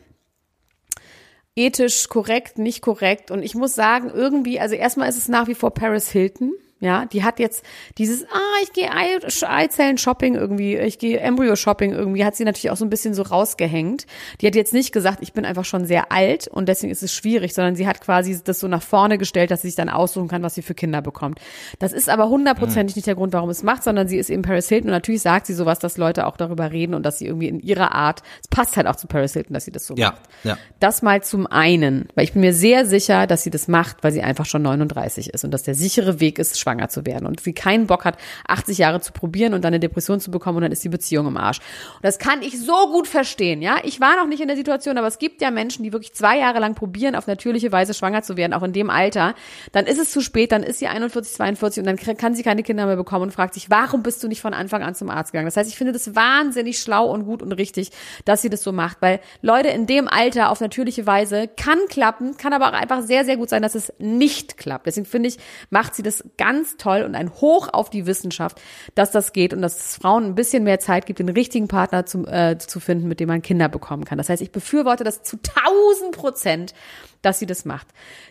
Ethisch 1.56 2.08
korrekt, 2.08 2.58
nicht 2.58 2.82
korrekt. 2.82 3.30
Und 3.30 3.42
ich 3.42 3.54
muss 3.54 3.74
sagen, 3.74 4.10
irgendwie, 4.10 4.58
also 4.58 4.74
erstmal 4.74 5.08
ist 5.08 5.18
es 5.18 5.28
nach 5.28 5.46
wie 5.46 5.54
vor 5.54 5.72
Paris 5.72 6.10
Hilton. 6.10 6.52
Ja, 6.84 7.06
die 7.06 7.24
hat 7.24 7.38
jetzt 7.38 7.64
dieses, 7.96 8.24
ah, 8.24 8.62
ich 8.62 8.72
gehe 8.74 8.90
Ei- 8.92 9.18
Eizellen-Shopping 9.58 10.34
irgendwie, 10.34 10.76
ich 10.76 10.98
gehe 10.98 11.18
Embryo-Shopping 11.18 11.92
irgendwie, 11.92 12.24
hat 12.24 12.36
sie 12.36 12.44
natürlich 12.44 12.70
auch 12.70 12.76
so 12.76 12.84
ein 12.84 12.90
bisschen 12.90 13.14
so 13.14 13.22
rausgehängt. 13.22 14.06
Die 14.40 14.46
hat 14.46 14.54
jetzt 14.54 14.74
nicht 14.74 14.92
gesagt, 14.92 15.18
ich 15.22 15.32
bin 15.32 15.44
einfach 15.46 15.64
schon 15.64 15.86
sehr 15.86 16.12
alt 16.12 16.46
und 16.48 16.68
deswegen 16.68 16.92
ist 16.92 17.02
es 17.02 17.12
schwierig, 17.14 17.54
sondern 17.54 17.74
sie 17.74 17.86
hat 17.86 18.00
quasi 18.00 18.38
das 18.44 18.60
so 18.60 18.68
nach 18.68 18.82
vorne 18.82 19.16
gestellt, 19.16 19.50
dass 19.50 19.62
sie 19.62 19.68
sich 19.68 19.76
dann 19.76 19.88
aussuchen 19.88 20.28
kann, 20.28 20.42
was 20.42 20.54
sie 20.54 20.62
für 20.62 20.74
Kinder 20.74 21.00
bekommt. 21.00 21.38
Das 21.78 21.92
ist 21.92 22.08
aber 22.10 22.28
hundertprozentig 22.28 22.96
nicht 22.96 23.06
der 23.06 23.14
Grund, 23.14 23.32
warum 23.32 23.48
es 23.50 23.62
macht, 23.62 23.82
sondern 23.82 24.06
sie 24.06 24.18
ist 24.18 24.28
eben 24.28 24.42
Paris 24.42 24.68
Hilton 24.68 24.88
und 24.90 24.92
natürlich 24.94 25.22
sagt 25.22 25.46
sie 25.46 25.54
sowas, 25.54 25.78
dass 25.78 25.96
Leute 25.96 26.26
auch 26.26 26.36
darüber 26.36 26.70
reden 26.70 26.92
und 26.94 27.02
dass 27.04 27.18
sie 27.18 27.26
irgendwie 27.26 27.48
in 27.48 27.60
ihrer 27.60 27.92
Art, 27.94 28.22
es 28.42 28.48
passt 28.48 28.76
halt 28.76 28.86
auch 28.86 28.96
zu 28.96 29.06
Paris 29.06 29.32
Hilton, 29.32 29.54
dass 29.54 29.64
sie 29.64 29.72
das 29.72 29.86
so 29.86 29.94
Ja, 29.96 30.10
macht. 30.10 30.20
ja. 30.44 30.58
Das 30.80 31.00
mal 31.00 31.22
zum 31.22 31.46
einen, 31.46 32.08
weil 32.14 32.24
ich 32.24 32.32
bin 32.34 32.42
mir 32.42 32.52
sehr 32.52 32.84
sicher, 32.84 33.26
dass 33.26 33.42
sie 33.42 33.50
das 33.50 33.68
macht, 33.68 34.04
weil 34.04 34.12
sie 34.12 34.22
einfach 34.22 34.44
schon 34.44 34.62
39 34.62 35.32
ist 35.32 35.44
und 35.44 35.50
dass 35.52 35.62
der 35.62 35.74
sichere 35.74 36.20
Weg 36.20 36.38
ist, 36.38 36.58
schwanger 36.60 36.73
zu 36.88 37.06
werden 37.06 37.26
und 37.26 37.40
sie 37.40 37.52
keinen 37.52 37.86
Bock 37.86 38.04
hat, 38.04 38.18
80 38.46 38.78
Jahre 38.78 39.00
zu 39.00 39.12
probieren 39.12 39.54
und 39.54 39.62
dann 39.62 39.72
eine 39.72 39.80
Depression 39.80 40.20
zu 40.20 40.30
bekommen 40.30 40.56
und 40.56 40.62
dann 40.62 40.72
ist 40.72 40.84
die 40.84 40.88
Beziehung 40.88 41.26
im 41.26 41.36
Arsch. 41.36 41.58
Und 41.58 42.04
das 42.04 42.18
kann 42.18 42.42
ich 42.42 42.58
so 42.58 42.90
gut 42.92 43.08
verstehen, 43.08 43.62
ja. 43.62 43.76
Ich 43.82 44.00
war 44.00 44.16
noch 44.16 44.26
nicht 44.26 44.40
in 44.40 44.48
der 44.48 44.56
Situation, 44.56 44.98
aber 44.98 45.06
es 45.06 45.18
gibt 45.18 45.40
ja 45.42 45.50
Menschen, 45.50 45.84
die 45.84 45.92
wirklich 45.92 46.14
zwei 46.14 46.38
Jahre 46.38 46.58
lang 46.58 46.74
probieren, 46.74 47.14
auf 47.14 47.26
natürliche 47.26 47.72
Weise 47.72 47.94
schwanger 47.94 48.22
zu 48.22 48.36
werden, 48.36 48.52
auch 48.52 48.62
in 48.62 48.72
dem 48.72 48.90
Alter. 48.90 49.34
Dann 49.72 49.86
ist 49.86 49.98
es 49.98 50.10
zu 50.10 50.20
spät, 50.20 50.52
dann 50.52 50.62
ist 50.62 50.78
sie 50.78 50.86
41, 50.86 51.34
42 51.34 51.80
und 51.82 51.86
dann 51.86 52.16
kann 52.16 52.34
sie 52.34 52.42
keine 52.42 52.62
Kinder 52.62 52.86
mehr 52.86 52.96
bekommen 52.96 53.24
und 53.24 53.30
fragt 53.32 53.54
sich, 53.54 53.70
warum 53.70 54.02
bist 54.02 54.22
du 54.22 54.28
nicht 54.28 54.40
von 54.40 54.54
Anfang 54.54 54.82
an 54.82 54.94
zum 54.94 55.10
Arzt 55.10 55.32
gegangen? 55.32 55.46
Das 55.46 55.56
heißt, 55.56 55.70
ich 55.70 55.76
finde 55.76 55.92
das 55.92 56.14
wahnsinnig 56.14 56.78
schlau 56.78 57.10
und 57.10 57.24
gut 57.24 57.42
und 57.42 57.52
richtig, 57.52 57.90
dass 58.24 58.42
sie 58.42 58.50
das 58.50 58.62
so 58.62 58.72
macht, 58.72 58.98
weil 59.00 59.20
Leute 59.42 59.68
in 59.68 59.86
dem 59.86 60.08
Alter 60.08 60.50
auf 60.50 60.60
natürliche 60.60 61.06
Weise 61.06 61.48
kann 61.48 61.78
klappen, 61.88 62.36
kann 62.36 62.52
aber 62.52 62.68
auch 62.68 62.72
einfach 62.72 63.02
sehr, 63.02 63.24
sehr 63.24 63.36
gut 63.36 63.48
sein, 63.48 63.62
dass 63.62 63.74
es 63.74 63.92
nicht 63.98 64.56
klappt. 64.56 64.86
Deswegen 64.86 65.06
finde 65.06 65.28
ich, 65.28 65.38
macht 65.70 65.94
sie 65.94 66.02
das 66.02 66.24
ganz 66.36 66.53
toll 66.78 67.02
und 67.02 67.14
ein 67.14 67.30
Hoch 67.30 67.68
auf 67.72 67.90
die 67.90 68.06
Wissenschaft, 68.06 68.60
dass 68.94 69.10
das 69.10 69.32
geht 69.32 69.52
und 69.52 69.62
dass 69.62 69.78
es 69.78 69.96
Frauen 69.96 70.24
ein 70.24 70.34
bisschen 70.34 70.64
mehr 70.64 70.80
Zeit 70.80 71.06
gibt, 71.06 71.18
den 71.18 71.28
richtigen 71.28 71.68
Partner 71.68 72.06
zu, 72.06 72.26
äh, 72.26 72.56
zu 72.58 72.80
finden, 72.80 73.08
mit 73.08 73.20
dem 73.20 73.28
man 73.28 73.42
Kinder 73.42 73.68
bekommen 73.68 74.04
kann. 74.04 74.18
Das 74.18 74.28
heißt, 74.28 74.42
ich 74.42 74.52
befürworte 74.52 75.04
das 75.04 75.22
zu 75.22 75.36
tausend 75.38 76.12
Prozent, 76.16 76.74
dass 77.22 77.38
sie 77.38 77.46
das 77.46 77.64
macht. 77.64 77.88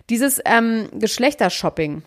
Dieses 0.09 0.39
ähm, 0.45 0.87
Geschlechtershopping, 0.93 2.03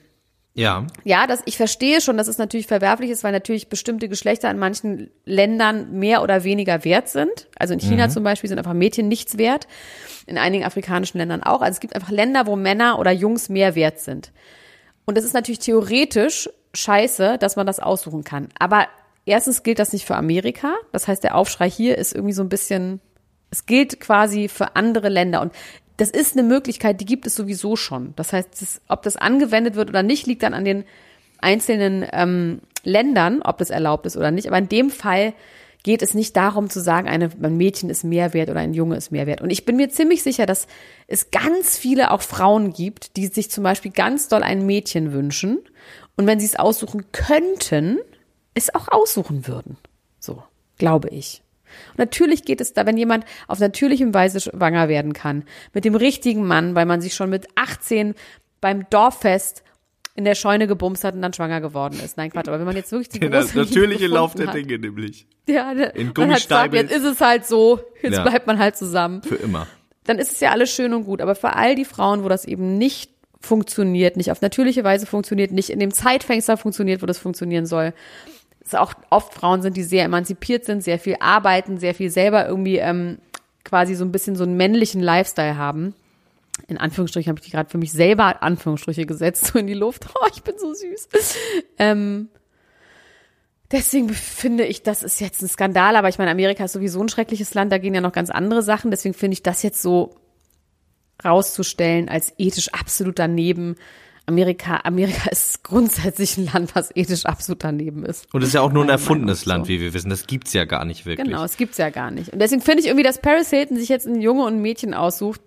Ja. 0.55 0.87
ja, 1.05 1.26
das, 1.26 1.42
ich 1.44 1.57
verstehe 1.57 2.00
schon, 2.00 2.16
dass 2.16 2.29
es 2.29 2.38
natürlich 2.38 2.66
verwerflich 2.66 3.11
ist, 3.11 3.24
weil 3.24 3.33
natürlich 3.33 3.68
bestimmte 3.68 4.09
Geschlechter 4.09 4.50
in 4.50 4.59
manchen 4.59 5.11
Ländern 5.24 5.98
mehr 5.98 6.22
oder 6.22 6.44
weniger 6.44 6.85
wert 6.85 7.09
sind. 7.09 7.48
Also 7.59 7.74
in 7.74 7.81
China 7.81 8.09
zum 8.09 8.22
Beispiel 8.24 8.48
sind 8.48 8.59
einfach 8.59 8.72
Mädchen 8.72 9.09
nichts 9.09 9.37
wert. 9.37 9.66
In 10.26 10.38
einigen 10.38 10.64
afrikanischen 10.64 11.18
Ländern 11.18 11.42
auch. 11.42 11.61
Also 11.61 11.74
es 11.74 11.81
gibt 11.81 11.94
einfach 11.94 12.11
Länder, 12.11 12.46
wo 12.46 12.57
Männer 12.57 12.98
oder 12.98 13.11
Jungs 13.12 13.48
mehr 13.48 13.74
wert 13.74 14.00
sind. 14.00 14.33
Und 15.07 15.16
es 15.16 15.25
ist 15.25 15.35
natürlich 15.35 15.61
theoretisch 15.61 16.51
scheiße, 16.75 17.38
dass 17.38 17.57
man 17.57 17.66
das 17.66 17.81
aussuchen 17.81 18.25
kann. 18.25 18.49
Aber 18.59 18.87
erstens 19.25 19.62
gilt 19.62 19.79
das 19.79 19.92
nicht 19.92 20.05
für 20.05 20.16
Amerika. 20.16 20.75
Das 20.92 21.09
heißt, 21.09 21.25
der 21.25 21.37
Aufschrei 21.37 21.71
hier 21.71 21.97
ist 21.97 22.14
irgendwie 22.14 22.35
so 22.35 22.42
ein 22.42 22.49
bisschen, 22.49 23.01
es 23.51 23.66
gilt 23.66 24.01
quasi 24.01 24.49
für 24.49 24.77
andere 24.77 25.09
Länder. 25.09 25.40
Und 25.40 25.53
das 25.97 26.11
ist 26.11 26.37
eine 26.37 26.47
Möglichkeit, 26.47 27.01
die 27.01 27.07
gibt 27.07 27.27
es 27.27 27.35
sowieso 27.35 27.77
schon. 27.77 28.12
Das 28.16 28.33
heißt, 28.33 28.61
das, 28.61 28.81
ob 28.88 29.03
das 29.03 29.16
angewendet 29.16 29.77
wird 29.77 29.88
oder 29.88 30.03
nicht, 30.03 30.27
liegt 30.27 30.42
dann 30.42 30.55
an 30.55 30.64
den 30.64 30.85
einzelnen 31.38 32.07
ähm, 32.12 32.61
Ländern, 32.83 33.42
ob 33.42 33.59
das 33.59 33.71
erlaubt 33.71 34.07
ist 34.07 34.16
oder 34.16 34.31
nicht. 34.31 34.49
Aber 34.49 34.59
in 34.59 34.69
dem 34.69 34.90
Fall 34.90 35.35
geht 35.87 36.03
es 36.03 36.14
nicht 36.14 36.37
darum 36.37 36.68
zu 36.68 36.81
sagen, 36.81 37.07
eine, 37.07 37.31
ein 37.40 37.57
Mädchen 37.57 37.90
ist 37.90 38.03
mehr 38.03 38.35
wert 38.35 38.51
oder 38.51 38.59
ein 38.59 38.75
Junge 38.75 38.96
ist 38.96 39.12
mehr 39.12 39.29
wert. 39.29 39.40
Und 39.40 39.51
ich 39.51 39.64
bin 39.64 39.77
mir 39.77 39.88
ziemlich 39.88 40.25
sicher, 40.25 40.44
dass 40.44 40.66
es 41.07 41.31
ganz 41.31 41.79
viele 41.79 42.11
auch 42.11 42.22
Frauen 42.22 42.72
gibt, 42.72 43.16
die 43.16 43.29
sich 43.29 43.53
zum 43.53 43.62
Beispiel 43.62 43.92
ganz 43.92 44.27
doll 44.27 44.42
ein 44.42 44.66
Mädchen 44.66 45.12
wünschen 45.12 45.61
und 46.16 46.27
wenn 46.27 46.40
sie 46.40 46.46
es 46.46 46.57
aussuchen 46.57 47.12
könnten, 47.12 48.01
es 48.55 48.75
auch 48.75 48.88
aussuchen 48.88 49.46
würden. 49.46 49.77
So, 50.18 50.42
glaube 50.77 51.09
ich. 51.11 51.44
Und 51.90 52.01
natürlich 52.01 52.44
geht 52.44 52.61
es 52.61 52.72
da, 52.72 52.85
wenn 52.85 52.99
jemand 52.99 53.25
auf 53.46 53.61
natürlichem 53.61 54.12
Weise 54.12 54.40
schwanger 54.40 54.88
werden 54.88 55.12
kann, 55.12 55.44
mit 55.72 55.85
dem 55.85 55.94
richtigen 55.94 56.49
Mann, 56.49 56.75
weil 56.75 56.87
man 56.87 57.01
sich 57.01 57.14
schon 57.14 57.31
mit 57.31 57.46
18 57.55 58.16
beim 58.61 58.90
Dorffest 58.90 59.62
in 60.16 60.24
der 60.24 60.35
Scheune 60.35 60.66
gebumst 60.66 61.05
hat 61.05 61.14
und 61.14 61.22
dann 61.22 61.33
schwanger 61.33 61.61
geworden 61.61 62.00
ist. 62.02 62.16
Nein, 62.16 62.31
Quatsch, 62.31 62.48
aber 62.48 62.59
wenn 62.59 62.66
man 62.66 62.76
jetzt 62.76 62.90
wirklich 62.90 63.09
die 63.11 63.20
Der 63.20 63.31
große 63.31 63.59
Liebe 63.59 63.66
natürliche 63.66 64.07
Lauf 64.07 64.35
der 64.35 64.48
hat, 64.48 64.55
Dinge 64.55 64.79
nämlich. 64.79 65.26
ja, 65.48 65.72
In 65.72 66.12
man 66.16 66.31
hat 66.33 66.42
gesagt, 66.42 66.74
jetzt 66.74 66.92
ist 66.92 67.05
es 67.05 67.20
halt 67.20 67.46
so, 67.46 67.81
jetzt 68.02 68.16
Ja. 68.16 68.22
bleibt 68.22 68.46
man 68.46 68.59
halt 68.59 68.76
zusammen. 68.76 69.22
Für 69.22 69.37
immer. 69.37 69.66
Dann 70.05 70.18
ist 70.18 70.33
es 70.33 70.40
ja 70.40 70.50
alles 70.52 70.70
schön 70.72 70.94
und 70.94 71.05
gut. 71.05 71.20
Aber 71.20 71.35
für 71.35 71.55
all 71.55 71.74
die 71.74 71.85
Frauen, 71.85 72.24
wo 72.24 72.29
das 72.29 72.44
eben 72.44 72.79
nicht 72.79 73.11
funktioniert, 73.40 74.16
nicht 74.16 74.31
auf 74.31 74.40
natürliche 74.40 74.83
Weise 74.85 75.07
funktioniert, 75.07 75.52
nicht 75.52 75.70
in 75.70 75.79
dem 75.79 75.92
Zeitfenster 75.92 76.57
funktioniert, 76.57 77.02
wo 77.02 77.07
das 77.07 77.18
funktionieren 77.18 77.66
soll, 77.66 77.92
es 78.64 78.74
auch 78.74 78.94
oft 79.11 79.33
Frauen 79.35 79.62
sind, 79.62 79.76
die 79.76 79.83
sehr 79.85 80.05
emanzipiert 80.05 80.64
sind, 80.64 80.83
sehr 80.83 80.98
viel 80.98 81.16
arbeiten, 81.20 81.79
sehr 81.79 81.94
viel 81.94 82.11
selber 82.11 82.48
irgendwie 82.48 82.79
ähm, 82.79 83.18
quasi 83.64 83.94
so 83.94 84.05
ein 84.05 84.11
bisschen 84.12 84.35
so 84.35 84.44
einen 84.44 84.57
männlichen 84.57 85.00
Lifestyle 85.00 85.57
haben. 85.57 85.94
In 86.69 86.79
Anführungsstrichen 86.79 87.31
habe 87.31 87.38
ich 87.38 87.45
die 87.45 87.53
gerade 87.53 87.71
für 87.71 87.79
mich 87.79 87.92
selber 87.92 88.42
Anführungsstriche 88.42 89.07
gesetzt, 89.07 89.47
so 89.47 89.59
in 89.59 89.66
die 89.66 89.75
Luft. 89.75 90.07
Oh, 90.14 90.27
ich 90.33 90.42
bin 90.42 90.59
so 90.59 90.73
süß. 90.73 91.09
Ähm, 91.79 92.29
deswegen 93.71 94.09
finde 94.09 94.64
ich, 94.64 94.83
das 94.83 95.03
ist 95.03 95.21
jetzt 95.21 95.42
ein 95.42 95.49
Skandal, 95.49 95.97
aber 95.97 96.09
ich 96.09 96.19
meine, 96.19 96.31
Amerika 96.31 96.64
ist 96.64 96.73
sowieso 96.73 97.01
ein 97.01 97.09
schreckliches 97.09 97.55
Land, 97.55 97.71
da 97.71 97.79
gehen 97.79 97.95
ja 97.95 98.01
noch 98.01 98.12
ganz 98.12 98.31
andere 98.31 98.62
Sachen. 98.62 98.90
Deswegen 98.90 99.14
finde 99.14 99.35
ich 99.35 99.42
das 99.42 99.62
jetzt 99.62 99.83
so 99.83 100.16
rauszustellen 101.25 102.09
als 102.09 102.33
ethisch 102.38 102.73
absolut 102.73 103.19
daneben. 103.19 103.77
Amerika, 104.27 104.81
Amerika 104.83 105.29
ist 105.31 105.62
grundsätzlich 105.62 106.37
ein 106.37 106.51
Land, 106.53 106.75
was 106.75 106.95
ethisch 106.95 107.27
absolut 107.27 107.62
daneben 107.64 108.05
ist. 108.05 108.33
Und 108.35 108.42
es 108.42 108.49
ist 108.49 108.55
ja 108.55 108.61
auch 108.61 108.73
nur 108.73 108.85
ein 108.85 108.88
erfundenes 108.88 109.47
nach 109.47 109.55
Land, 109.55 109.69
wie 109.69 109.81
wir 109.81 109.95
wissen. 109.95 110.11
Das 110.11 110.27
gibt's 110.27 110.53
ja 110.53 110.64
gar 110.64 110.85
nicht 110.85 111.07
wirklich. 111.07 111.27
Genau, 111.27 111.45
es 111.45 111.57
gibt's 111.57 111.79
ja 111.79 111.90
gar 111.90 112.11
nicht. 112.11 112.33
Und 112.33 112.40
deswegen 112.40 112.62
finde 112.62 112.81
ich 112.81 112.87
irgendwie, 112.87 113.05
dass 113.05 113.21
Paris 113.21 113.51
Hilton 113.51 113.77
sich 113.77 113.88
jetzt 113.88 114.07
ein 114.07 114.21
Junge 114.21 114.45
und 114.45 114.55
ein 114.55 114.62
Mädchen 114.62 114.95
aussucht, 114.95 115.40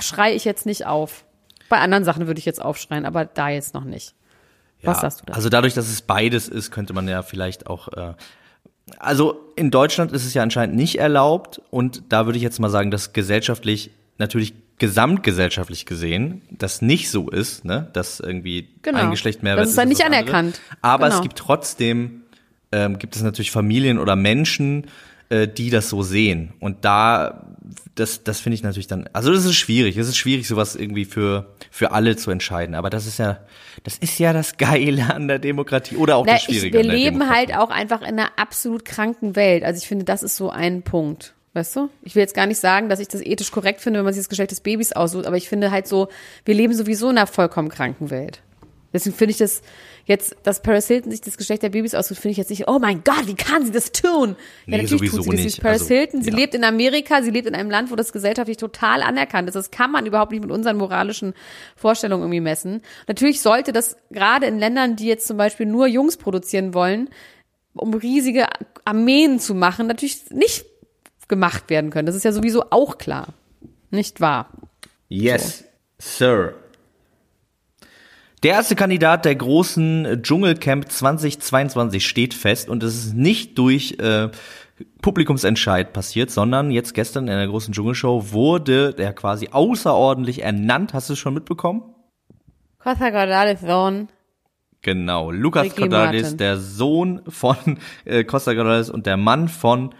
schreie 0.00 0.34
ich 0.34 0.44
jetzt 0.44 0.66
nicht 0.66 0.86
auf. 0.86 1.24
Bei 1.68 1.78
anderen 1.78 2.04
Sachen 2.04 2.26
würde 2.26 2.38
ich 2.38 2.44
jetzt 2.44 2.60
aufschreien, 2.60 3.06
aber 3.06 3.24
da 3.24 3.48
jetzt 3.48 3.74
noch 3.74 3.84
nicht. 3.84 4.14
Was 4.82 5.00
sagst 5.00 5.20
du 5.20 5.26
da? 5.26 5.34
Also 5.34 5.48
dadurch, 5.48 5.74
dass 5.74 5.88
es 5.88 6.02
beides 6.02 6.48
ist, 6.48 6.70
könnte 6.72 6.92
man 6.92 7.06
ja 7.08 7.22
vielleicht 7.22 7.68
auch. 7.68 7.88
Äh, 7.88 8.14
also 8.98 9.40
in 9.54 9.70
Deutschland 9.70 10.10
ist 10.12 10.24
es 10.26 10.34
ja 10.34 10.42
anscheinend 10.42 10.74
nicht 10.74 10.98
erlaubt 10.98 11.60
und 11.70 12.02
da 12.08 12.26
würde 12.26 12.36
ich 12.36 12.42
jetzt 12.42 12.58
mal 12.58 12.68
sagen, 12.68 12.90
dass 12.90 13.12
gesellschaftlich 13.12 13.90
natürlich 14.18 14.54
gesamtgesellschaftlich 14.78 15.86
gesehen 15.86 16.42
das 16.50 16.82
nicht 16.82 17.10
so 17.10 17.30
ist, 17.30 17.64
ne, 17.64 17.88
dass 17.92 18.18
irgendwie 18.18 18.68
Genau. 18.82 18.98
ein 18.98 19.10
Geschlecht 19.12 19.42
mehr 19.44 19.54
Das 19.54 19.60
wert 19.62 19.68
ist 19.70 19.78
dann 19.78 19.88
nicht 19.88 20.00
das 20.00 20.06
andere. 20.06 20.22
anerkannt. 20.22 20.60
Aber 20.82 21.04
Genau. 21.06 21.16
es 21.16 21.22
gibt 21.22 21.38
trotzdem 21.38 22.22
ähm, 22.72 22.98
gibt 22.98 23.14
es 23.14 23.22
natürlich 23.22 23.50
Familien 23.50 23.98
oder 23.98 24.16
Menschen, 24.16 24.86
äh, 25.32 25.48
die 25.48 25.70
das 25.70 25.88
so 25.88 26.02
sehen 26.02 26.52
und 26.60 26.84
da 26.84 27.46
das, 27.94 28.24
das 28.24 28.40
finde 28.40 28.54
ich 28.54 28.62
natürlich 28.62 28.86
dann, 28.86 29.08
also 29.12 29.32
das 29.32 29.44
ist 29.44 29.54
schwierig. 29.54 29.96
Es 29.96 30.08
ist 30.08 30.16
schwierig, 30.16 30.48
sowas 30.48 30.76
irgendwie 30.76 31.04
für, 31.04 31.46
für 31.70 31.92
alle 31.92 32.16
zu 32.16 32.30
entscheiden. 32.30 32.74
Aber 32.74 32.90
das 32.90 33.06
ist 33.06 33.18
ja, 33.18 33.38
das 33.84 33.98
ist 33.98 34.18
ja 34.18 34.32
das 34.32 34.56
Geile 34.56 35.14
an 35.14 35.28
der 35.28 35.38
Demokratie 35.38 35.96
oder 35.96 36.16
auch 36.16 36.26
Na, 36.26 36.34
das 36.34 36.48
ich, 36.48 36.58
Schwierige. 36.58 36.72
wir 36.74 36.80
an 36.80 36.86
der 36.86 36.96
leben 36.96 37.28
halt 37.28 37.54
auch 37.54 37.70
einfach 37.70 38.00
in 38.00 38.18
einer 38.18 38.30
absolut 38.36 38.84
kranken 38.84 39.36
Welt. 39.36 39.62
Also 39.62 39.78
ich 39.78 39.86
finde, 39.86 40.04
das 40.04 40.22
ist 40.22 40.36
so 40.36 40.50
ein 40.50 40.82
Punkt. 40.82 41.34
Weißt 41.54 41.76
du? 41.76 41.90
Ich 42.02 42.14
will 42.14 42.22
jetzt 42.22 42.34
gar 42.34 42.46
nicht 42.46 42.58
sagen, 42.58 42.88
dass 42.88 42.98
ich 42.98 43.08
das 43.08 43.20
ethisch 43.20 43.50
korrekt 43.50 43.82
finde, 43.82 43.98
wenn 43.98 44.06
man 44.06 44.14
sich 44.14 44.22
das 44.22 44.30
Geschlecht 44.30 44.52
des 44.52 44.62
Babys 44.62 44.92
aussucht, 44.92 45.26
aber 45.26 45.36
ich 45.36 45.50
finde 45.50 45.70
halt 45.70 45.86
so, 45.86 46.08
wir 46.46 46.54
leben 46.54 46.72
sowieso 46.72 47.10
in 47.10 47.18
einer 47.18 47.26
vollkommen 47.26 47.68
kranken 47.68 48.08
Welt. 48.08 48.40
Deswegen 48.92 49.16
finde 49.16 49.32
ich 49.32 49.38
das 49.38 49.62
jetzt, 50.04 50.36
dass 50.42 50.62
Paris 50.62 50.86
Hilton 50.86 51.10
sich 51.10 51.20
das 51.20 51.36
Geschlecht 51.36 51.62
der 51.62 51.70
Babys 51.70 51.94
aussucht, 51.94 52.20
finde 52.20 52.32
ich 52.32 52.38
jetzt 52.38 52.50
nicht, 52.50 52.68
oh 52.68 52.78
mein 52.78 53.02
Gott, 53.04 53.26
wie 53.26 53.34
kann 53.34 53.64
sie 53.64 53.72
das 53.72 53.92
tun? 53.92 54.36
Nee, 54.66 54.76
ja, 54.76 54.82
natürlich 54.82 55.10
sowieso 55.10 55.16
tut 55.16 55.24
sie 55.24 55.44
das 55.44 55.44
nicht. 55.44 55.62
Paris 55.62 55.82
Also, 55.82 55.94
Hilton, 55.94 56.22
sie 56.22 56.30
ja. 56.30 56.36
lebt 56.36 56.54
in 56.54 56.64
Amerika, 56.64 57.22
sie 57.22 57.30
lebt 57.30 57.46
in 57.46 57.54
einem 57.54 57.70
Land, 57.70 57.90
wo 57.90 57.96
das 57.96 58.12
gesellschaftlich 58.12 58.56
total 58.56 59.02
anerkannt 59.02 59.48
ist. 59.48 59.54
Das 59.54 59.70
kann 59.70 59.90
man 59.90 60.06
überhaupt 60.06 60.32
nicht 60.32 60.42
mit 60.42 60.50
unseren 60.50 60.76
moralischen 60.76 61.34
Vorstellungen 61.76 62.24
irgendwie 62.24 62.40
messen. 62.40 62.82
Natürlich 63.08 63.40
sollte 63.40 63.72
das 63.72 63.96
gerade 64.10 64.46
in 64.46 64.58
Ländern, 64.58 64.96
die 64.96 65.06
jetzt 65.06 65.26
zum 65.26 65.36
Beispiel 65.36 65.66
nur 65.66 65.86
Jungs 65.86 66.16
produzieren 66.16 66.74
wollen, 66.74 67.08
um 67.74 67.94
riesige 67.94 68.46
Armeen 68.84 69.40
zu 69.40 69.54
machen, 69.54 69.86
natürlich 69.86 70.30
nicht 70.30 70.66
gemacht 71.28 71.70
werden 71.70 71.90
können. 71.90 72.06
Das 72.06 72.14
ist 72.16 72.24
ja 72.24 72.32
sowieso 72.32 72.64
auch 72.70 72.98
klar. 72.98 73.28
Nicht 73.90 74.20
wahr? 74.20 74.50
Yes, 75.08 75.64
Sir. 75.98 76.54
Der 78.42 78.54
erste 78.54 78.74
Kandidat 78.74 79.24
der 79.24 79.36
großen 79.36 80.20
Dschungelcamp 80.22 80.90
2022 80.90 82.04
steht 82.04 82.34
fest 82.34 82.68
und 82.68 82.82
es 82.82 82.96
ist 82.96 83.14
nicht 83.14 83.56
durch 83.56 83.98
äh, 84.00 84.30
Publikumsentscheid 85.00 85.92
passiert, 85.92 86.32
sondern 86.32 86.72
jetzt 86.72 86.92
gestern 86.92 87.28
in 87.28 87.36
der 87.36 87.46
großen 87.46 87.72
Dschungelshow 87.72 88.32
wurde 88.32 88.94
der 88.94 89.12
quasi 89.12 89.50
außerordentlich 89.52 90.42
ernannt. 90.42 90.92
Hast 90.92 91.08
du 91.08 91.12
es 91.12 91.20
schon 91.20 91.34
mitbekommen? 91.34 91.82
Costa 92.80 93.10
Gordales 93.10 93.60
Sohn. 93.60 94.08
Genau, 94.80 95.30
Lucas 95.30 95.66
Ricky 95.66 95.82
Cordalis, 95.82 96.22
Martin. 96.22 96.38
der 96.38 96.58
Sohn 96.58 97.22
von 97.28 97.78
äh, 98.04 98.24
Costa 98.24 98.54
Cordalis 98.54 98.90
und 98.90 99.06
der 99.06 99.16
Mann 99.16 99.46
von 99.46 99.94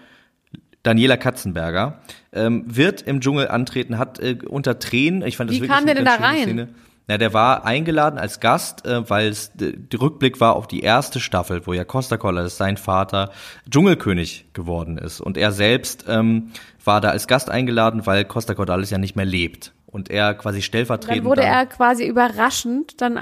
Daniela 0.83 1.17
Katzenberger, 1.17 2.03
ähm, 2.33 2.65
wird 2.67 3.03
im 3.03 3.21
Dschungel 3.21 3.47
antreten, 3.47 3.99
hat 3.99 4.19
äh, 4.19 4.39
unter 4.49 4.81
Tränen, 4.81 5.23
ich 5.23 5.37
fand 5.37 5.51
das 5.51 5.57
Wie 5.57 5.61
wirklich 5.61 5.77
kam 5.77 5.87
der 5.87 5.95
denn 5.95 6.05
da 6.05 6.17
rein? 6.17 6.43
Szene. 6.43 6.69
Ja, 7.09 7.19
der 7.19 7.35
war 7.35 7.65
eingeladen 7.65 8.19
als 8.19 8.39
Gast, 8.41 8.87
äh, 8.87 9.09
weil 9.11 9.29
es 9.29 9.51
der 9.55 9.73
Rückblick 10.01 10.41
war 10.41 10.55
auf 10.57 10.67
die 10.69 10.81
erste 10.81 11.19
Staffel, 11.21 11.67
wo 11.67 11.73
ja 11.73 11.85
Costa 11.85 12.17
Cordalis, 12.17 12.57
sein 12.57 12.77
Vater, 12.77 13.31
Dschungelkönig 13.69 14.47
geworden 14.53 14.99
ist. 14.99 15.21
Und 15.21 15.37
er 15.37 15.53
selbst 15.53 16.05
ähm, 16.09 16.53
war 16.85 17.01
da 17.01 17.11
als 17.11 17.27
Gast 17.27 17.51
eingeladen, 17.51 18.07
weil 18.07 18.25
Costa 18.25 18.55
Cordalis 18.55 18.91
ja 18.91 18.99
nicht 18.99 19.17
mehr 19.17 19.25
lebt. 19.25 19.73
Und 19.87 20.11
er 20.11 20.35
quasi 20.35 20.63
stellvertretend. 20.63 21.19
Dann 21.19 21.25
wurde 21.27 21.43
dann- 21.43 21.51
er 21.51 21.67
quasi 21.67 22.07
überraschend 22.07 23.01
dann 23.01 23.19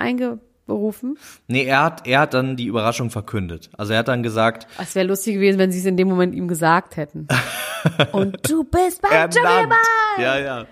eingerufen. 0.70 1.18
Nee, 1.48 1.64
er 1.64 1.82
hat, 1.84 2.06
er 2.06 2.20
hat 2.20 2.34
dann 2.34 2.56
die 2.56 2.66
Überraschung 2.66 3.10
verkündet. 3.10 3.70
Also 3.76 3.92
er 3.92 4.00
hat 4.00 4.08
dann 4.08 4.22
gesagt, 4.22 4.66
Es 4.78 4.94
wäre 4.94 5.06
lustig 5.06 5.34
gewesen, 5.34 5.58
wenn 5.58 5.72
sie 5.72 5.80
es 5.80 5.84
in 5.84 5.96
dem 5.96 6.08
Moment 6.08 6.34
ihm 6.34 6.48
gesagt 6.48 6.96
hätten. 6.96 7.26
Und 8.12 8.38
du 8.48 8.64
bist 8.64 9.00
beim 9.02 9.12
ernannt. 9.12 9.34
Dschungelmann! 9.34 9.78
Ja, 10.18 10.38
ja. 10.38 10.66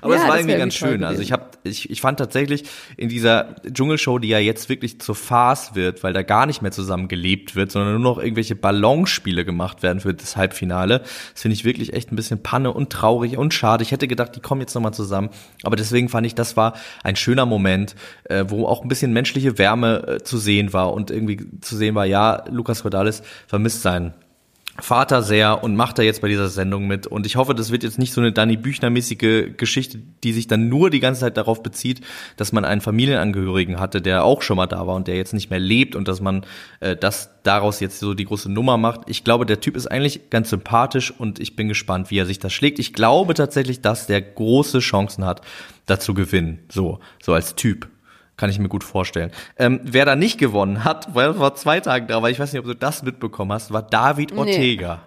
Aber 0.00 0.14
Ja, 0.14 0.22
es 0.22 0.28
war 0.28 0.38
irgendwie 0.38 0.56
ganz 0.56 0.74
schön. 0.74 1.04
Also 1.04 1.20
ich 1.20 1.30
habe, 1.32 1.44
ich, 1.62 1.90
ich 1.90 2.00
fand 2.00 2.18
tatsächlich 2.18 2.64
in 2.96 3.08
dieser 3.08 3.56
Dschungelshow, 3.70 4.18
die 4.18 4.28
ja 4.28 4.38
jetzt 4.38 4.68
wirklich 4.68 5.00
zur 5.00 5.14
Farce 5.14 5.74
wird, 5.74 6.02
weil 6.02 6.12
da 6.14 6.22
gar 6.22 6.46
nicht 6.46 6.62
mehr 6.62 6.70
zusammen 6.70 7.08
gelebt 7.08 7.54
wird, 7.54 7.70
sondern 7.70 8.00
nur 8.00 8.14
noch 8.14 8.18
irgendwelche 8.18 8.54
Ballonspiele 8.54 9.44
gemacht 9.44 9.82
werden 9.82 10.00
für 10.00 10.14
das 10.14 10.36
Halbfinale. 10.36 11.00
Das 11.32 11.42
finde 11.42 11.54
ich 11.54 11.64
wirklich 11.64 11.92
echt 11.92 12.12
ein 12.12 12.16
bisschen 12.16 12.42
Panne 12.42 12.72
und 12.72 12.90
traurig 12.90 13.36
und 13.36 13.52
schade. 13.52 13.82
Ich 13.82 13.92
hätte 13.92 14.08
gedacht, 14.08 14.34
die 14.36 14.40
kommen 14.40 14.62
jetzt 14.62 14.74
nochmal 14.74 14.94
zusammen. 14.94 15.28
Aber 15.64 15.76
deswegen 15.76 16.08
fand 16.08 16.26
ich, 16.26 16.34
das 16.34 16.56
war 16.56 16.74
ein 17.02 17.16
schöner 17.16 17.44
Moment, 17.44 17.94
äh, 18.24 18.44
wo 18.48 18.66
auch 18.66 18.82
ein 18.82 18.88
bisschen 18.88 19.12
menschliche 19.44 19.58
Wärme 19.58 20.06
äh, 20.06 20.22
zu 20.22 20.38
sehen 20.38 20.72
war 20.72 20.92
und 20.92 21.10
irgendwie 21.10 21.46
zu 21.60 21.76
sehen 21.76 21.94
war, 21.94 22.06
ja, 22.06 22.44
Lukas 22.50 22.82
Cordalis 22.82 23.22
vermisst 23.46 23.82
seinen 23.82 24.14
Vater 24.80 25.22
sehr 25.22 25.62
und 25.62 25.76
macht 25.76 25.98
da 25.98 26.02
jetzt 26.02 26.20
bei 26.20 26.26
dieser 26.26 26.48
Sendung 26.48 26.88
mit. 26.88 27.06
Und 27.06 27.26
ich 27.26 27.36
hoffe, 27.36 27.54
das 27.54 27.70
wird 27.70 27.84
jetzt 27.84 28.00
nicht 28.00 28.12
so 28.12 28.20
eine 28.20 28.32
Danny 28.32 28.56
Büchner-mäßige 28.56 29.56
Geschichte, 29.56 30.00
die 30.24 30.32
sich 30.32 30.48
dann 30.48 30.68
nur 30.68 30.90
die 30.90 30.98
ganze 30.98 31.20
Zeit 31.20 31.36
darauf 31.36 31.62
bezieht, 31.62 32.00
dass 32.36 32.50
man 32.50 32.64
einen 32.64 32.80
Familienangehörigen 32.80 33.78
hatte, 33.78 34.02
der 34.02 34.24
auch 34.24 34.42
schon 34.42 34.56
mal 34.56 34.66
da 34.66 34.84
war 34.84 34.96
und 34.96 35.06
der 35.06 35.14
jetzt 35.14 35.32
nicht 35.32 35.48
mehr 35.48 35.60
lebt 35.60 35.94
und 35.94 36.08
dass 36.08 36.20
man 36.20 36.44
äh, 36.80 36.96
das 36.96 37.30
daraus 37.44 37.78
jetzt 37.78 38.00
so 38.00 38.14
die 38.14 38.24
große 38.24 38.50
Nummer 38.50 38.76
macht. 38.76 39.02
Ich 39.06 39.22
glaube, 39.22 39.46
der 39.46 39.60
Typ 39.60 39.76
ist 39.76 39.86
eigentlich 39.86 40.28
ganz 40.30 40.50
sympathisch 40.50 41.12
und 41.16 41.38
ich 41.38 41.54
bin 41.54 41.68
gespannt, 41.68 42.10
wie 42.10 42.18
er 42.18 42.26
sich 42.26 42.40
das 42.40 42.52
schlägt. 42.52 42.80
Ich 42.80 42.92
glaube 42.92 43.34
tatsächlich, 43.34 43.80
dass 43.80 44.08
der 44.08 44.22
große 44.22 44.80
Chancen 44.80 45.24
hat, 45.24 45.40
da 45.86 46.00
zu 46.00 46.14
gewinnen. 46.14 46.64
So, 46.68 46.98
so 47.22 47.32
als 47.32 47.54
Typ. 47.54 47.88
Kann 48.36 48.50
ich 48.50 48.58
mir 48.58 48.68
gut 48.68 48.84
vorstellen. 48.84 49.30
Ähm, 49.56 49.80
wer 49.84 50.04
da 50.04 50.16
nicht 50.16 50.38
gewonnen 50.38 50.84
hat, 50.84 51.14
weil 51.14 51.34
vor 51.34 51.54
zwei 51.54 51.80
Tagen 51.80 52.08
da 52.08 52.20
war, 52.22 52.30
ich 52.30 52.38
weiß 52.40 52.52
nicht, 52.52 52.60
ob 52.60 52.66
du 52.66 52.74
das 52.74 53.02
mitbekommen 53.02 53.52
hast, 53.52 53.72
war 53.72 53.82
David 53.82 54.32
Ortega. 54.32 55.02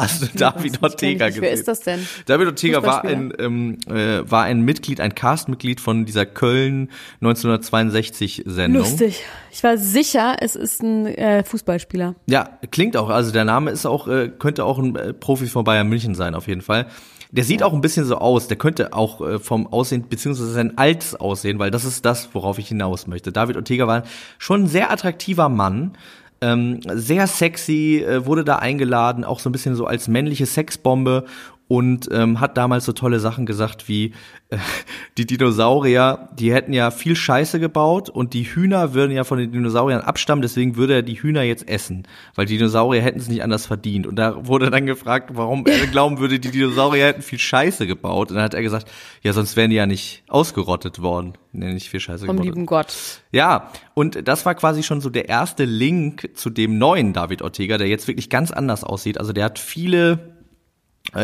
Hast 0.00 0.22
du 0.22 0.26
David 0.34 0.82
Ortega 0.82 1.26
gesehen? 1.26 1.42
Wer 1.42 1.52
ist 1.52 1.68
das 1.68 1.80
denn? 1.80 2.06
David 2.24 2.46
Ortega 2.46 2.82
war 2.82 3.04
ein, 3.04 3.34
ähm, 3.38 3.76
äh, 3.86 4.22
war 4.30 4.44
ein 4.44 4.62
Mitglied, 4.62 4.98
ein 4.98 5.14
Castmitglied 5.14 5.78
von 5.78 6.06
dieser 6.06 6.24
Köln 6.24 6.90
1962 7.20 8.44
Sendung. 8.46 8.82
Lustig. 8.82 9.22
Ich 9.50 9.62
war 9.62 9.76
sicher, 9.76 10.36
es 10.40 10.56
ist 10.56 10.82
ein 10.82 11.06
äh, 11.06 11.44
Fußballspieler. 11.44 12.14
Ja, 12.26 12.48
klingt 12.70 12.96
auch. 12.96 13.10
Also 13.10 13.30
der 13.30 13.44
Name 13.44 13.72
ist 13.72 13.84
auch, 13.84 14.08
äh, 14.08 14.30
könnte 14.30 14.64
auch 14.64 14.78
ein 14.78 14.96
äh, 14.96 15.12
Profi 15.12 15.46
von 15.48 15.64
Bayern 15.64 15.88
München 15.88 16.14
sein, 16.14 16.34
auf 16.34 16.48
jeden 16.48 16.62
Fall. 16.62 16.86
Der 17.32 17.44
sieht 17.44 17.62
auch 17.62 17.72
ein 17.72 17.80
bisschen 17.80 18.04
so 18.04 18.16
aus. 18.16 18.48
Der 18.48 18.56
könnte 18.56 18.92
auch 18.92 19.20
äh, 19.20 19.38
vom 19.38 19.66
Aussehen, 19.66 20.06
beziehungsweise 20.08 20.52
sein 20.52 20.78
altes 20.78 21.14
Aussehen, 21.14 21.58
weil 21.58 21.70
das 21.70 21.84
ist 21.84 22.04
das, 22.04 22.28
worauf 22.32 22.58
ich 22.58 22.68
hinaus 22.68 23.06
möchte. 23.06 23.32
David 23.32 23.56
Ortega 23.56 23.86
war 23.86 24.02
schon 24.38 24.64
ein 24.64 24.66
sehr 24.66 24.90
attraktiver 24.90 25.48
Mann. 25.48 25.96
Ähm, 26.42 26.80
sehr 26.86 27.26
sexy, 27.26 28.02
äh, 28.02 28.24
wurde 28.24 28.44
da 28.44 28.56
eingeladen, 28.56 29.24
auch 29.24 29.40
so 29.40 29.50
ein 29.50 29.52
bisschen 29.52 29.74
so 29.74 29.86
als 29.86 30.08
männliche 30.08 30.46
Sexbombe 30.46 31.26
und 31.70 32.08
ähm, 32.10 32.40
hat 32.40 32.56
damals 32.56 32.84
so 32.84 32.92
tolle 32.92 33.20
Sachen 33.20 33.46
gesagt 33.46 33.86
wie 33.86 34.12
äh, 34.48 34.56
die 35.18 35.24
Dinosaurier, 35.24 36.28
die 36.36 36.52
hätten 36.52 36.72
ja 36.72 36.90
viel 36.90 37.14
Scheiße 37.14 37.60
gebaut 37.60 38.08
und 38.10 38.34
die 38.34 38.42
Hühner 38.42 38.92
würden 38.92 39.12
ja 39.12 39.22
von 39.22 39.38
den 39.38 39.52
Dinosauriern 39.52 40.00
abstammen, 40.00 40.42
deswegen 40.42 40.74
würde 40.74 40.94
er 40.94 41.02
die 41.02 41.22
Hühner 41.22 41.42
jetzt 41.42 41.68
essen, 41.68 42.08
weil 42.34 42.46
die 42.46 42.58
Dinosaurier 42.58 43.02
hätten 43.02 43.20
es 43.20 43.28
nicht 43.28 43.44
anders 43.44 43.66
verdient. 43.66 44.08
Und 44.08 44.16
da 44.16 44.48
wurde 44.48 44.68
dann 44.68 44.84
gefragt, 44.84 45.30
warum 45.34 45.64
er 45.64 45.86
glauben 45.92 46.18
würde, 46.18 46.40
die 46.40 46.50
Dinosaurier 46.50 47.06
hätten 47.06 47.22
viel 47.22 47.38
Scheiße 47.38 47.86
gebaut. 47.86 48.30
Und 48.30 48.34
dann 48.34 48.44
hat 48.44 48.54
er 48.54 48.62
gesagt, 48.62 48.90
ja, 49.22 49.32
sonst 49.32 49.54
wären 49.54 49.70
die 49.70 49.76
ja 49.76 49.86
nicht 49.86 50.24
ausgerottet 50.26 51.00
worden. 51.00 51.34
Nee, 51.52 51.72
nicht 51.72 51.88
viel 51.88 52.00
Scheiße 52.00 52.26
Vom 52.26 52.36
gebaut. 52.36 52.52
lieben 52.52 52.66
Gott. 52.66 52.92
Ja, 53.30 53.70
und 53.94 54.26
das 54.26 54.44
war 54.44 54.56
quasi 54.56 54.82
schon 54.82 55.00
so 55.00 55.10
der 55.10 55.28
erste 55.28 55.64
Link 55.64 56.30
zu 56.34 56.50
dem 56.50 56.78
neuen 56.78 57.12
David 57.12 57.42
Ortega, 57.42 57.78
der 57.78 57.86
jetzt 57.86 58.08
wirklich 58.08 58.28
ganz 58.28 58.50
anders 58.50 58.82
aussieht. 58.82 59.18
Also 59.18 59.32
der 59.32 59.44
hat 59.44 59.58
viele, 59.58 60.29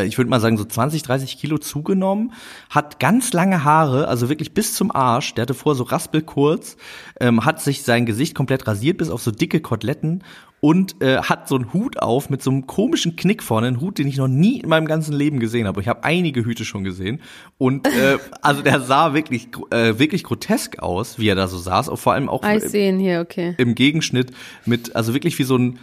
ich 0.05 0.17
würde 0.17 0.29
mal 0.29 0.39
sagen 0.39 0.57
so 0.57 0.65
20, 0.65 1.01
30 1.03 1.37
Kilo 1.37 1.57
zugenommen, 1.57 2.33
hat 2.69 2.99
ganz 2.99 3.33
lange 3.33 3.63
Haare, 3.63 4.07
also 4.07 4.29
wirklich 4.29 4.53
bis 4.53 4.73
zum 4.73 4.93
Arsch. 4.93 5.33
Der 5.33 5.43
hatte 5.43 5.53
vorher 5.53 5.77
so 5.77 5.83
raspelkurz, 5.83 6.77
ähm, 7.19 7.45
hat 7.45 7.61
sich 7.61 7.83
sein 7.83 8.05
Gesicht 8.05 8.35
komplett 8.35 8.67
rasiert 8.67 8.97
bis 8.97 9.09
auf 9.09 9.21
so 9.21 9.31
dicke 9.31 9.59
Koteletten 9.61 10.23
und 10.59 11.01
äh, 11.01 11.17
hat 11.17 11.47
so 11.47 11.55
einen 11.55 11.71
Hut 11.71 12.01
auf 12.01 12.29
mit 12.29 12.41
so 12.41 12.49
einem 12.49 12.65
komischen 12.65 13.15
Knick 13.15 13.43
vorne, 13.43 13.67
einen 13.67 13.79
Hut, 13.79 13.99
den 13.99 14.07
ich 14.07 14.17
noch 14.17 14.27
nie 14.27 14.59
in 14.59 14.69
meinem 14.69 14.87
ganzen 14.87 15.13
Leben 15.13 15.39
gesehen 15.39 15.67
habe. 15.67 15.81
Ich 15.81 15.87
habe 15.87 16.03
einige 16.03 16.43
Hüte 16.43 16.65
schon 16.65 16.83
gesehen 16.83 17.21
und 17.57 17.87
äh, 17.87 18.17
also 18.41 18.61
der 18.63 18.81
sah 18.81 19.13
wirklich 19.13 19.49
äh, 19.69 19.99
wirklich 19.99 20.23
grotesk 20.23 20.79
aus, 20.79 21.19
wie 21.19 21.27
er 21.27 21.35
da 21.35 21.47
so 21.47 21.57
saß, 21.57 21.89
und 21.89 21.97
vor 21.97 22.13
allem 22.13 22.27
auch 22.27 22.43
ihn 22.73 22.99
hier, 22.99 23.21
okay. 23.21 23.53
im 23.57 23.75
Gegenschnitt 23.75 24.31
mit, 24.65 24.95
also 24.95 25.13
wirklich 25.13 25.37
wie 25.37 25.43
so 25.43 25.57
ein, 25.57 25.79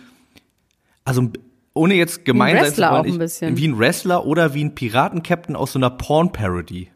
also 1.05 1.31
ohne 1.75 1.95
jetzt 1.95 2.25
gemein 2.25 2.55
sein 2.57 2.65
zu 2.65 2.69
Wrestler 2.71 2.91
wollen, 2.93 3.01
auch 3.01 3.05
ein 3.05 3.11
ich- 3.13 3.19
bisschen. 3.19 3.57
wie 3.57 3.69
ein 3.69 3.79
Wrestler 3.79 4.25
oder 4.27 4.55
wie 4.55 4.65
ein 4.65 4.75
Piratencaptain 4.75 5.57
aus 5.57 5.73
so 5.73 5.79
einer 5.79 5.91
Porn-Parody. 5.91 6.89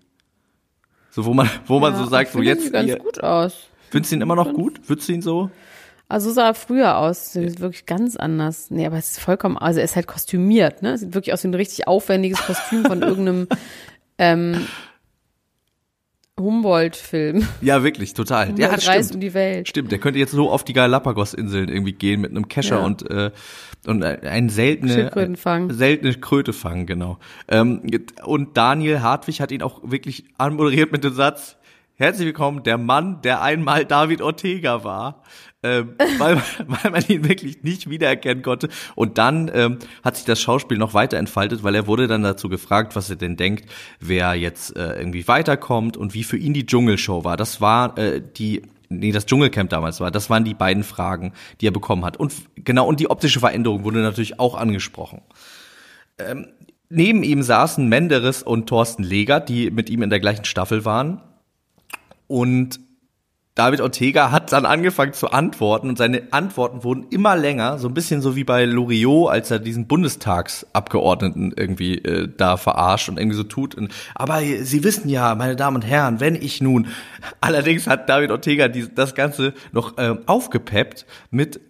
So, 1.11 1.24
wo 1.24 1.35
man, 1.35 1.51
wo 1.66 1.81
man 1.81 1.97
so 1.97 2.05
Ja, 2.05 2.09
sagt, 2.09 2.29
ich 2.29 2.33
so 2.35 2.43
jetzt, 2.43 2.62
sieht 2.64 2.72
ganz 2.72 2.89
ihr, 2.89 2.99
gut 2.99 3.22
aus. 3.22 3.66
findest 3.91 4.12
du 4.12 4.16
ihn 4.16 4.22
immer 4.22 4.37
noch 4.37 4.53
gut? 4.55 4.81
Würdest 4.89 5.09
du 5.09 5.12
ihn 5.14 5.22
so? 5.22 5.51
Also 6.11 6.29
so 6.31 6.37
sah 6.37 6.47
er 6.49 6.55
früher 6.55 6.97
aus. 6.97 7.33
Sieht 7.33 7.61
wirklich 7.61 7.85
ganz 7.87 8.16
anders. 8.16 8.70
Nee, 8.70 8.87
aber 8.87 8.97
es 8.99 9.11
ist 9.11 9.20
vollkommen, 9.20 9.59
also 9.59 9.81
er 9.81 9.85
ist 9.85 9.97
halt 9.97 10.07
kostümiert, 10.07 10.81
ne? 10.81 10.97
Sieht 10.97 11.12
wirklich 11.12 11.33
aus 11.35 11.43
wie 11.45 11.49
ein 11.49 11.55
richtig 11.55 11.87
aufwendiges 11.89 12.41
Kostüm 12.41 12.85
von 12.85 13.03
irgendeinem 13.03 13.49
ähm, 14.16 14.66
Humboldt-Film. 16.39 17.47
Ja, 17.61 17.83
wirklich, 17.83 18.14
total. 18.14 18.49
ja, 18.59 18.66
Humboldt 18.68 18.89
reist 18.89 19.11
um 19.11 19.20
stimmt. 19.20 19.22
die 19.24 19.35
Welt. 19.35 19.68
Stimmt, 19.68 19.91
der 19.93 19.99
könnte 19.99 20.18
jetzt 20.20 20.31
so 20.33 20.51
auf 20.51 20.62
die 20.64 20.72
Galapagos-Inseln 20.72 21.68
irgendwie 21.68 21.93
gehen 21.93 22.20
mit 22.20 22.31
einem 22.31 22.47
Kescher 22.49 22.76
Ja. 22.79 22.85
und, 22.85 23.11
äh, 23.11 23.33
und 23.87 24.03
ein 24.03 24.49
seltene, 24.49 25.37
fangen. 25.37 25.72
seltene 25.72 26.14
Kröte 26.14 26.53
fangen, 26.53 26.87
genau. 26.87 27.18
Ähm, 27.49 27.83
und 28.24 28.57
Daniel 28.57 29.01
Hartwig 29.01 29.41
hat 29.41 29.53
ihn 29.53 29.62
auch 29.62 29.81
wirklich 29.83 30.24
anmoderiert 30.37 30.93
mit 30.93 31.05
dem 31.05 31.14
Satz, 31.14 31.57
herzlich 31.95 32.26
willkommen, 32.26 32.62
der 32.62 32.79
Mann, 32.79 33.22
der 33.22 33.43
einmal 33.43 33.85
David 33.85 34.22
Ortega 34.22 34.85
war. 34.85 35.22
Ähm, 35.62 35.95
weil, 36.18 36.41
weil 36.66 36.91
man 36.93 37.05
ihn 37.09 37.29
wirklich 37.29 37.64
nicht 37.64 37.91
wiedererkennen 37.91 38.43
konnte. 38.43 38.68
Und 38.95 39.18
dann 39.18 39.51
ähm, 39.53 39.79
hat 40.05 40.16
sich 40.16 40.24
das 40.24 40.41
Schauspiel 40.41 40.79
noch 40.79 40.95
weiter 40.95 41.16
entfaltet, 41.16 41.64
weil 41.64 41.74
er 41.74 41.89
wurde 41.89 42.07
dann 42.07 42.22
dazu 42.22 42.49
gefragt, 42.49 42.95
was 42.95 43.11
er 43.11 43.16
denn 43.16 43.37
denkt, 43.37 43.68
wer 43.99 44.35
jetzt 44.35 44.76
äh, 44.76 44.99
irgendwie 44.99 45.26
weiterkommt 45.26 45.97
und 45.97 46.14
wie 46.14 46.22
für 46.22 46.37
ihn 46.37 46.55
die 46.55 46.66
Dschungelshow 46.66 47.24
war. 47.24 47.37
Das 47.37 47.61
war 47.61 47.99
äh, 47.99 48.22
die 48.22 48.62
nee, 48.89 49.12
das 49.12 49.26
Dschungelcamp 49.26 49.70
damals 49.70 50.01
war. 50.01 50.11
Das 50.11 50.30
waren 50.30 50.45
die 50.45 50.55
beiden 50.55 50.82
Fragen, 50.82 51.32
die 51.61 51.66
er 51.66 51.72
bekommen 51.72 52.05
hat. 52.05 52.16
Und 52.16 52.34
genau, 52.57 52.86
und 52.86 53.01
die 53.01 53.11
optische 53.11 53.41
Veränderung 53.41 53.84
wurde 53.84 54.01
natürlich 54.01 54.41
auch 54.41 54.55
angesprochen. 54.55 55.22
Ähm, 56.18 56.49
neben 56.89 57.22
ihm 57.22 57.43
saßen 57.43 57.89
Menderes 57.89 58.43
und 58.43 58.68
Thorsten 58.68 59.03
Legert, 59.03 59.49
die 59.49 59.70
mit 59.70 59.91
ihm 59.91 60.03
in 60.03 60.11
der 60.11 60.20
gleichen 60.20 60.45
Staffel 60.45 60.84
waren. 60.84 61.20
Und 62.26 62.80
David 63.59 63.81
Ortega 63.81 64.31
hat 64.31 64.53
dann 64.53 64.65
angefangen 64.65 65.15
zu 65.15 65.33
antworten 65.33 65.89
und 65.89 65.99
seine 65.99 66.23
Antworten 66.31 66.85
wurden 66.85 67.07
immer 67.11 67.35
länger, 67.37 67.79
so 67.79 67.89
ein 67.89 67.95
bisschen 67.95 68.21
so 68.21 68.37
wie 68.37 68.45
bei 68.45 68.65
Loriot, 68.65 69.33
als 69.33 69.51
er 69.51 69.59
diesen 69.59 69.89
Bundestagsabgeordneten 69.89 71.53
irgendwie 71.57 71.97
äh, 71.99 72.29
da 72.37 72.57
verarscht 72.57 73.09
und 73.09 73.19
irgendwie 73.19 73.37
so 73.37 73.43
tut. 73.43 73.75
Und, 73.75 73.93
aber 74.15 74.43
Sie 74.43 74.85
wissen 74.85 75.09
ja, 75.09 75.35
meine 75.35 75.57
Damen 75.57 75.79
und 75.79 75.83
Herren, 75.83 76.21
wenn 76.21 76.37
ich 76.37 76.61
nun, 76.61 76.87
allerdings 77.41 77.89
hat 77.89 78.09
David 78.09 78.31
Ortega 78.31 78.69
die, 78.69 78.95
das 78.95 79.17
Ganze 79.17 79.55
noch 79.73 79.99
äh, 79.99 80.15
aufgepeppt 80.27 81.05
mit 81.33 81.61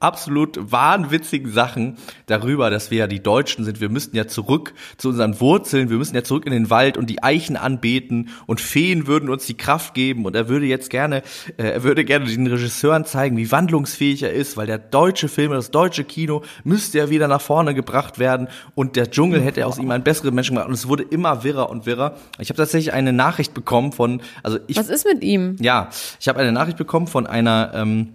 absolut 0.00 0.72
wahnwitzigen 0.72 1.50
Sachen 1.50 1.96
darüber, 2.26 2.70
dass 2.70 2.90
wir 2.90 2.98
ja 2.98 3.06
die 3.06 3.22
Deutschen 3.22 3.64
sind. 3.64 3.80
Wir 3.80 3.88
müssten 3.88 4.16
ja 4.16 4.26
zurück 4.26 4.74
zu 4.98 5.08
unseren 5.08 5.40
Wurzeln. 5.40 5.90
Wir 5.90 5.96
müssen 5.96 6.14
ja 6.14 6.22
zurück 6.22 6.46
in 6.46 6.52
den 6.52 6.70
Wald 6.70 6.96
und 6.96 7.08
die 7.08 7.22
Eichen 7.22 7.56
anbeten 7.56 8.28
und 8.46 8.60
Feen 8.60 9.06
würden 9.06 9.30
uns 9.30 9.46
die 9.46 9.56
Kraft 9.56 9.94
geben 9.94 10.24
und 10.24 10.36
er 10.36 10.48
würde 10.48 10.66
jetzt 10.66 10.90
gerne, 10.90 11.22
äh, 11.56 11.64
er 11.64 11.82
würde 11.82 12.04
gerne 12.04 12.26
den 12.26 12.46
Regisseuren 12.46 13.04
zeigen, 13.04 13.36
wie 13.36 13.50
wandlungsfähig 13.50 14.22
er 14.22 14.32
ist, 14.32 14.56
weil 14.56 14.66
der 14.66 14.78
deutsche 14.78 15.28
Film, 15.28 15.52
das 15.52 15.70
deutsche 15.70 16.04
Kino 16.04 16.42
müsste 16.64 16.98
ja 16.98 17.10
wieder 17.10 17.28
nach 17.28 17.40
vorne 17.40 17.74
gebracht 17.74 18.18
werden 18.18 18.48
und 18.74 18.96
der 18.96 19.10
Dschungel 19.10 19.40
hätte 19.40 19.66
aus 19.66 19.78
ihm 19.78 19.90
einen 19.90 20.04
besseren 20.04 20.34
Menschen 20.34 20.54
gemacht 20.54 20.68
und 20.68 20.74
es 20.74 20.88
wurde 20.88 21.02
immer 21.02 21.42
wirrer 21.44 21.70
und 21.70 21.86
wirrer. 21.86 22.16
Ich 22.38 22.50
habe 22.50 22.58
tatsächlich 22.58 22.92
eine 22.92 23.12
Nachricht 23.12 23.54
bekommen 23.54 23.92
von, 23.92 24.20
also 24.42 24.58
ich. 24.66 24.76
Was 24.76 24.88
ist 24.88 25.06
mit 25.06 25.22
ihm? 25.22 25.56
Ja, 25.60 25.88
ich 26.20 26.28
habe 26.28 26.38
eine 26.38 26.52
Nachricht 26.52 26.76
bekommen 26.76 27.06
von 27.06 27.26
einer 27.26 27.72
ähm, 27.74 28.12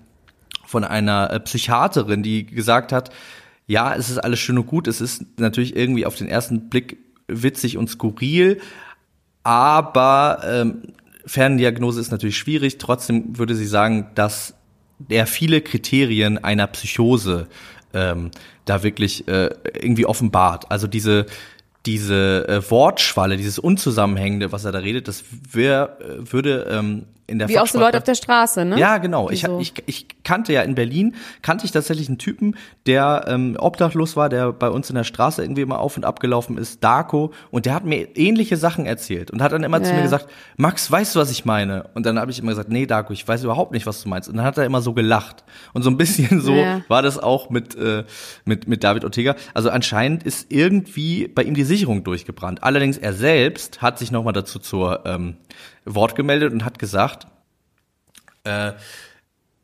von 0.72 0.86
einer 0.86 1.32
äh, 1.32 1.40
Psychiaterin, 1.42 2.24
die 2.24 2.46
gesagt 2.46 2.94
hat, 2.94 3.12
ja, 3.68 3.94
es 3.94 4.10
ist 4.10 4.18
alles 4.18 4.40
schön 4.40 4.58
und 4.58 4.68
gut, 4.68 4.88
es 4.88 5.02
ist 5.02 5.38
natürlich 5.38 5.76
irgendwie 5.76 6.06
auf 6.06 6.16
den 6.16 6.30
ersten 6.30 6.70
Blick 6.70 6.98
witzig 7.28 7.78
und 7.78 7.90
skurril, 7.90 8.62
aber 9.44 10.40
ähm, 10.46 10.94
Ferndiagnose 11.26 12.00
ist 12.00 12.12
natürlich 12.12 12.38
schwierig. 12.38 12.78
Trotzdem 12.78 13.38
würde 13.38 13.56
sie 13.56 13.66
sagen, 13.66 14.12
dass 14.16 14.56
er 15.10 15.28
viele 15.28 15.62
Kriterien 15.62 16.38
einer 16.44 16.68
Psychose 16.68 17.48
ähm, 17.94 18.32
da 18.66 18.82
wirklich 18.82 19.28
äh, 19.28 19.50
irgendwie 19.74 20.06
offenbart. 20.06 20.72
Also 20.72 20.88
diese 20.88 21.26
diese 21.86 22.48
äh, 22.48 22.70
Wortschwalle, 22.70 23.38
dieses 23.38 23.58
Unzusammenhängende, 23.58 24.52
was 24.52 24.66
er 24.66 24.72
da 24.72 24.80
redet, 24.80 25.08
das 25.08 25.24
wär, 25.52 25.98
äh, 26.00 26.32
würde 26.32 26.68
ähm, 26.70 27.08
in 27.32 27.40
der 27.40 27.48
Wie 27.48 27.58
auch 27.58 27.68
so 27.68 27.80
Leute 27.80 27.98
auf 27.98 28.04
der 28.04 28.16
Straße, 28.16 28.66
ne? 28.66 28.78
Ja, 28.78 28.98
genau. 28.98 29.30
Ich, 29.30 29.42
so. 29.42 29.60
ich, 29.60 29.74
ich 29.86 30.08
kannte 30.24 30.54
ja 30.54 30.62
in 30.62 30.76
Berlin, 30.76 31.16
kannte 31.42 31.66
ich 31.66 31.72
tatsächlich 31.72 32.10
einen 32.10 32.18
Typen, 32.18 32.58
der 32.86 33.26
ähm, 33.28 33.56
obdachlos 33.58 34.16
war, 34.16 34.30
der 34.30 34.52
bei 34.52 34.70
uns 34.70 34.90
in 34.90 34.96
der 34.96 35.06
Straße 35.06 35.42
irgendwie 35.42 35.62
immer 35.62 35.80
auf 35.80 35.98
und 35.98 36.06
ab 36.06 36.20
gelaufen 36.20 36.58
ist, 36.58 36.84
Darko, 36.84 37.32
und 37.50 37.66
der 37.66 37.74
hat 37.74 37.86
mir 37.86 38.16
ähnliche 38.18 38.58
Sachen 38.58 38.86
erzählt 38.86 39.32
und 39.32 39.42
hat 39.42 39.54
dann 39.54 39.64
immer 39.64 39.80
ja. 39.80 39.84
zu 39.86 39.94
mir 39.94 40.02
gesagt, 40.02 40.28
Max, 40.58 40.92
weißt 40.92 41.16
du, 41.16 41.20
was 41.20 41.32
ich 41.32 41.46
meine? 41.46 41.90
Und 41.94 42.06
dann 42.06 42.20
habe 42.20 42.32
ich 42.32 42.40
immer 42.40 42.52
gesagt, 42.52 42.70
nee, 42.70 42.86
Darko, 42.86 43.14
ich 43.14 43.26
weiß 43.28 43.44
überhaupt 43.44 43.72
nicht, 43.72 43.86
was 43.88 44.04
du 44.04 44.10
meinst. 44.10 44.30
Und 44.30 44.36
dann 44.36 44.46
hat 44.46 44.58
er 44.58 44.66
immer 44.66 44.82
so 44.82 44.94
gelacht. 44.94 45.44
Und 45.74 45.84
so 45.84 45.90
ein 45.90 45.98
bisschen 45.98 46.42
so 46.42 46.54
ja. 46.54 46.82
war 46.90 47.02
das 47.02 47.18
auch 47.18 47.50
mit, 47.50 47.76
äh, 47.76 48.04
mit, 48.44 48.68
mit 48.68 48.84
David 48.84 49.06
Ortega. 49.06 49.36
Also 49.54 49.70
anscheinend 49.70 50.24
ist 50.24 50.52
irgendwie 50.52 51.28
bei 51.28 51.44
ihm 51.44 51.54
die 51.54 51.64
Sicherung 51.64 52.04
durchgebrannt. 52.04 52.64
Allerdings 52.64 52.98
er 52.98 53.14
selbst 53.14 53.82
hat 53.82 54.00
sich 54.00 54.12
nochmal 54.12 54.34
dazu 54.34 54.60
zur 54.60 55.06
ähm, 55.06 55.38
Wort 55.86 56.16
gemeldet 56.16 56.54
und 56.54 56.66
hat 56.66 56.80
gesagt, 56.80 57.28
äh, 58.44 58.74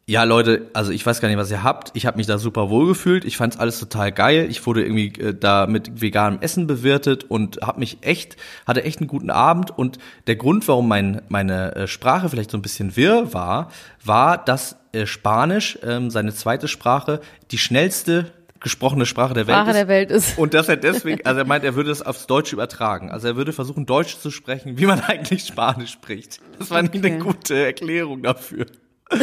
ja, 0.09 0.23
Leute, 0.23 0.69
also 0.71 0.93
ich 0.93 1.05
weiß 1.05 1.19
gar 1.19 1.27
nicht, 1.27 1.37
was 1.37 1.51
ihr 1.51 1.63
habt. 1.63 1.91
Ich 1.93 2.05
habe 2.05 2.15
mich 2.15 2.27
da 2.27 2.37
super 2.37 2.69
wohl 2.69 2.87
gefühlt. 2.87 3.25
Ich 3.25 3.35
fand's 3.35 3.57
alles 3.57 3.77
total 3.77 4.13
geil. 4.13 4.47
Ich 4.49 4.65
wurde 4.65 4.81
irgendwie 4.81 5.07
äh, 5.21 5.35
da 5.37 5.67
mit 5.67 6.01
veganem 6.01 6.39
Essen 6.39 6.65
bewirtet 6.65 7.25
und 7.25 7.59
habe 7.61 7.81
mich 7.81 7.97
echt, 8.01 8.37
hatte 8.65 8.85
echt 8.85 8.99
einen 8.99 9.09
guten 9.09 9.29
Abend. 9.29 9.77
Und 9.77 9.99
der 10.27 10.37
Grund, 10.37 10.65
warum 10.69 10.87
mein, 10.87 11.23
meine 11.27 11.75
äh, 11.75 11.87
Sprache 11.87 12.29
vielleicht 12.29 12.51
so 12.51 12.57
ein 12.57 12.61
bisschen 12.61 12.95
wirr 12.95 13.33
war, 13.33 13.69
war, 14.01 14.37
dass 14.37 14.77
äh, 14.93 15.05
Spanisch, 15.05 15.77
ähm, 15.83 16.09
seine 16.09 16.33
zweite 16.33 16.69
Sprache, 16.69 17.19
die 17.51 17.57
schnellste 17.57 18.31
gesprochene 18.59 19.05
Sprache 19.05 19.33
der 19.33 19.47
Welt, 19.47 19.57
Sprache 19.57 19.73
der 19.73 19.87
Welt 19.87 20.11
ist. 20.11 20.37
Und 20.37 20.53
dass 20.53 20.69
er 20.69 20.77
deswegen, 20.77 21.25
also 21.25 21.39
er 21.39 21.45
meint, 21.45 21.63
er 21.63 21.75
würde 21.75 21.91
es 21.91 22.01
aufs 22.05 22.27
Deutsche 22.27 22.55
übertragen. 22.55 23.11
Also 23.11 23.27
er 23.27 23.35
würde 23.35 23.53
versuchen, 23.53 23.85
Deutsch 23.85 24.17
zu 24.17 24.31
sprechen, 24.31 24.77
wie 24.77 24.85
man 24.85 24.99
eigentlich 25.07 25.45
Spanisch 25.45 25.91
spricht. 25.91 26.39
Das 26.59 26.71
war 26.71 26.83
okay. 26.83 26.99
eine 27.03 27.19
gute 27.19 27.65
Erklärung 27.65 28.23
dafür. 28.23 28.65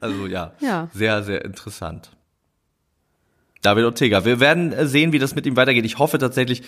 Also 0.00 0.26
ja, 0.26 0.52
ja, 0.60 0.88
sehr, 0.94 1.22
sehr 1.22 1.44
interessant. 1.44 2.10
David 3.60 3.84
Ortega. 3.84 4.24
Wir 4.24 4.40
werden 4.40 4.72
äh, 4.72 4.86
sehen, 4.86 5.12
wie 5.12 5.18
das 5.18 5.34
mit 5.34 5.44
ihm 5.44 5.56
weitergeht. 5.56 5.84
Ich 5.84 5.98
hoffe 5.98 6.18
tatsächlich, 6.18 6.62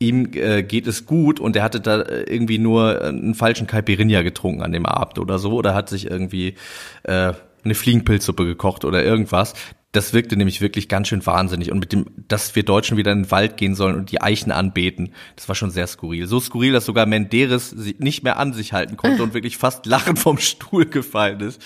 ihm 0.00 0.30
äh, 0.34 0.62
geht 0.62 0.86
es 0.86 1.06
gut 1.06 1.38
und 1.38 1.54
er 1.54 1.62
hatte 1.62 1.80
da 1.80 2.00
äh, 2.00 2.22
irgendwie 2.22 2.58
nur 2.58 3.02
einen 3.02 3.34
falschen 3.34 3.66
Caipirinha 3.66 4.22
getrunken 4.22 4.62
an 4.62 4.72
dem 4.72 4.86
Abend 4.86 5.18
oder 5.18 5.38
so 5.38 5.52
oder 5.52 5.74
hat 5.74 5.88
sich 5.88 6.10
irgendwie 6.10 6.56
äh, 7.04 7.34
eine 7.64 7.74
Fliegenpilzsuppe 7.74 8.44
gekocht 8.44 8.84
oder 8.84 9.04
irgendwas. 9.04 9.54
Das 9.92 10.12
wirkte 10.12 10.36
nämlich 10.36 10.60
wirklich 10.60 10.88
ganz 10.88 11.08
schön 11.08 11.24
wahnsinnig. 11.26 11.72
Und 11.72 11.80
mit 11.80 11.92
dem, 11.92 12.06
dass 12.28 12.54
wir 12.54 12.62
Deutschen 12.62 12.96
wieder 12.96 13.10
in 13.12 13.24
den 13.24 13.30
Wald 13.30 13.56
gehen 13.56 13.74
sollen 13.74 13.96
und 13.96 14.12
die 14.12 14.20
Eichen 14.20 14.52
anbeten, 14.52 15.12
das 15.34 15.48
war 15.48 15.56
schon 15.56 15.70
sehr 15.70 15.86
skurril. 15.86 16.26
So 16.26 16.38
skurril, 16.38 16.72
dass 16.72 16.84
sogar 16.84 17.06
Menderes 17.06 17.70
sich 17.70 17.98
nicht 17.98 18.22
mehr 18.22 18.38
an 18.38 18.52
sich 18.52 18.72
halten 18.72 18.96
konnte 18.96 19.22
und 19.22 19.34
wirklich 19.34 19.56
fast 19.56 19.86
lachend 19.86 20.18
vom 20.18 20.38
Stuhl 20.38 20.86
gefallen 20.86 21.40
ist. 21.40 21.60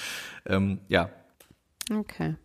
Ähm, 0.47 0.81
ja. 0.89 1.11
Okay. 1.93 2.37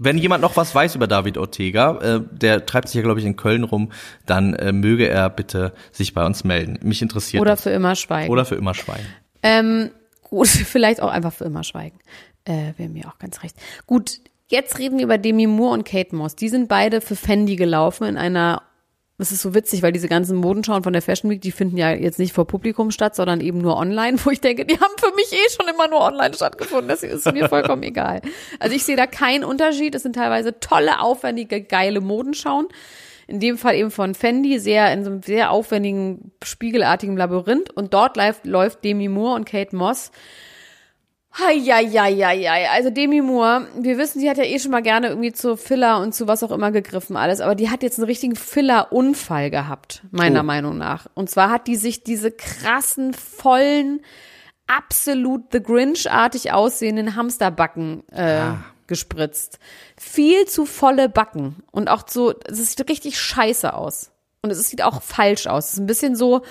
Wenn 0.00 0.16
jemand 0.16 0.42
noch 0.42 0.56
was 0.56 0.74
weiß 0.74 0.94
über 0.94 1.08
David 1.08 1.36
Ortega, 1.38 1.98
äh, 1.98 2.20
der 2.30 2.64
treibt 2.64 2.88
sich 2.88 2.94
ja, 2.94 3.02
glaube 3.02 3.18
ich, 3.18 3.26
in 3.26 3.34
Köln 3.34 3.64
rum, 3.64 3.90
dann 4.26 4.54
äh, 4.54 4.72
möge 4.72 5.08
er 5.08 5.28
bitte 5.28 5.72
sich 5.90 6.14
bei 6.14 6.24
uns 6.24 6.44
melden. 6.44 6.78
Mich 6.82 7.02
interessiert 7.02 7.40
Oder 7.40 7.50
das. 7.50 7.62
für 7.62 7.70
immer 7.70 7.96
schweigen. 7.96 8.30
Oder 8.30 8.44
für 8.44 8.54
immer 8.54 8.74
schweigen. 8.74 9.06
Ähm, 9.42 9.90
gut, 10.22 10.46
vielleicht 10.48 11.02
auch 11.02 11.10
einfach 11.10 11.32
für 11.32 11.44
immer 11.44 11.64
schweigen. 11.64 11.98
Äh, 12.48 12.72
Wäre 12.76 12.88
mir 12.88 13.08
auch 13.08 13.18
ganz 13.18 13.42
recht. 13.42 13.56
Gut, 13.86 14.20
Jetzt 14.50 14.78
reden 14.78 14.96
wir 14.96 15.04
über 15.04 15.18
Demi 15.18 15.46
Moore 15.46 15.74
und 15.74 15.84
Kate 15.84 16.16
Moss. 16.16 16.34
Die 16.34 16.48
sind 16.48 16.68
beide 16.68 17.02
für 17.02 17.16
Fendi 17.16 17.56
gelaufen 17.56 18.06
in 18.06 18.16
einer 18.16 18.62
es 19.20 19.32
ist 19.32 19.42
so 19.42 19.52
witzig, 19.52 19.82
weil 19.82 19.90
diese 19.90 20.06
ganzen 20.06 20.36
Modenschauen 20.36 20.84
von 20.84 20.92
der 20.92 21.02
Fashion 21.02 21.28
Week, 21.28 21.40
die 21.40 21.50
finden 21.50 21.76
ja 21.76 21.90
jetzt 21.90 22.20
nicht 22.20 22.32
vor 22.32 22.46
Publikum 22.46 22.92
statt, 22.92 23.16
sondern 23.16 23.40
eben 23.40 23.58
nur 23.58 23.76
online, 23.76 24.16
wo 24.24 24.30
ich 24.30 24.40
denke, 24.40 24.64
die 24.64 24.78
haben 24.78 24.94
für 24.96 25.12
mich 25.16 25.32
eh 25.32 25.50
schon 25.50 25.68
immer 25.68 25.88
nur 25.88 26.00
online 26.00 26.34
stattgefunden. 26.34 26.88
Das 26.88 27.02
ist 27.02 27.30
mir 27.32 27.48
vollkommen 27.48 27.82
egal. 27.82 28.22
Also 28.60 28.76
ich 28.76 28.84
sehe 28.84 28.94
da 28.94 29.08
keinen 29.08 29.42
Unterschied. 29.42 29.96
Es 29.96 30.04
sind 30.04 30.14
teilweise 30.14 30.60
tolle, 30.60 31.00
aufwendige, 31.00 31.60
geile 31.62 32.00
Modenschauen. 32.00 32.68
In 33.26 33.40
dem 33.40 33.58
Fall 33.58 33.74
eben 33.74 33.90
von 33.90 34.14
Fendi, 34.14 34.60
sehr 34.60 34.92
in 34.92 35.04
so 35.04 35.10
einem 35.10 35.22
sehr 35.22 35.50
aufwendigen, 35.50 36.30
spiegelartigen 36.44 37.16
Labyrinth. 37.16 37.70
Und 37.70 37.94
dort 37.94 38.16
läuft, 38.16 38.46
läuft 38.46 38.84
Demi 38.84 39.08
Moore 39.08 39.34
und 39.34 39.46
Kate 39.46 39.74
Moss 39.74 40.12
Heieieiei. 41.38 42.68
Also 42.70 42.90
Demi 42.90 43.20
Moore, 43.20 43.68
wir 43.78 43.98
wissen, 43.98 44.20
sie 44.20 44.28
hat 44.28 44.38
ja 44.38 44.44
eh 44.44 44.58
schon 44.58 44.70
mal 44.70 44.82
gerne 44.82 45.08
irgendwie 45.08 45.32
zu 45.32 45.56
Filler 45.56 46.00
und 46.00 46.14
zu 46.14 46.26
was 46.26 46.42
auch 46.42 46.50
immer 46.50 46.72
gegriffen 46.72 47.16
alles, 47.16 47.40
aber 47.40 47.54
die 47.54 47.70
hat 47.70 47.82
jetzt 47.82 47.98
einen 47.98 48.06
richtigen 48.06 48.36
Filler-Unfall 48.36 49.50
gehabt, 49.50 50.02
meiner 50.10 50.40
oh. 50.40 50.44
Meinung 50.44 50.78
nach. 50.78 51.06
Und 51.14 51.30
zwar 51.30 51.50
hat 51.50 51.66
die 51.66 51.76
sich 51.76 52.02
diese 52.02 52.30
krassen, 52.30 53.14
vollen, 53.14 54.00
absolut 54.66 55.52
The 55.52 55.62
Grinch-artig 55.62 56.52
aussehenden 56.52 57.16
Hamsterbacken 57.16 58.04
äh, 58.12 58.22
ah. 58.22 58.64
gespritzt. 58.86 59.58
Viel 59.96 60.46
zu 60.46 60.66
volle 60.66 61.08
Backen. 61.08 61.62
Und 61.72 61.88
auch 61.88 62.02
so, 62.08 62.34
es 62.46 62.70
sieht 62.70 62.88
richtig 62.88 63.18
scheiße 63.18 63.74
aus. 63.74 64.12
Und 64.42 64.50
es 64.50 64.68
sieht 64.68 64.82
auch 64.82 65.02
falsch 65.02 65.46
aus. 65.46 65.66
Es 65.66 65.72
ist 65.74 65.78
ein 65.78 65.86
bisschen 65.86 66.16
so 66.16 66.42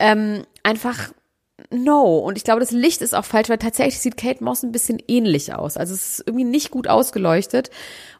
ähm, 0.00 0.44
einfach 0.62 1.10
no. 1.70 2.18
Und 2.18 2.36
ich 2.36 2.44
glaube, 2.44 2.60
das 2.60 2.70
Licht 2.70 3.02
ist 3.02 3.14
auch 3.14 3.24
falsch, 3.24 3.48
weil 3.48 3.58
tatsächlich 3.58 3.98
sieht 3.98 4.16
Kate 4.16 4.42
Moss 4.42 4.62
ein 4.62 4.72
bisschen 4.72 4.98
ähnlich 5.08 5.54
aus. 5.54 5.76
Also 5.76 5.94
es 5.94 6.18
ist 6.18 6.26
irgendwie 6.26 6.44
nicht 6.44 6.70
gut 6.70 6.88
ausgeleuchtet. 6.88 7.70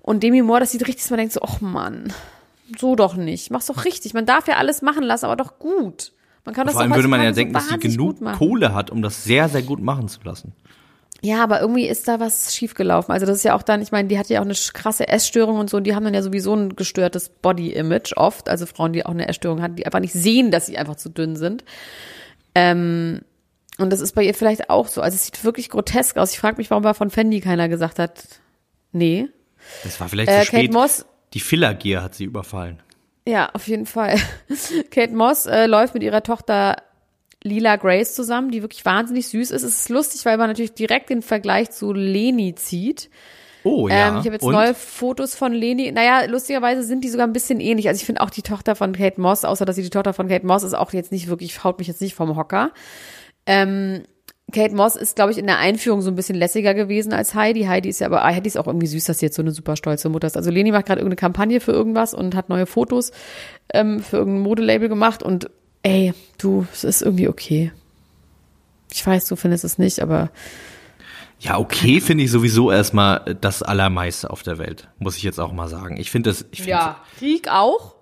Und 0.02 0.22
Demi 0.22 0.42
Moore, 0.42 0.60
das 0.60 0.72
sieht 0.72 0.82
richtig, 0.82 1.02
dass 1.02 1.10
man 1.10 1.18
denkt 1.18 1.34
so, 1.34 1.40
ach 1.42 1.60
Mann, 1.60 2.12
so 2.78 2.96
doch 2.96 3.16
nicht. 3.16 3.50
Mach's 3.50 3.66
doch 3.66 3.84
richtig. 3.84 4.14
Man 4.14 4.26
darf 4.26 4.48
ja 4.48 4.56
alles 4.56 4.82
machen 4.82 5.02
lassen, 5.02 5.26
aber 5.26 5.36
doch 5.36 5.58
gut. 5.58 6.12
Man 6.44 6.54
kann 6.54 6.66
das 6.66 6.74
Vor 6.74 6.82
allem 6.82 6.94
würde 6.94 7.08
man 7.08 7.22
ja 7.22 7.32
denken, 7.32 7.52
so 7.52 7.58
dass 7.58 7.68
sie 7.68 7.78
genug 7.78 8.16
Kohle 8.38 8.74
hat, 8.74 8.90
um 8.90 9.02
das 9.02 9.24
sehr, 9.24 9.48
sehr 9.48 9.62
gut 9.62 9.80
machen 9.80 10.08
zu 10.08 10.20
lassen. 10.24 10.52
Ja, 11.22 11.42
aber 11.42 11.60
irgendwie 11.60 11.86
ist 11.86 12.08
da 12.08 12.18
was 12.18 12.54
schiefgelaufen. 12.54 13.12
Also 13.12 13.26
das 13.26 13.36
ist 13.36 13.42
ja 13.44 13.54
auch 13.54 13.62
dann, 13.62 13.82
ich 13.82 13.92
meine, 13.92 14.08
die 14.08 14.18
hat 14.18 14.30
ja 14.30 14.40
auch 14.40 14.44
eine 14.44 14.54
krasse 14.54 15.06
Essstörung 15.06 15.58
und 15.58 15.68
so, 15.68 15.76
und 15.76 15.84
die 15.84 15.94
haben 15.94 16.04
dann 16.04 16.14
ja 16.14 16.22
sowieso 16.22 16.54
ein 16.54 16.76
gestörtes 16.76 17.28
Body-Image 17.28 18.16
oft. 18.16 18.48
Also 18.48 18.64
Frauen, 18.64 18.94
die 18.94 19.04
auch 19.04 19.10
eine 19.10 19.28
Essstörung 19.28 19.60
hatten, 19.60 19.76
die 19.76 19.84
einfach 19.84 20.00
nicht 20.00 20.14
sehen, 20.14 20.50
dass 20.50 20.66
sie 20.66 20.78
einfach 20.78 20.96
zu 20.96 21.10
dünn 21.10 21.36
sind. 21.36 21.64
Ähm, 22.54 23.20
Und 23.82 23.90
das 23.90 24.00
ist 24.00 24.14
bei 24.14 24.22
ihr 24.22 24.34
vielleicht 24.34 24.70
auch 24.70 24.88
so. 24.88 25.00
Also 25.00 25.14
es 25.14 25.26
sieht 25.26 25.44
wirklich 25.44 25.70
grotesk 25.70 26.16
aus. 26.16 26.32
Ich 26.32 26.38
frage 26.38 26.56
mich, 26.58 26.70
warum 26.70 26.82
bei 26.82 26.94
von 26.94 27.10
Fendi 27.10 27.40
keiner 27.40 27.68
gesagt 27.68 27.98
hat, 27.98 28.24
nee. 28.92 29.28
Das 29.84 30.00
war 30.00 30.08
vielleicht 30.08 30.30
Äh, 30.30 30.40
zu 30.40 30.46
spät. 30.46 30.60
Kate 30.66 30.72
Moss, 30.72 31.06
Die 31.34 31.40
Fillergier 31.40 32.02
hat 32.02 32.14
sie 32.14 32.24
überfallen. 32.24 32.82
ja, 33.26 33.50
auf 33.52 33.66
jeden 33.68 33.86
Fall. 33.86 34.16
Kate 34.90 35.14
Moss 35.14 35.46
äh, 35.46 35.66
läuft 35.66 35.94
mit 35.94 36.02
ihrer 36.02 36.22
Tochter 36.22 36.76
Lila 37.42 37.76
Grace 37.76 38.14
zusammen, 38.14 38.50
die 38.50 38.62
wirklich 38.62 38.84
wahnsinnig 38.84 39.28
süß 39.28 39.50
ist. 39.50 39.62
Es 39.62 39.74
ist 39.80 39.88
lustig, 39.88 40.24
weil 40.26 40.36
man 40.36 40.48
natürlich 40.48 40.74
direkt 40.74 41.08
den 41.10 41.22
Vergleich 41.22 41.70
zu 41.70 41.92
Leni 41.92 42.54
zieht. 42.54 43.08
Oh 43.64 43.88
ja. 43.88 44.08
Ähm, 44.08 44.14
ich 44.18 44.24
habe 44.24 44.32
jetzt 44.32 44.42
Und? 44.42 44.52
neue 44.52 44.74
Fotos 44.74 45.34
von 45.34 45.52
Leni. 45.52 45.92
Naja, 45.92 46.24
lustigerweise 46.26 46.82
sind 46.82 47.02
die 47.04 47.08
sogar 47.08 47.26
ein 47.26 47.32
bisschen 47.32 47.60
ähnlich. 47.60 47.88
Also 47.88 47.98
ich 48.00 48.06
finde 48.06 48.20
auch 48.22 48.30
die 48.30 48.42
Tochter 48.42 48.74
von 48.74 48.92
Kate 48.94 49.20
Moss, 49.20 49.44
außer 49.44 49.64
dass 49.64 49.76
sie 49.76 49.82
die 49.82 49.90
Tochter 49.90 50.12
von 50.14 50.28
Kate 50.28 50.46
Moss 50.46 50.62
ist, 50.62 50.74
auch 50.74 50.92
jetzt 50.92 51.12
nicht 51.12 51.28
wirklich, 51.28 51.62
haut 51.64 51.78
mich 51.78 51.88
jetzt 51.88 52.00
nicht 52.00 52.14
vom 52.14 52.36
Hocker. 52.36 52.72
Ähm, 53.50 54.04
Kate 54.52 54.74
Moss 54.76 54.94
ist, 54.94 55.16
glaube 55.16 55.32
ich, 55.32 55.38
in 55.38 55.46
der 55.46 55.58
Einführung 55.58 56.02
so 56.02 56.10
ein 56.10 56.14
bisschen 56.14 56.36
lässiger 56.36 56.72
gewesen 56.72 57.12
als 57.12 57.34
Heidi. 57.34 57.64
Heidi 57.64 57.88
ist 57.88 58.00
ja 58.00 58.06
aber, 58.06 58.22
Heidi 58.22 58.46
ist 58.46 58.56
auch 58.56 58.68
irgendwie 58.68 58.86
süß, 58.86 59.04
dass 59.04 59.18
sie 59.18 59.26
jetzt 59.26 59.34
so 59.34 59.42
eine 59.42 59.50
super 59.50 59.76
stolze 59.76 60.08
Mutter 60.08 60.28
ist. 60.28 60.36
Also 60.36 60.50
Leni 60.50 60.70
macht 60.70 60.86
gerade 60.86 61.00
irgendeine 61.00 61.16
Kampagne 61.16 61.60
für 61.60 61.72
irgendwas 61.72 62.14
und 62.14 62.36
hat 62.36 62.48
neue 62.48 62.66
Fotos 62.66 63.10
ähm, 63.74 64.00
für 64.02 64.18
irgendein 64.18 64.42
Modelabel 64.42 64.88
gemacht 64.88 65.24
und 65.24 65.50
ey, 65.82 66.14
du, 66.38 66.64
es 66.72 66.84
ist 66.84 67.02
irgendwie 67.02 67.28
okay. 67.28 67.72
Ich 68.92 69.04
weiß, 69.04 69.26
du 69.26 69.34
findest 69.34 69.64
es 69.64 69.78
nicht, 69.78 70.00
aber 70.00 70.30
Ja, 71.40 71.58
okay 71.58 72.00
finde 72.00 72.24
ich 72.24 72.30
sowieso 72.30 72.70
erstmal 72.70 73.36
das 73.40 73.62
Allermeiste 73.62 74.30
auf 74.30 74.44
der 74.44 74.58
Welt, 74.58 74.88
muss 74.98 75.16
ich 75.16 75.24
jetzt 75.24 75.40
auch 75.40 75.52
mal 75.52 75.68
sagen. 75.68 75.96
Ich 75.96 76.10
finde 76.10 76.30
das, 76.30 76.44
ich 76.52 76.62
finde, 76.62 76.96
Krieg 77.18 77.48
auch. 77.48 77.96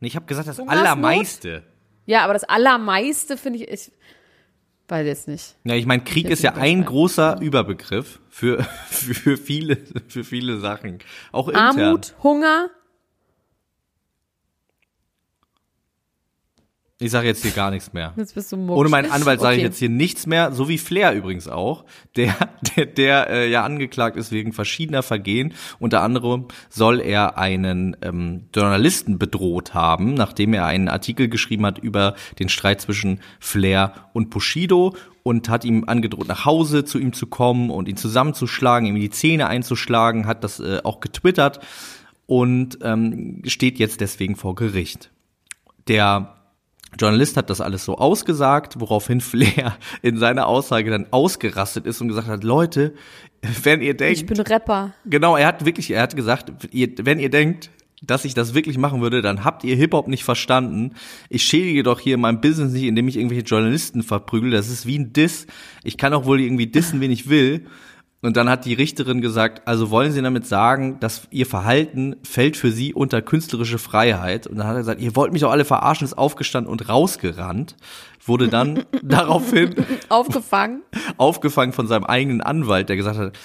ich 0.00 0.16
habe 0.16 0.26
gesagt, 0.26 0.48
das 0.48 0.58
Hungersnot? 0.58 0.86
Allermeiste. 0.86 1.62
Ja, 2.06 2.24
aber 2.24 2.34
das 2.34 2.44
Allermeiste 2.44 3.36
finde 3.36 3.60
ich, 3.60 3.68
ich 3.68 3.92
weiß 4.88 5.06
jetzt 5.06 5.28
nicht. 5.28 5.56
Ja, 5.64 5.74
ich 5.74 5.86
meine, 5.86 6.04
Krieg 6.04 6.28
ist 6.28 6.42
ja 6.42 6.54
ein 6.54 6.84
großer 6.84 7.40
Überbegriff 7.40 8.20
für, 8.28 8.62
für 8.86 9.36
viele, 9.36 9.78
für 10.08 10.24
viele 10.24 10.58
Sachen. 10.58 10.98
Auch 11.32 11.48
intern. 11.48 11.80
Armut, 11.80 12.14
Hunger, 12.22 12.70
Ich 17.00 17.10
sage 17.10 17.26
jetzt 17.26 17.42
hier 17.42 17.50
gar 17.50 17.72
nichts 17.72 17.92
mehr. 17.92 18.12
jetzt 18.16 18.36
bist 18.36 18.52
du 18.52 18.56
mucksch. 18.56 18.78
Ohne 18.78 18.88
meinen 18.88 19.10
Anwalt 19.10 19.40
sage 19.40 19.56
ich 19.56 19.58
Okay. 19.60 19.66
jetzt 19.66 19.78
hier 19.78 19.88
nichts 19.88 20.26
mehr, 20.26 20.52
so 20.52 20.68
wie 20.68 20.78
Flair 20.78 21.12
übrigens 21.12 21.48
auch, 21.48 21.84
der, 22.14 22.34
der, 22.76 22.86
der 22.86 23.30
äh, 23.30 23.50
ja 23.50 23.64
angeklagt 23.64 24.16
ist 24.16 24.30
wegen 24.30 24.52
verschiedener 24.52 25.02
Vergehen. 25.02 25.54
Unter 25.80 26.02
anderem 26.02 26.46
soll 26.68 27.00
er 27.00 27.36
einen 27.36 27.96
ähm, 28.00 28.44
Journalisten 28.54 29.18
bedroht 29.18 29.74
haben, 29.74 30.14
nachdem 30.14 30.54
er 30.54 30.66
einen 30.66 30.88
Artikel 30.88 31.28
geschrieben 31.28 31.66
hat 31.66 31.78
über 31.78 32.14
den 32.38 32.48
Streit 32.48 32.80
zwischen 32.80 33.20
Flair 33.40 33.92
und 34.12 34.30
Bushido 34.30 34.94
und 35.24 35.48
hat 35.48 35.64
ihm 35.64 35.84
angedroht, 35.88 36.28
nach 36.28 36.44
Hause 36.44 36.84
zu 36.84 37.00
ihm 37.00 37.12
zu 37.12 37.26
kommen 37.26 37.70
und 37.70 37.88
ihn 37.88 37.96
zusammenzuschlagen, 37.96 38.86
ihm 38.86 38.94
in 38.94 39.02
die 39.02 39.10
Zähne 39.10 39.48
einzuschlagen, 39.48 40.26
hat 40.28 40.44
das 40.44 40.60
äh, 40.60 40.80
auch 40.84 41.00
getwittert 41.00 41.58
und 42.26 42.78
ähm, 42.82 43.42
steht 43.46 43.80
jetzt 43.80 44.00
deswegen 44.00 44.36
vor 44.36 44.54
Gericht. 44.54 45.10
Der 45.88 46.33
Journalist 46.98 47.36
hat 47.36 47.50
das 47.50 47.60
alles 47.60 47.84
so 47.84 47.98
ausgesagt, 47.98 48.80
woraufhin 48.80 49.20
Flair 49.20 49.76
in 50.02 50.18
seiner 50.18 50.46
Aussage 50.46 50.90
dann 50.90 51.06
ausgerastet 51.10 51.86
ist 51.86 52.00
und 52.00 52.08
gesagt 52.08 52.28
hat, 52.28 52.44
Leute, 52.44 52.94
wenn 53.62 53.82
ihr 53.82 53.94
denkt, 53.94 54.18
Ich 54.18 54.26
bin 54.26 54.40
Rapper. 54.40 54.94
genau, 55.04 55.36
er 55.36 55.46
hat 55.46 55.64
wirklich, 55.64 55.90
er 55.90 56.02
hat 56.02 56.16
gesagt, 56.16 56.52
ihr, 56.72 56.88
wenn 57.02 57.18
ihr 57.18 57.30
denkt, 57.30 57.70
dass 58.02 58.24
ich 58.24 58.34
das 58.34 58.52
wirklich 58.54 58.76
machen 58.76 59.00
würde, 59.00 59.22
dann 59.22 59.44
habt 59.44 59.64
ihr 59.64 59.76
Hip-Hop 59.76 60.08
nicht 60.08 60.24
verstanden. 60.24 60.92
Ich 61.30 61.42
schädige 61.42 61.82
doch 61.82 62.00
hier 62.00 62.18
mein 62.18 62.40
Business 62.40 62.72
nicht, 62.72 62.84
indem 62.84 63.08
ich 63.08 63.16
irgendwelche 63.16 63.44
Journalisten 63.44 64.02
verprügel. 64.02 64.50
Das 64.50 64.68
ist 64.68 64.84
wie 64.86 64.98
ein 64.98 65.12
Diss. 65.14 65.46
Ich 65.84 65.96
kann 65.96 66.12
auch 66.12 66.26
wohl 66.26 66.40
irgendwie 66.40 66.66
dissen, 66.66 67.00
wen 67.00 67.10
ich 67.10 67.28
will. 67.30 67.64
Und 68.24 68.38
dann 68.38 68.48
hat 68.48 68.64
die 68.64 68.72
Richterin 68.72 69.20
gesagt, 69.20 69.68
also 69.68 69.90
wollen 69.90 70.10
Sie 70.10 70.22
damit 70.22 70.46
sagen, 70.46 70.98
dass 70.98 71.28
Ihr 71.30 71.44
Verhalten 71.44 72.16
fällt 72.26 72.56
für 72.56 72.70
Sie 72.70 72.94
unter 72.94 73.20
künstlerische 73.20 73.76
Freiheit? 73.76 74.46
Und 74.46 74.56
dann 74.56 74.66
hat 74.66 74.76
er 74.76 74.78
gesagt, 74.78 75.02
ihr 75.02 75.14
wollt 75.14 75.34
mich 75.34 75.42
doch 75.42 75.50
alle 75.50 75.66
verarschen, 75.66 76.06
ist 76.06 76.16
aufgestanden 76.16 76.72
und 76.72 76.88
rausgerannt. 76.88 77.76
Wurde 78.24 78.48
dann 78.48 78.84
daraufhin 79.02 79.74
Aufgefangen. 80.08 80.80
aufgefangen 81.18 81.74
von 81.74 81.86
seinem 81.86 82.04
eigenen 82.04 82.40
Anwalt, 82.40 82.88
der 82.88 82.96
gesagt 82.96 83.18
hat, 83.18 83.36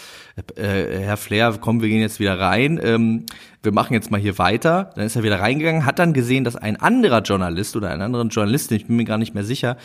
äh, 0.58 1.00
Herr 1.02 1.18
Flair, 1.18 1.58
komm, 1.60 1.82
wir 1.82 1.90
gehen 1.90 2.00
jetzt 2.00 2.22
wieder 2.22 2.40
rein, 2.40 2.80
ähm, 2.82 3.26
wir 3.62 3.74
machen 3.74 3.94
jetzt 3.94 4.12
mal 4.12 4.20
hier 4.22 4.38
weiter. 4.38 4.92
Dann 4.96 5.06
ist 5.06 5.18
er 5.18 5.24
wieder 5.24 5.42
reingegangen, 5.42 5.86
hat 5.86 6.00
dann 6.00 6.14
gesehen, 6.14 6.46
dass 6.46 6.56
ein 6.56 6.78
anderer 6.78 7.22
Journalist 7.22 7.76
oder 7.76 7.90
ein 7.90 8.02
anderer 8.02 8.24
Journalistin, 8.28 8.78
ich 8.78 8.88
bin 8.88 8.96
mir 8.96 9.04
gar 9.04 9.18
nicht 9.18 9.34
mehr 9.34 9.44
sicher, 9.44 9.76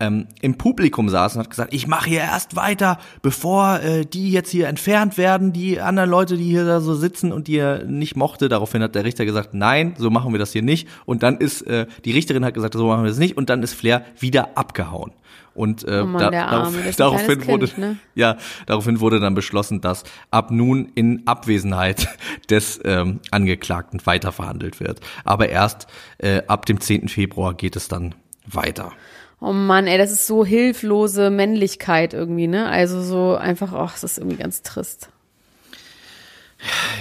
ähm, 0.00 0.26
im 0.40 0.56
Publikum 0.56 1.08
saß 1.08 1.36
und 1.36 1.42
hat 1.42 1.50
gesagt, 1.50 1.72
ich 1.72 1.86
mache 1.86 2.08
hier 2.08 2.20
erst 2.20 2.56
weiter, 2.56 2.98
bevor 3.22 3.80
äh, 3.80 4.04
die 4.04 4.30
jetzt 4.30 4.50
hier 4.50 4.68
entfernt 4.68 5.16
werden, 5.16 5.52
die 5.52 5.80
anderen 5.80 6.10
Leute, 6.10 6.36
die 6.36 6.44
hier 6.44 6.64
da 6.64 6.80
so 6.80 6.94
sitzen 6.94 7.32
und 7.32 7.46
die 7.46 7.56
er 7.56 7.84
nicht 7.84 8.16
mochte. 8.16 8.48
Daraufhin 8.48 8.82
hat 8.82 8.94
der 8.94 9.04
Richter 9.04 9.24
gesagt, 9.24 9.54
nein, 9.54 9.94
so 9.96 10.10
machen 10.10 10.32
wir 10.32 10.38
das 10.38 10.52
hier 10.52 10.62
nicht. 10.62 10.88
Und 11.06 11.22
dann 11.22 11.38
ist, 11.38 11.62
äh, 11.62 11.86
die 12.04 12.12
Richterin 12.12 12.44
hat 12.44 12.54
gesagt, 12.54 12.74
so 12.74 12.86
machen 12.86 13.04
wir 13.04 13.08
das 13.08 13.18
nicht. 13.18 13.36
Und 13.36 13.50
dann 13.50 13.62
ist 13.62 13.74
Flair 13.74 14.04
wieder 14.18 14.56
abgehauen. 14.56 15.12
Und 15.54 15.84
äh, 15.86 16.00
Oh 16.02 16.06
Mann, 16.06 16.34
ist 16.74 16.86
ein 16.86 16.94
daraufhin 16.96 17.46
wurde 17.46 17.68
Kind, 17.68 17.78
ne? 17.78 17.96
ja, 18.16 18.36
daraufhin 18.66 18.98
wurde 18.98 19.20
dann 19.20 19.34
beschlossen, 19.34 19.80
dass 19.80 20.02
ab 20.32 20.50
nun 20.50 20.90
in 20.96 21.22
Abwesenheit 21.26 22.08
des 22.50 22.80
ähm, 22.84 23.20
Angeklagten 23.30 24.00
weiterverhandelt 24.04 24.80
wird. 24.80 25.00
Aber 25.24 25.48
erst 25.48 25.86
äh, 26.18 26.42
ab 26.48 26.66
dem 26.66 26.80
10. 26.80 27.08
Februar 27.08 27.54
geht 27.54 27.76
es 27.76 27.86
dann 27.86 28.16
weiter. 28.46 28.92
Oh 29.44 29.52
Mann, 29.52 29.86
ey, 29.86 29.98
das 29.98 30.10
ist 30.10 30.26
so 30.26 30.42
hilflose 30.42 31.28
Männlichkeit 31.28 32.14
irgendwie, 32.14 32.46
ne? 32.46 32.66
Also 32.66 33.02
so 33.02 33.36
einfach, 33.36 33.74
ach, 33.74 33.92
das 33.92 34.04
ist 34.04 34.18
irgendwie 34.18 34.38
ganz 34.38 34.62
trist. 34.62 35.10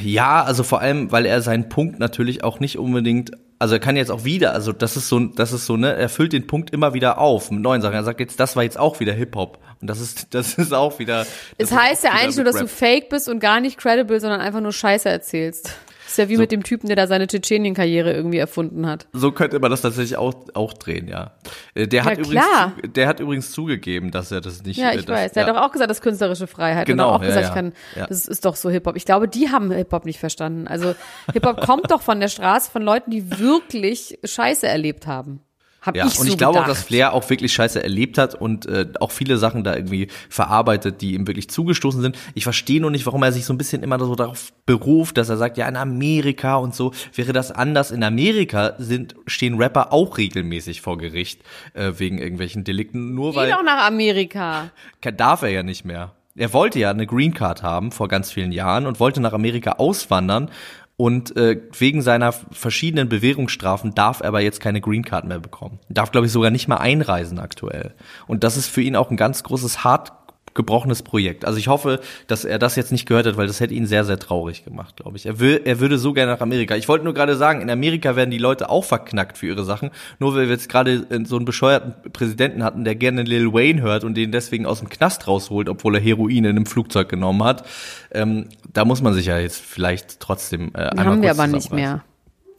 Ja, 0.01 0.43
also 0.43 0.63
vor 0.63 0.81
allem, 0.81 1.09
weil 1.09 1.25
er 1.25 1.41
seinen 1.41 1.69
Punkt 1.69 1.99
natürlich 1.99 2.43
auch 2.43 2.59
nicht 2.59 2.77
unbedingt, 2.77 3.31
also 3.59 3.75
er 3.75 3.79
kann 3.79 3.95
jetzt 3.95 4.11
auch 4.11 4.25
wieder, 4.25 4.51
also 4.51 4.73
das 4.73 4.97
ist 4.97 5.07
so, 5.07 5.19
das 5.19 5.53
ist 5.53 5.65
so, 5.65 5.77
ne, 5.77 5.95
er 5.95 6.09
füllt 6.09 6.33
den 6.33 6.45
Punkt 6.45 6.71
immer 6.71 6.93
wieder 6.93 7.17
auf 7.17 7.49
mit 7.49 7.61
neuen 7.61 7.81
Sachen. 7.81 7.93
Er 7.93 8.03
sagt 8.03 8.19
jetzt, 8.19 8.37
das 8.41 8.57
war 8.57 8.63
jetzt 8.63 8.77
auch 8.77 8.99
wieder 8.99 9.13
Hip-Hop. 9.13 9.59
Und 9.79 9.87
das 9.87 10.01
ist, 10.01 10.33
das 10.33 10.55
ist 10.55 10.73
auch 10.73 10.99
wieder. 10.99 11.21
Es 11.57 11.69
das 11.69 11.79
heißt 11.79 12.03
ja 12.03 12.11
eigentlich 12.11 12.35
nur, 12.35 12.45
dass 12.45 12.57
du 12.57 12.67
fake 12.67 13.07
bist 13.07 13.29
und 13.29 13.39
gar 13.39 13.61
nicht 13.61 13.77
credible, 13.77 14.19
sondern 14.19 14.41
einfach 14.41 14.59
nur 14.59 14.73
Scheiße 14.73 15.07
erzählst. 15.07 15.77
Ist 16.13 16.17
ja 16.19 16.29
wie 16.29 16.37
mit 16.37 16.51
dem 16.51 16.61
Typen, 16.61 16.85
der 16.85 16.95
da 16.95 17.07
seine 17.07 17.25
Tschetschenien-Karriere 17.25 18.13
irgendwie 18.13 18.37
erfunden 18.37 18.85
hat. 18.85 19.07
So 19.13 19.31
könnte 19.31 19.57
man 19.59 19.71
das 19.71 19.81
tatsächlich 19.81 20.15
auch, 20.15 20.35
auch 20.53 20.73
drehen, 20.73 21.07
ja. 21.07 21.31
Äh, 21.73 21.87
Der 21.87 22.05
hat, 22.05 22.19
übrigens, 22.19 22.45
der 22.83 23.07
hat 23.07 23.19
übrigens 23.19 23.51
zugegeben, 23.51 24.11
dass 24.11 24.31
er 24.31 24.39
das 24.39 24.61
nicht. 24.61 24.77
Ja, 24.77 24.91
ich 24.93 25.05
das, 25.05 25.15
weiß. 25.15 25.31
Der 25.31 25.41
ja. 25.41 25.49
hat 25.49 25.55
doch 25.55 25.61
auch 25.63 25.71
gesagt, 25.71 25.89
das 25.89 25.97
ist 25.97 26.03
künstlerische 26.03 26.45
Freiheit. 26.45 26.85
Genau, 26.85 27.09
Und 27.09 27.15
auch 27.15 27.21
ja, 27.23 27.29
gesagt, 27.29 27.43
ja. 27.45 27.49
ich 27.49 27.55
kann, 27.55 27.73
das 28.07 28.27
ist 28.27 28.45
doch 28.45 28.55
so 28.55 28.69
Hip-Hop. 28.69 28.95
Ich 28.95 29.05
glaube, 29.05 29.27
die 29.27 29.49
haben 29.49 29.71
Hip-Hop 29.71 30.05
nicht 30.05 30.19
verstanden. 30.19 30.67
Also 30.67 30.93
Hip-Hop 31.33 31.65
kommt 31.65 31.89
doch 31.89 32.03
von 32.03 32.19
der 32.19 32.27
Straße, 32.27 32.69
von 32.69 32.83
Leuten, 32.83 33.09
die 33.09 33.39
wirklich 33.39 34.19
Scheiße 34.23 34.67
erlebt 34.67 35.07
haben. 35.07 35.39
Hab 35.83 35.95
Ja, 35.97 36.07
ich 36.07 36.17
und 36.17 36.27
so 36.27 36.31
ich 36.31 36.37
glaube 36.37 36.59
auch, 36.59 36.63
gedacht. 36.63 36.79
dass 36.79 36.85
Flair 36.85 37.13
auch 37.13 37.29
wirklich 37.29 37.51
Scheiße 37.53 37.83
erlebt 37.83 38.17
hat 38.17 38.35
und 38.35 38.65
äh, 38.65 38.87
auch 39.01 39.11
viele 39.11 39.37
Sachen 39.37 39.63
da 39.63 39.75
irgendwie 39.75 40.07
verarbeitet, 40.29 41.01
die 41.01 41.13
ihm 41.13 41.27
wirklich 41.27 41.49
zugestoßen 41.49 42.01
sind. 42.01 42.17
Ich 42.33 42.45
verstehe 42.45 42.79
nur 42.79 42.89
nicht, 42.89 43.05
warum 43.05 43.21
er 43.21 43.33
sich 43.33 43.45
so 43.45 43.53
ein 43.53 43.57
bisschen 43.57 43.83
immer 43.83 43.99
so 43.99 44.15
darauf 44.15 44.53
beruft, 44.65 45.17
dass 45.17 45.27
er 45.27 45.37
sagt, 45.37 45.57
ja, 45.57 45.67
in 45.67 45.75
Amerika 45.75 46.55
und 46.55 46.73
so 46.73 46.93
wäre 47.13 47.33
das 47.33 47.51
anders. 47.51 47.91
In 47.91 48.03
Amerika 48.03 48.75
sind, 48.77 49.15
stehen 49.27 49.55
Rapper 49.55 49.91
auch 49.91 50.17
regelmäßig 50.17 50.81
vor 50.81 50.97
Gericht 50.97 51.41
äh, 51.73 51.91
wegen 51.97 52.17
irgendwelchen 52.17 52.63
Delikten, 52.63 53.13
nur 53.13 53.31
Geh 53.31 53.37
weil 53.37 53.51
doch 53.51 53.63
nach 53.63 53.85
Amerika. 53.85 54.69
Darf 55.01 55.41
er 55.41 55.49
ja 55.49 55.63
nicht 55.63 55.83
mehr. 55.83 56.13
Er 56.35 56.51
wollte 56.51 56.79
ja 56.79 56.89
eine 56.89 57.05
Green 57.05 57.33
Card 57.33 57.61
haben 57.61 57.91
vor 57.91 58.07
ganz 58.07 58.31
vielen 58.31 58.51
Jahren 58.51 58.87
und 58.87 58.99
wollte 58.99 59.21
nach 59.21 59.33
Amerika 59.33 59.73
auswandern. 59.73 60.49
Und 60.95 61.35
äh, 61.35 61.59
wegen 61.77 62.01
seiner 62.01 62.31
verschiedenen 62.31 63.09
Bewährungsstrafen 63.09 63.95
darf 63.95 64.19
er 64.19 64.27
aber 64.27 64.41
jetzt 64.41 64.59
keine 64.59 64.79
Green 64.79 65.03
Card 65.03 65.25
mehr 65.25 65.39
bekommen. 65.39 65.79
Darf, 65.89 66.11
glaube 66.11 66.27
ich, 66.27 66.31
sogar 66.31 66.51
nicht 66.51 66.67
mal 66.67 66.77
einreisen 66.77 67.39
aktuell. 67.39 67.95
Und 68.27 68.43
das 68.43 68.57
ist 68.57 68.67
für 68.67 68.81
ihn 68.81 68.95
auch 68.95 69.09
ein 69.09 69.17
ganz 69.17 69.43
großes, 69.43 69.83
hart 69.83 70.11
gebrochenes 70.53 71.03
Projekt. 71.03 71.45
Also 71.45 71.57
ich 71.57 71.67
hoffe, 71.67 71.99
dass 72.27 72.45
er 72.45 72.59
das 72.59 72.75
jetzt 72.75 72.91
nicht 72.91 73.07
gehört 73.07 73.25
hat, 73.25 73.37
weil 73.37 73.47
das 73.47 73.59
hätte 73.59 73.73
ihn 73.73 73.85
sehr, 73.85 74.05
sehr 74.05 74.19
traurig 74.19 74.63
gemacht, 74.63 74.97
glaube 74.97 75.17
ich. 75.17 75.25
Er, 75.25 75.39
will, 75.39 75.61
er 75.65 75.79
würde 75.79 75.97
so 75.97 76.13
gerne 76.13 76.31
nach 76.31 76.41
Amerika. 76.41 76.75
Ich 76.75 76.87
wollte 76.87 77.05
nur 77.05 77.13
gerade 77.13 77.35
sagen, 77.35 77.61
in 77.61 77.69
Amerika 77.69 78.15
werden 78.15 78.31
die 78.31 78.37
Leute 78.37 78.69
auch 78.69 78.83
verknackt 78.83 79.37
für 79.37 79.47
ihre 79.47 79.63
Sachen. 79.63 79.91
Nur 80.19 80.35
weil 80.35 80.47
wir 80.47 80.53
jetzt 80.53 80.69
gerade 80.69 81.05
äh, 81.09 81.25
so 81.25 81.35
einen 81.35 81.45
bescheuerten 81.45 82.11
Präsidenten 82.11 82.63
hatten, 82.63 82.83
der 82.83 82.95
gerne 82.95 83.23
Lil 83.23 83.53
Wayne 83.53 83.81
hört 83.81 84.03
und 84.03 84.15
den 84.15 84.31
deswegen 84.31 84.65
aus 84.65 84.79
dem 84.79 84.89
Knast 84.89 85.27
rausholt, 85.27 85.69
obwohl 85.69 85.95
er 85.95 86.01
Heroin 86.01 86.45
in 86.45 86.45
einem 86.47 86.65
Flugzeug 86.65 87.09
genommen 87.09 87.43
hat. 87.43 87.65
Ähm, 88.11 88.49
da 88.71 88.85
muss 88.85 89.01
man 89.01 89.13
sich 89.13 89.25
ja 89.25 89.39
jetzt 89.39 89.61
vielleicht 89.61 90.19
trotzdem 90.19 90.71
äh, 90.73 90.79
einmal 90.79 91.05
Haben 91.05 91.21
wir 91.21 91.31
aber 91.31 91.47
nicht 91.47 91.71
mehr. 91.71 92.03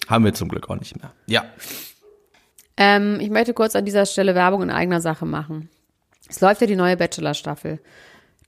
Haben 0.09 0.25
wir 0.25 0.35
zum 0.35 0.49
Glück 0.49 0.69
auch 0.69 0.79
nicht 0.79 1.01
mehr. 1.01 1.13
Ja. 1.27 1.45
Ähm, 2.77 3.19
ich 3.21 3.31
möchte 3.31 3.55
kurz 3.55 3.77
an 3.77 3.85
dieser 3.85 4.05
Stelle 4.05 4.35
Werbung 4.35 4.63
in 4.63 4.71
eigener 4.71 5.01
Sache 5.01 5.25
machen. 5.27 5.69
Es 6.35 6.41
läuft 6.41 6.61
ja 6.63 6.67
die 6.67 6.75
neue 6.75 6.97
Bachelor-Staffel. 6.97 7.79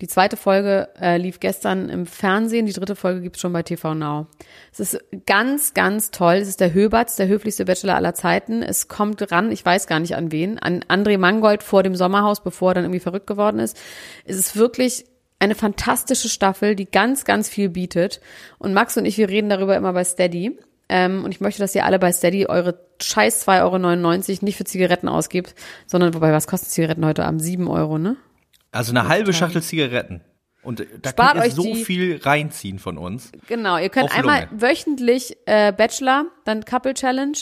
Die 0.00 0.08
zweite 0.08 0.36
Folge 0.36 0.88
äh, 1.00 1.18
lief 1.18 1.38
gestern 1.38 1.88
im 1.88 2.04
Fernsehen, 2.04 2.66
die 2.66 2.72
dritte 2.72 2.96
Folge 2.96 3.20
gibt's 3.20 3.40
schon 3.40 3.52
bei 3.52 3.62
TV 3.62 3.94
Now. 3.94 4.26
Es 4.72 4.80
ist 4.80 4.98
ganz, 5.24 5.72
ganz 5.72 6.10
toll. 6.10 6.34
Es 6.34 6.48
ist 6.48 6.60
der 6.60 6.74
Höberts, 6.74 7.14
der 7.14 7.28
höflichste 7.28 7.64
Bachelor 7.64 7.94
aller 7.94 8.12
Zeiten. 8.12 8.64
Es 8.64 8.88
kommt 8.88 9.30
ran, 9.30 9.52
ich 9.52 9.64
weiß 9.64 9.86
gar 9.86 10.00
nicht 10.00 10.16
an 10.16 10.32
wen, 10.32 10.58
an 10.58 10.82
André 10.88 11.16
Mangold 11.16 11.62
vor 11.62 11.84
dem 11.84 11.94
Sommerhaus, 11.94 12.42
bevor 12.42 12.72
er 12.72 12.74
dann 12.74 12.84
irgendwie 12.84 13.00
verrückt 13.00 13.28
geworden 13.28 13.60
ist. 13.60 13.78
Es 14.24 14.36
ist 14.36 14.56
wirklich 14.56 15.04
eine 15.38 15.54
fantastische 15.54 16.28
Staffel, 16.28 16.74
die 16.74 16.90
ganz, 16.90 17.24
ganz 17.24 17.48
viel 17.48 17.68
bietet. 17.68 18.20
Und 18.58 18.74
Max 18.74 18.96
und 18.96 19.04
ich, 19.04 19.16
wir 19.16 19.28
reden 19.28 19.48
darüber 19.48 19.76
immer 19.76 19.92
bei 19.92 20.02
Steady. 20.02 20.58
Ähm, 20.88 21.24
und 21.24 21.32
ich 21.32 21.40
möchte, 21.40 21.60
dass 21.60 21.74
ihr 21.74 21.84
alle 21.84 21.98
bei 21.98 22.12
Steady 22.12 22.46
eure 22.46 22.78
scheiß 23.02 23.46
2,99 23.46 24.30
Euro 24.30 24.44
nicht 24.44 24.56
für 24.56 24.64
Zigaretten 24.64 25.08
ausgibt, 25.08 25.54
sondern, 25.86 26.14
wobei, 26.14 26.32
was 26.32 26.46
kosten 26.46 26.68
Zigaretten 26.70 27.04
heute 27.04 27.24
Abend? 27.24 27.42
7 27.42 27.68
Euro, 27.68 27.98
ne? 27.98 28.16
Also 28.72 28.92
eine 28.92 29.08
halbe 29.08 29.32
Schachtel 29.32 29.62
Zigaretten. 29.62 30.22
Und 30.62 30.80
äh, 30.80 30.86
da 31.00 31.10
Spart 31.10 31.32
könnt 31.34 31.44
ihr 31.44 31.48
euch 31.48 31.54
so 31.54 31.62
die- 31.62 31.84
viel 31.84 32.20
reinziehen 32.22 32.78
von 32.78 32.98
uns. 32.98 33.30
Genau, 33.48 33.78
ihr 33.78 33.88
könnt 33.88 34.16
einmal 34.16 34.48
wöchentlich 34.50 35.36
äh, 35.46 35.72
Bachelor, 35.72 36.26
dann 36.44 36.64
Couple 36.64 36.94
Challenge, 36.94 37.36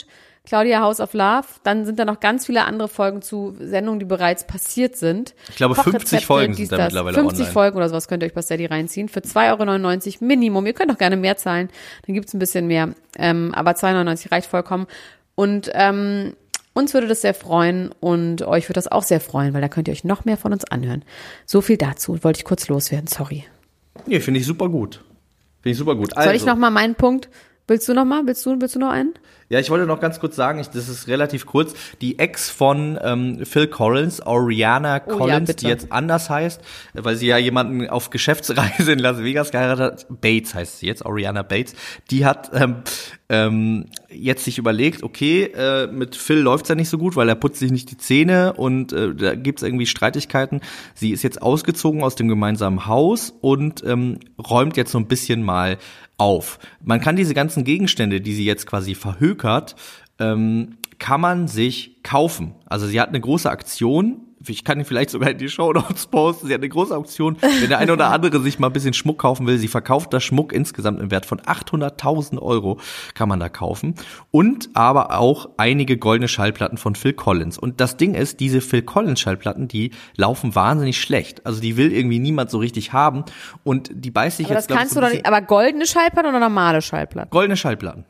Claudia 0.46 0.80
House 0.80 1.00
of 1.00 1.14
Love, 1.14 1.46
dann 1.62 1.86
sind 1.86 1.98
da 1.98 2.04
noch 2.04 2.20
ganz 2.20 2.44
viele 2.44 2.64
andere 2.66 2.88
Folgen 2.88 3.22
zu 3.22 3.56
Sendungen, 3.58 3.98
die 3.98 4.04
bereits 4.04 4.46
passiert 4.46 4.94
sind. 4.94 5.34
Ich 5.48 5.56
glaube, 5.56 5.74
50 5.74 5.92
Kochrezepte, 5.94 6.26
Folgen 6.26 6.54
sind 6.54 6.70
da 6.70 6.76
das. 6.76 6.86
mittlerweile 6.88 7.14
50 7.14 7.38
online. 7.40 7.52
Folgen 7.52 7.76
oder 7.78 7.88
sowas 7.88 8.08
könnt 8.08 8.22
ihr 8.22 8.26
euch 8.26 8.34
bei 8.34 8.42
Steady 8.42 8.66
reinziehen. 8.66 9.08
Für 9.08 9.20
2,99 9.20 10.16
Euro 10.16 10.24
Minimum. 10.26 10.66
Ihr 10.66 10.74
könnt 10.74 10.92
auch 10.92 10.98
gerne 10.98 11.16
mehr 11.16 11.38
zahlen, 11.38 11.70
dann 12.06 12.14
gibt's 12.14 12.34
ein 12.34 12.38
bisschen 12.38 12.66
mehr. 12.66 12.90
Ähm, 13.16 13.52
aber 13.54 13.70
2,99 13.72 14.32
reicht 14.32 14.50
vollkommen. 14.50 14.86
Und 15.34 15.70
ähm, 15.72 16.34
uns 16.74 16.92
würde 16.92 17.08
das 17.08 17.22
sehr 17.22 17.34
freuen 17.34 17.90
und 18.00 18.42
euch 18.42 18.64
würde 18.64 18.74
das 18.74 18.88
auch 18.92 19.02
sehr 19.02 19.20
freuen, 19.20 19.54
weil 19.54 19.62
da 19.62 19.68
könnt 19.68 19.88
ihr 19.88 19.92
euch 19.92 20.04
noch 20.04 20.26
mehr 20.26 20.36
von 20.36 20.52
uns 20.52 20.64
anhören. 20.64 21.04
So 21.46 21.62
viel 21.62 21.78
dazu. 21.78 22.22
Wollte 22.22 22.40
ich 22.40 22.44
kurz 22.44 22.68
loswerden, 22.68 23.06
sorry. 23.06 23.44
Nee, 24.06 24.20
finde 24.20 24.40
ich 24.40 24.46
super 24.46 24.68
gut. 24.68 24.96
Finde 25.62 25.72
ich 25.72 25.78
super 25.78 25.94
gut. 25.96 26.12
Soll 26.14 26.24
ich 26.24 26.28
Also- 26.42 26.46
noch 26.46 26.56
mal 26.56 26.70
meinen 26.70 26.96
Punkt? 26.96 27.30
Willst 27.66 27.88
du 27.88 27.94
noch 27.94 28.04
mal? 28.04 28.26
Willst 28.26 28.44
du, 28.44 28.60
willst 28.60 28.74
du 28.74 28.78
noch 28.78 28.90
einen? 28.90 29.14
Ja, 29.48 29.58
ich 29.58 29.70
wollte 29.70 29.86
noch 29.86 30.00
ganz 30.00 30.20
kurz 30.20 30.36
sagen, 30.36 30.58
ich, 30.58 30.68
das 30.68 30.88
ist 30.88 31.08
relativ 31.08 31.46
kurz. 31.46 31.74
Die 32.00 32.18
Ex 32.18 32.50
von 32.50 32.98
ähm, 33.02 33.44
Phil 33.44 33.66
Collins, 33.66 34.20
Oriana 34.24 35.02
Oh 35.06 35.10
ja, 35.10 35.16
Collins, 35.16 35.46
bitte. 35.48 35.64
die 35.64 35.68
jetzt 35.70 35.92
anders 35.92 36.30
heißt, 36.30 36.60
weil 36.94 37.16
sie 37.16 37.26
ja 37.26 37.38
jemanden 37.38 37.88
auf 37.88 38.10
Geschäftsreise 38.10 38.92
in 38.92 38.98
Las 38.98 39.22
Vegas 39.22 39.50
geheiratet 39.50 40.04
hat. 40.08 40.20
Bates 40.20 40.54
heißt 40.54 40.78
sie 40.78 40.86
jetzt, 40.86 41.04
Oriana 41.04 41.42
Bates. 41.42 41.74
Die 42.10 42.24
hat 42.24 42.50
ähm, 42.54 42.76
ähm, 43.28 43.86
jetzt 44.10 44.44
sich 44.44 44.58
überlegt, 44.58 45.02
okay, 45.02 45.44
äh, 45.44 45.86
mit 45.86 46.16
Phil 46.16 46.38
läuft's 46.38 46.68
ja 46.68 46.74
nicht 46.74 46.88
so 46.88 46.98
gut, 46.98 47.16
weil 47.16 47.28
er 47.28 47.34
putzt 47.34 47.58
sich 47.58 47.70
nicht 47.70 47.90
die 47.90 47.96
Zähne 47.96 48.52
und 48.54 48.92
äh, 48.92 49.14
da 49.14 49.34
gibt's 49.34 49.62
irgendwie 49.62 49.86
Streitigkeiten. 49.86 50.60
Sie 50.94 51.10
ist 51.10 51.22
jetzt 51.22 51.42
ausgezogen 51.42 52.02
aus 52.02 52.14
dem 52.14 52.28
gemeinsamen 52.28 52.86
Haus 52.86 53.32
und 53.40 53.82
ähm, 53.84 54.18
räumt 54.38 54.76
jetzt 54.76 54.92
so 54.92 54.98
ein 54.98 55.06
bisschen 55.06 55.42
mal 55.42 55.78
auf. 56.16 56.58
Man 56.82 57.00
kann 57.00 57.16
diese 57.16 57.34
ganzen 57.34 57.64
Gegenstände, 57.64 58.20
die 58.20 58.34
sie 58.34 58.44
jetzt 58.44 58.66
quasi 58.66 58.94
verhökert, 58.94 59.33
ähm, 60.18 60.78
kann 60.98 61.20
man 61.20 61.48
sich 61.48 62.02
kaufen. 62.02 62.54
Also 62.66 62.86
sie 62.86 63.00
hat 63.00 63.08
eine 63.08 63.20
große 63.20 63.50
Aktion. 63.50 64.20
Ich 64.46 64.62
kann 64.62 64.78
ihn 64.78 64.84
vielleicht 64.84 65.08
sogar 65.08 65.30
in 65.30 65.38
die 65.38 65.48
Show 65.48 65.72
Notes 65.72 66.06
posten. 66.06 66.46
Sie 66.46 66.52
hat 66.52 66.60
eine 66.60 66.68
große 66.68 66.94
Auktion. 66.94 67.38
Wenn 67.40 67.68
der 67.68 67.78
eine 67.78 67.92
oder 67.94 68.10
andere 68.10 68.40
sich 68.40 68.58
mal 68.58 68.66
ein 68.66 68.72
bisschen 68.74 68.92
Schmuck 68.92 69.18
kaufen 69.18 69.46
will, 69.46 69.56
sie 69.58 69.68
verkauft 69.68 70.12
das 70.12 70.22
Schmuck 70.22 70.52
insgesamt 70.52 71.00
im 71.00 71.10
Wert 71.10 71.24
von 71.24 71.40
800.000 71.40 72.38
Euro 72.40 72.78
kann 73.14 73.28
man 73.28 73.40
da 73.40 73.48
kaufen. 73.48 73.94
Und 74.30 74.68
aber 74.74 75.18
auch 75.18 75.48
einige 75.56 75.96
goldene 75.96 76.28
Schallplatten 76.28 76.76
von 76.76 76.94
Phil 76.94 77.14
Collins. 77.14 77.58
Und 77.58 77.80
das 77.80 77.96
Ding 77.96 78.14
ist, 78.14 78.38
diese 78.40 78.60
Phil 78.60 78.82
Collins 78.82 79.20
Schallplatten, 79.20 79.66
die 79.66 79.92
laufen 80.16 80.54
wahnsinnig 80.54 81.00
schlecht. 81.00 81.46
Also 81.46 81.62
die 81.62 81.78
will 81.78 81.90
irgendwie 81.92 82.18
niemand 82.18 82.50
so 82.50 82.58
richtig 82.58 82.92
haben. 82.92 83.24
Und 83.62 83.90
die 83.94 84.10
beißt 84.10 84.36
sich 84.36 84.46
Aber 84.46 84.56
jetzt, 84.56 84.70
das 84.70 84.76
kannst 84.76 84.94
du 84.94 85.00
doch 85.00 85.10
nicht. 85.10 85.26
Aber 85.26 85.40
goldene 85.40 85.86
Schallplatten 85.86 86.28
oder 86.28 86.40
normale 86.40 86.82
Schallplatten? 86.82 87.30
Goldene 87.30 87.56
Schallplatten. 87.56 88.04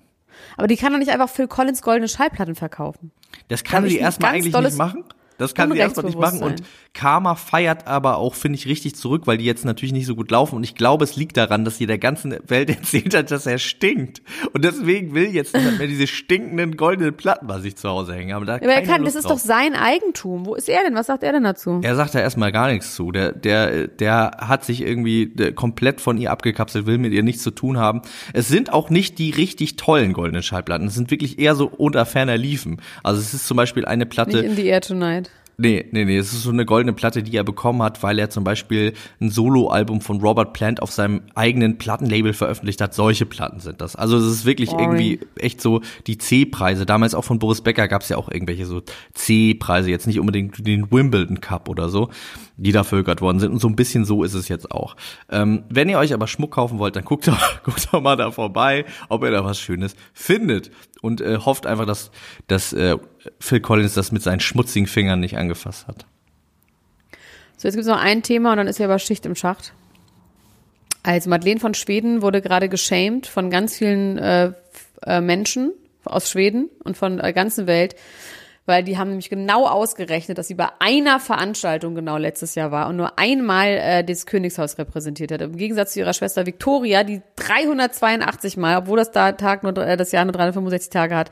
Aber 0.57 0.67
die 0.67 0.77
kann 0.77 0.93
doch 0.93 0.99
nicht 0.99 1.11
einfach 1.11 1.29
Phil 1.29 1.49
Collins 1.49 1.83
goldene 1.83 2.09
Schallplatten 2.09 2.55
verkaufen. 2.55 3.13
Das 3.49 3.65
kann 3.65 3.89
sie 3.89 3.99
erstmal 3.99 4.33
eigentlich 4.33 4.55
nicht 4.55 4.77
machen. 4.77 5.05
Das 5.39 5.55
kann 5.55 5.73
sie 5.73 5.79
erstmal 5.79 6.07
nicht 6.07 6.19
machen. 6.19 6.43
Und. 6.43 6.63
Karma 6.95 7.35
feiert 7.35 7.89
aber 7.89 8.19
auch, 8.19 8.35
finde 8.35 8.57
ich, 8.57 8.67
richtig 8.67 8.95
zurück, 8.95 9.27
weil 9.27 9.37
die 9.37 9.45
jetzt 9.45 9.65
natürlich 9.65 9.93
nicht 9.93 10.07
so 10.07 10.15
gut 10.15 10.31
laufen. 10.31 10.55
Und 10.55 10.63
ich 10.63 10.77
glaube, 10.77 11.03
es 11.03 11.17
liegt 11.17 11.37
daran, 11.37 11.65
dass 11.65 11.77
sie 11.77 11.87
der 11.87 11.99
ganzen 11.99 12.37
Welt 12.47 12.71
erzählt 12.75 13.15
hat, 13.15 13.31
dass 13.33 13.47
er 13.47 13.59
stinkt. 13.59 14.23
Und 14.53 14.65
deswegen 14.65 15.13
will 15.13 15.35
jetzt 15.35 15.57
niemand 15.57 15.79
mehr 15.79 15.89
diese 15.89 16.07
stinkenden 16.07 16.77
goldenen 16.77 17.17
Platten 17.17 17.49
bei 17.49 17.59
sich 17.59 17.75
zu 17.77 17.89
Hause 17.89 18.15
hängen. 18.15 18.33
Aber, 18.33 18.47
da 18.47 18.55
Aber 18.55 18.67
er 18.67 18.83
kann, 18.83 19.03
Lust 19.03 19.17
das 19.17 19.25
ist 19.25 19.31
drauf. 19.31 19.41
doch 19.41 19.45
sein 19.45 19.75
Eigentum. 19.75 20.47
Wo 20.47 20.55
ist 20.55 20.69
er 20.69 20.85
denn? 20.85 20.95
Was 20.95 21.07
sagt 21.07 21.25
er 21.25 21.33
denn 21.33 21.43
dazu? 21.43 21.81
Er 21.83 21.97
sagt 21.97 22.15
da 22.15 22.21
erstmal 22.21 22.53
gar 22.53 22.71
nichts 22.71 22.95
zu. 22.95 23.11
Der, 23.11 23.33
der, 23.33 23.89
der 23.89 24.37
hat 24.39 24.65
sich 24.65 24.81
irgendwie 24.81 25.33
komplett 25.55 26.01
von 26.01 26.17
ihr 26.17 26.31
abgekapselt, 26.31 26.87
will 26.87 26.99
mit 26.99 27.13
ihr 27.13 27.25
nichts 27.25 27.43
zu 27.43 27.51
tun 27.51 27.77
haben. 27.77 28.03
Es 28.33 28.47
sind 28.47 28.73
auch 28.73 28.89
nicht 28.89 29.19
die 29.19 29.31
richtig 29.31 29.75
tollen 29.75 30.13
goldenen 30.13 30.45
Schallplatten. 30.45 30.87
Es 30.87 30.95
sind 30.95 31.11
wirklich 31.11 31.41
eher 31.41 31.57
so 31.57 31.67
unter 31.67 32.07
ferner 32.07 32.37
Liefen. 32.37 32.81
Also 33.03 33.21
es 33.21 33.35
ist 33.35 33.49
zum 33.49 33.57
Beispiel 33.57 33.85
eine 33.85 34.07
Platte. 34.07 34.37
Nicht 34.37 34.45
in 34.45 34.57
the 34.57 34.67
air 34.67 34.81
tonight. 34.81 35.31
Nee, 35.57 35.87
nee, 35.93 36.05
nee, 36.05 36.17
es 36.17 36.33
ist 36.33 36.43
so 36.43 36.51
eine 36.51 36.65
goldene 36.65 36.93
Platte, 36.93 37.23
die 37.23 37.37
er 37.37 37.45
bekommen 37.45 37.83
hat, 37.83 38.03
weil 38.03 38.19
er 38.19 38.29
zum 38.31 38.43
Beispiel 38.43 38.93
ein 39.21 39.31
Soloalbum 39.31 40.01
von 40.01 40.21
Robert 40.21 40.53
Plant 40.53 40.83
auf 40.83 40.91
seinem 40.91 41.23
eigenen 41.35 41.79
Plattenlabel 41.79 42.33
veröffentlicht 42.33 42.81
hat. 42.81 42.95
Solche 42.95 43.25
Platten 43.25 43.61
sind 43.61 43.81
das. 43.81 43.95
Also 43.95 44.17
es 44.17 44.25
ist 44.25 44.45
wirklich 44.45 44.71
Boring. 44.71 44.85
irgendwie 44.85 45.21
echt 45.37 45.61
so 45.61 45.81
die 46.07 46.19
C-Preise. 46.19 46.87
Damals 46.87 47.15
auch 47.15 47.25
von 47.25 47.39
Boris 47.39 47.61
Becker 47.61 47.87
gab 47.87 48.03
es 48.03 48.09
ja 48.09 48.17
auch 48.17 48.31
irgendwelche 48.31 48.67
so 48.67 48.83
C-Preise, 49.15 49.91
jetzt 49.91 50.07
nicht 50.07 50.19
unbedingt 50.19 50.67
den 50.67 50.91
Wimbledon 50.91 51.41
Cup 51.41 51.69
oder 51.69 51.89
so, 51.89 52.11
die 52.57 52.73
da 52.73 52.85
völkert 52.85 53.21
worden 53.21 53.41
sind. 53.41 53.53
Und 53.53 53.61
so 53.61 53.69
ein 53.69 53.77
bisschen 53.77 54.05
so 54.05 54.23
ist 54.23 54.35
es 54.35 54.49
jetzt 54.49 54.71
auch. 54.71 54.97
Ähm, 55.31 55.65
wenn 55.69 55.89
ihr 55.89 55.99
euch 55.99 56.15
aber 56.15 56.27
Schmuck 56.27 56.53
kaufen 56.53 56.79
wollt, 56.79 56.97
dann 56.97 57.05
guckt 57.05 57.27
doch, 57.27 57.63
guckt 57.65 57.89
doch 57.93 58.01
mal 58.01 58.17
da 58.17 58.31
vorbei, 58.31 58.85
ob 59.09 59.25
ihr 59.25 59.31
da 59.31 59.45
was 59.45 59.59
Schönes 59.59 59.97
findet. 60.13 60.71
Und 61.03 61.21
äh, 61.21 61.39
hofft 61.39 61.67
einfach, 61.67 61.87
dass, 61.87 62.11
dass 62.47 62.73
äh, 62.73 62.97
Phil 63.41 63.61
Collins 63.61 63.95
das 63.95 64.13
mit 64.13 64.23
seinen 64.23 64.41
schmutzigen 64.41 64.87
Fingern 64.87 65.21
nicht 65.21 65.37
angefasst 65.37 65.87
hat. 65.87 66.07
So, 67.57 67.69
jetzt 67.69 67.75
gibt's 67.75 67.89
noch 67.89 68.01
ein 68.01 68.23
Thema 68.23 68.53
und 68.53 68.59
dann 68.59 68.67
ist 68.67 68.79
ja 68.79 68.87
aber 68.87 68.99
Schicht 68.99 69.27
im 69.27 69.35
Schacht. 69.35 69.73
Also 71.03 71.29
Madeleine 71.29 71.61
von 71.61 71.75
Schweden 71.75 72.23
wurde 72.23 72.41
gerade 72.41 72.69
geschämt 72.71 73.27
von 73.27 73.51
ganz 73.51 73.77
vielen 73.77 74.17
äh, 74.17 74.53
äh, 75.03 75.21
Menschen 75.21 75.73
aus 76.05 76.31
Schweden 76.31 76.71
und 76.83 76.97
von 76.97 77.19
der 77.19 77.33
ganzen 77.33 77.67
Welt, 77.67 77.95
weil 78.67 78.83
die 78.83 78.97
haben 78.97 79.09
nämlich 79.09 79.29
genau 79.29 79.67
ausgerechnet, 79.67 80.39
dass 80.39 80.49
sie 80.49 80.55
bei 80.55 80.69
einer 80.79 81.21
Veranstaltung 81.21 81.95
genau 81.95 82.17
letztes 82.17 82.55
Jahr 82.55 82.71
war 82.71 82.89
und 82.89 82.97
nur 82.97 83.19
einmal 83.19 83.69
äh, 83.69 84.05
das 84.05 84.25
Königshaus 84.27 84.79
repräsentiert 84.79 85.33
hat. 85.33 85.43
Im 85.43 85.57
Gegensatz 85.57 85.93
zu 85.93 86.01
ihrer 86.01 86.15
Schwester 86.15 86.47
Victoria, 86.47 87.05
die 87.05 87.21
382 87.37 88.57
Mal, 88.57 88.79
obwohl 88.79 88.97
das 88.97 89.11
da 89.11 89.33
Tag 89.33 89.63
nur 89.63 89.77
äh, 89.77 89.97
das 89.97 90.13
Jahr 90.13 90.25
nur 90.25 90.33
365 90.33 90.91
Tage 90.91 91.15
hat, 91.15 91.31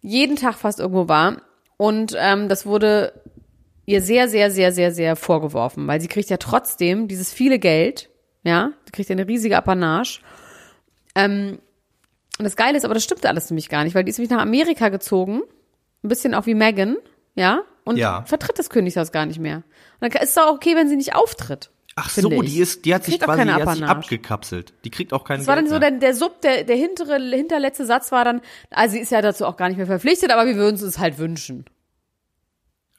jeden 0.00 0.36
Tag 0.36 0.54
fast 0.56 0.80
irgendwo 0.80 1.08
war. 1.08 1.42
Und 1.76 2.16
ähm, 2.18 2.48
das 2.48 2.66
wurde 2.66 3.12
ihr 3.86 4.02
sehr, 4.02 4.28
sehr, 4.28 4.50
sehr, 4.50 4.72
sehr, 4.72 4.92
sehr 4.92 5.14
vorgeworfen, 5.14 5.86
weil 5.86 6.00
sie 6.00 6.08
kriegt 6.08 6.28
ja 6.28 6.36
trotzdem 6.36 7.06
dieses 7.06 7.32
viele 7.32 7.58
Geld, 7.60 8.10
ja, 8.42 8.72
sie 8.84 8.92
kriegt 8.92 9.08
ja 9.08 9.14
eine 9.14 9.28
riesige 9.28 9.56
Apanage. 9.56 10.20
Ähm, 11.14 11.60
und 12.38 12.44
das 12.44 12.56
Geile 12.56 12.76
ist, 12.76 12.84
aber 12.84 12.94
das 12.94 13.04
stimmte 13.04 13.28
alles 13.28 13.48
nämlich 13.48 13.68
gar 13.68 13.84
nicht, 13.84 13.94
weil 13.94 14.04
die 14.04 14.10
ist 14.10 14.18
nämlich 14.18 14.30
nach 14.30 14.42
Amerika 14.42 14.88
gezogen, 14.90 15.42
ein 16.02 16.08
bisschen 16.08 16.34
auch 16.34 16.46
wie 16.46 16.54
Megan, 16.54 16.96
ja, 17.34 17.62
und 17.84 17.96
Ja. 17.96 18.22
vertritt 18.26 18.58
das 18.58 18.70
Königshaus 18.70 19.12
gar 19.12 19.26
nicht 19.26 19.38
mehr. 19.40 19.58
Und 20.00 20.12
dann 20.14 20.22
ist 20.22 20.30
es 20.30 20.34
doch 20.34 20.48
okay, 20.52 20.76
wenn 20.76 20.88
sie 20.88 20.96
nicht 20.96 21.14
auftritt. 21.14 21.70
Ach 22.00 22.10
so, 22.10 22.30
ich. 22.30 22.52
die 22.54 22.60
ist, 22.60 22.84
die 22.84 22.94
hat 22.94 23.04
sich 23.04 23.14
Kriegt 23.14 23.24
auch 23.24 23.34
quasi 23.34 23.38
keine 23.40 23.56
die 23.56 23.62
hat 23.64 23.74
sich 23.74 23.84
abgekapselt. 23.84 24.72
Die 24.84 24.90
kriegt 24.90 25.12
auch 25.12 25.24
keinen 25.24 25.38
Das 25.38 25.48
war 25.48 25.56
dann 25.56 25.66
so 25.68 25.80
der, 25.80 25.90
der 25.90 26.14
Sub, 26.14 26.40
der, 26.42 26.62
der 26.62 26.76
hintere, 26.76 27.18
hinterletzte 27.18 27.86
Satz 27.86 28.12
war 28.12 28.24
dann, 28.24 28.40
also 28.70 28.92
sie 28.94 29.00
ist 29.00 29.10
ja 29.10 29.20
dazu 29.20 29.44
auch 29.46 29.56
gar 29.56 29.68
nicht 29.68 29.78
mehr 29.78 29.86
verpflichtet, 29.86 30.30
aber 30.30 30.46
wir 30.46 30.54
würden 30.54 30.76
es 30.76 30.82
uns 30.84 30.98
halt 31.00 31.18
wünschen. 31.18 31.64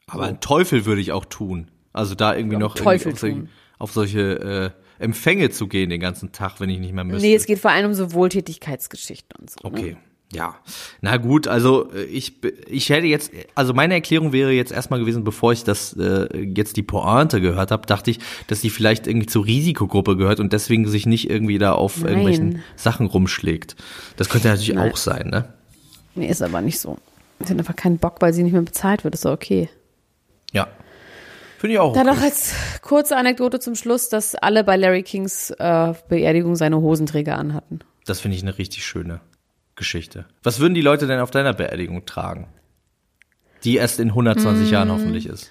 Aber 0.06 0.24
einen 0.24 0.40
Teufel 0.40 0.84
würde 0.84 1.00
ich 1.00 1.12
auch 1.12 1.24
tun. 1.24 1.70
Also 1.94 2.14
da 2.14 2.34
irgendwie 2.34 2.54
Ja, 2.54 2.60
noch 2.60 2.74
Teufel 2.74 3.08
irgendwie 3.12 3.12
auf, 3.12 3.20
tun. 3.20 3.48
solche, 3.48 3.48
auf 3.78 3.92
solche 3.92 4.74
äh, 4.98 5.02
Empfänge 5.02 5.48
zu 5.50 5.66
gehen 5.66 5.88
den 5.88 6.00
ganzen 6.00 6.32
Tag, 6.32 6.60
wenn 6.60 6.68
ich 6.68 6.78
nicht 6.78 6.92
mehr 6.92 7.04
müsste. 7.04 7.26
Nee, 7.26 7.34
es 7.34 7.46
geht 7.46 7.58
vor 7.58 7.70
allem 7.70 7.86
um 7.86 7.94
so 7.94 8.12
Wohltätigkeitsgeschichten 8.12 9.40
und 9.40 9.50
so. 9.50 9.66
Ne? 9.70 9.96
Ja, 10.32 10.54
na 11.00 11.16
gut, 11.16 11.48
also 11.48 11.90
äh, 11.92 12.04
ich 12.04 12.34
ich 12.68 12.88
hätte 12.88 13.06
jetzt, 13.08 13.32
also 13.56 13.74
meine 13.74 13.94
Erklärung 13.94 14.32
wäre 14.32 14.52
jetzt 14.52 14.70
erstmal 14.70 15.00
gewesen, 15.00 15.24
bevor 15.24 15.52
ich 15.52 15.64
das 15.64 15.92
äh, 15.94 16.28
jetzt 16.38 16.76
die 16.76 16.84
Pointe 16.84 17.40
gehört 17.40 17.72
habe, 17.72 17.84
dachte 17.86 18.12
ich, 18.12 18.20
dass 18.46 18.60
die 18.60 18.70
vielleicht 18.70 19.08
irgendwie 19.08 19.26
zur 19.26 19.44
Risikogruppe 19.44 20.16
gehört 20.16 20.38
und 20.38 20.52
deswegen 20.52 20.86
sich 20.86 21.04
nicht 21.04 21.28
irgendwie 21.28 21.58
da 21.58 21.72
auf 21.72 21.98
Nein. 21.98 22.08
irgendwelchen 22.08 22.62
Sachen 22.76 23.06
rumschlägt. 23.06 23.74
Das 24.16 24.28
könnte 24.28 24.48
natürlich 24.48 24.72
Nein. 24.72 24.92
auch 24.92 24.96
sein, 24.96 25.30
ne? 25.30 25.52
Nee, 26.14 26.28
ist 26.28 26.42
aber 26.42 26.60
nicht 26.60 26.78
so. 26.78 26.98
Sie 27.40 27.52
hat 27.52 27.58
einfach 27.58 27.76
keinen 27.76 27.98
Bock, 27.98 28.16
weil 28.20 28.32
sie 28.32 28.44
nicht 28.44 28.52
mehr 28.52 28.62
bezahlt 28.62 29.02
wird. 29.02 29.14
Ist 29.14 29.24
doch 29.24 29.32
okay. 29.32 29.68
Ja. 30.52 30.68
Finde 31.58 31.74
ich 31.74 31.80
auch. 31.80 31.92
Dann 31.92 32.08
okay. 32.08 32.16
noch 32.16 32.24
als 32.24 32.54
kurze 32.82 33.16
Anekdote 33.16 33.58
zum 33.58 33.74
Schluss, 33.74 34.08
dass 34.08 34.36
alle 34.36 34.62
bei 34.62 34.76
Larry 34.76 35.02
Kings 35.02 35.50
äh, 35.50 35.94
Beerdigung 36.08 36.54
seine 36.54 36.80
Hosenträger 36.80 37.36
anhatten. 37.36 37.80
Das 38.06 38.20
finde 38.20 38.36
ich 38.36 38.42
eine 38.42 38.58
richtig 38.58 38.84
schöne 38.84 39.20
Geschichte. 39.80 40.26
Was 40.44 40.60
würden 40.60 40.74
die 40.74 40.82
Leute 40.82 41.06
denn 41.08 41.18
auf 41.20 41.30
deiner 41.32 41.54
Beerdigung 41.54 42.04
tragen? 42.06 42.46
Die 43.64 43.76
erst 43.76 43.98
in 43.98 44.08
120 44.10 44.68
Mm. 44.68 44.72
Jahren 44.72 44.90
hoffentlich 44.92 45.26
ist. 45.26 45.50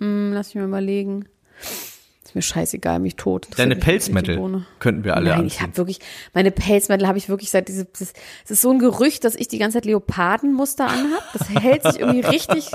Hm, 0.00 0.32
lass 0.32 0.48
mich 0.54 0.56
mal 0.62 0.68
überlegen. 0.68 1.26
mir 2.34 2.42
scheißegal, 2.42 2.98
mich 2.98 3.16
tot. 3.16 3.48
Deine 3.56 3.76
Bohne. 4.36 4.66
könnten 4.78 5.04
wir 5.04 5.14
alle 5.16 5.30
Nein, 5.30 5.40
anziehen. 5.40 5.46
ich 5.46 5.60
habe 5.62 5.76
wirklich, 5.76 6.00
meine 6.34 6.50
Pelzmäntel 6.50 7.06
habe 7.08 7.16
ich 7.18 7.28
wirklich 7.28 7.50
seit 7.50 7.68
diese, 7.68 7.84
das, 7.84 8.12
es 8.44 8.50
ist 8.50 8.60
so 8.62 8.70
ein 8.70 8.78
Gerücht, 8.78 9.24
dass 9.24 9.34
ich 9.34 9.48
die 9.48 9.58
ganze 9.58 9.76
Zeit 9.78 9.84
Leopardenmuster 9.86 10.86
anhab. 10.86 11.22
Das 11.32 11.48
hält 11.48 11.82
sich 11.84 12.00
irgendwie 12.00 12.20
richtig, 12.26 12.70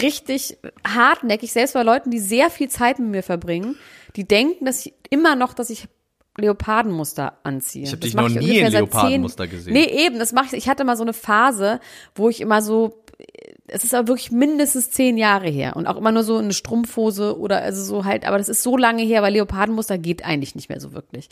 richtig 0.00 0.56
hartnäckig, 0.86 1.52
selbst 1.52 1.72
bei 1.74 1.82
Leuten, 1.82 2.10
die 2.10 2.20
sehr 2.20 2.48
viel 2.50 2.68
Zeit 2.70 2.98
mit 2.98 3.08
mir 3.08 3.22
verbringen, 3.22 3.76
die 4.16 4.24
denken, 4.28 4.64
dass 4.66 4.86
ich 4.86 4.94
immer 5.10 5.34
noch, 5.34 5.52
dass 5.54 5.68
ich 5.70 5.88
Leopardenmuster 6.38 7.38
anziehe. 7.42 7.84
Ich 7.84 7.92
hab 7.92 8.00
Das 8.00 8.10
dich 8.10 8.14
noch 8.14 8.28
nie 8.28 8.58
in 8.58 8.72
Leopardenmuster 8.72 9.46
gesehen. 9.46 9.72
Nee, 9.72 9.84
eben, 9.84 10.18
das 10.18 10.32
mache 10.32 10.46
ich. 10.46 10.52
Ich 10.54 10.68
hatte 10.68 10.84
mal 10.84 10.96
so 10.96 11.02
eine 11.02 11.12
Phase, 11.12 11.80
wo 12.14 12.28
ich 12.28 12.40
immer 12.40 12.62
so 12.62 13.02
es 13.68 13.84
ist 13.84 13.94
aber 13.94 14.08
wirklich 14.08 14.30
mindestens 14.30 14.90
zehn 14.90 15.16
Jahre 15.16 15.48
her 15.48 15.76
und 15.76 15.86
auch 15.86 15.96
immer 15.96 16.12
nur 16.12 16.24
so 16.24 16.36
eine 16.36 16.52
Strumpfhose 16.52 17.38
oder 17.38 17.62
also 17.62 17.82
so 17.82 18.04
halt, 18.04 18.26
aber 18.26 18.38
das 18.38 18.48
ist 18.48 18.62
so 18.62 18.76
lange 18.76 19.02
her, 19.02 19.22
weil 19.22 19.32
Leopardenmuster 19.32 19.98
geht 19.98 20.24
eigentlich 20.24 20.54
nicht 20.54 20.68
mehr 20.68 20.80
so 20.80 20.92
wirklich. 20.92 21.28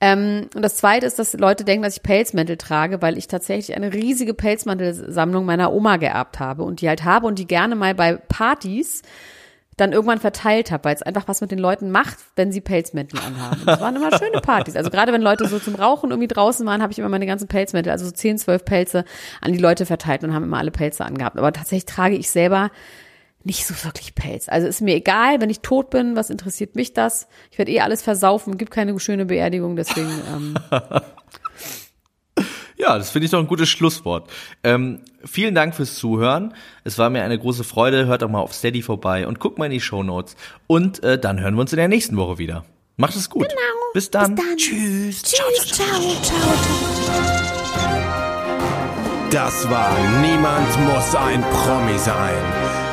Ähm, 0.00 0.48
und 0.56 0.62
das 0.62 0.76
zweite 0.76 1.06
ist, 1.06 1.18
dass 1.18 1.32
Leute 1.34 1.64
denken, 1.64 1.84
dass 1.84 1.96
ich 1.96 2.02
Pelzmäntel 2.02 2.56
trage, 2.56 3.00
weil 3.02 3.16
ich 3.16 3.28
tatsächlich 3.28 3.76
eine 3.76 3.92
riesige 3.92 4.34
Pelzmantelsammlung 4.34 5.44
meiner 5.44 5.72
Oma 5.72 5.96
geerbt 5.98 6.40
habe 6.40 6.64
und 6.64 6.80
die 6.80 6.88
halt 6.88 7.04
habe 7.04 7.28
und 7.28 7.38
die 7.38 7.46
gerne 7.46 7.76
mal 7.76 7.94
bei 7.94 8.14
Partys 8.16 9.02
dann 9.82 9.92
irgendwann 9.92 10.20
verteilt 10.20 10.70
habe, 10.70 10.84
weil 10.84 10.94
es 10.94 11.02
einfach 11.02 11.26
was 11.26 11.40
mit 11.40 11.50
den 11.50 11.58
Leuten 11.58 11.90
macht, 11.90 12.18
wenn 12.36 12.52
sie 12.52 12.60
Pelzmäntel 12.60 13.18
anhaben. 13.18 13.62
Das 13.66 13.80
waren 13.80 13.96
immer 13.96 14.16
schöne 14.16 14.40
Partys. 14.40 14.76
Also 14.76 14.90
gerade 14.90 15.12
wenn 15.12 15.22
Leute 15.22 15.46
so 15.48 15.58
zum 15.58 15.74
Rauchen 15.74 16.10
irgendwie 16.10 16.28
draußen 16.28 16.64
waren, 16.64 16.82
habe 16.82 16.92
ich 16.92 16.98
immer 17.00 17.08
meine 17.08 17.26
ganzen 17.26 17.48
Pelzmäntel, 17.48 17.90
also 17.90 18.04
so 18.04 18.12
10, 18.12 18.38
12 18.38 18.64
Pelze 18.64 19.04
an 19.40 19.52
die 19.52 19.58
Leute 19.58 19.84
verteilt 19.84 20.22
und 20.22 20.32
haben 20.32 20.44
immer 20.44 20.58
alle 20.58 20.70
Pelze 20.70 21.04
angehabt. 21.04 21.36
Aber 21.36 21.52
tatsächlich 21.52 21.86
trage 21.86 22.14
ich 22.14 22.30
selber 22.30 22.70
nicht 23.44 23.66
so 23.66 23.74
wirklich 23.84 24.14
Pelz. 24.14 24.48
Also 24.48 24.68
ist 24.68 24.80
mir 24.80 24.94
egal, 24.94 25.40
wenn 25.40 25.50
ich 25.50 25.60
tot 25.60 25.90
bin, 25.90 26.14
was 26.14 26.30
interessiert 26.30 26.76
mich 26.76 26.92
das? 26.92 27.26
Ich 27.50 27.58
werde 27.58 27.72
eh 27.72 27.80
alles 27.80 28.00
versaufen, 28.00 28.56
gibt 28.56 28.70
keine 28.70 28.98
schöne 29.00 29.26
Beerdigung, 29.26 29.74
deswegen 29.74 30.12
ähm, 30.32 30.54
Ja, 32.82 32.98
das 32.98 33.10
finde 33.10 33.26
ich 33.26 33.30
doch 33.30 33.38
ein 33.38 33.46
gutes 33.46 33.68
Schlusswort. 33.68 34.28
Ähm, 34.64 35.00
vielen 35.24 35.54
Dank 35.54 35.74
fürs 35.76 35.94
Zuhören. 35.94 36.52
Es 36.82 36.98
war 36.98 37.10
mir 37.10 37.22
eine 37.22 37.38
große 37.38 37.62
Freude. 37.62 38.06
Hört 38.06 38.22
doch 38.22 38.28
mal 38.28 38.40
auf 38.40 38.52
Steady 38.52 38.82
vorbei 38.82 39.26
und 39.28 39.38
guckt 39.38 39.56
mal 39.58 39.66
in 39.66 39.70
die 39.72 39.80
Shownotes. 39.80 40.34
Und 40.66 41.00
äh, 41.04 41.16
dann 41.16 41.40
hören 41.40 41.54
wir 41.54 41.60
uns 41.60 41.72
in 41.72 41.76
der 41.76 41.86
nächsten 41.86 42.16
Woche 42.16 42.38
wieder. 42.38 42.64
Macht 42.96 43.14
es 43.14 43.30
gut. 43.30 43.48
Genau. 43.48 43.60
Bis 43.94 44.10
dann. 44.10 44.36
Tschüss. 44.56 45.22
Ciao, 45.22 45.46
ciao, 45.64 46.00
ciao. 46.22 46.42
Das 49.30 49.70
war 49.70 49.96
Niemand 50.20 50.68
muss 50.92 51.14
ein 51.14 51.40
Promi 51.40 51.98
sein. 51.98 52.34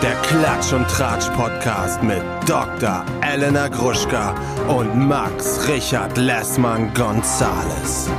Der 0.02 0.14
Klatsch 0.22 0.72
und 0.72 0.88
Tratsch 0.88 1.30
Podcast 1.32 2.02
mit 2.04 2.22
Dr. 2.48 3.04
Elena 3.22 3.68
Gruschka 3.68 4.36
und 4.68 4.96
Max 4.96 5.68
Richard 5.68 6.16
Lessmann 6.18 6.94
Gonzales. 6.94 8.10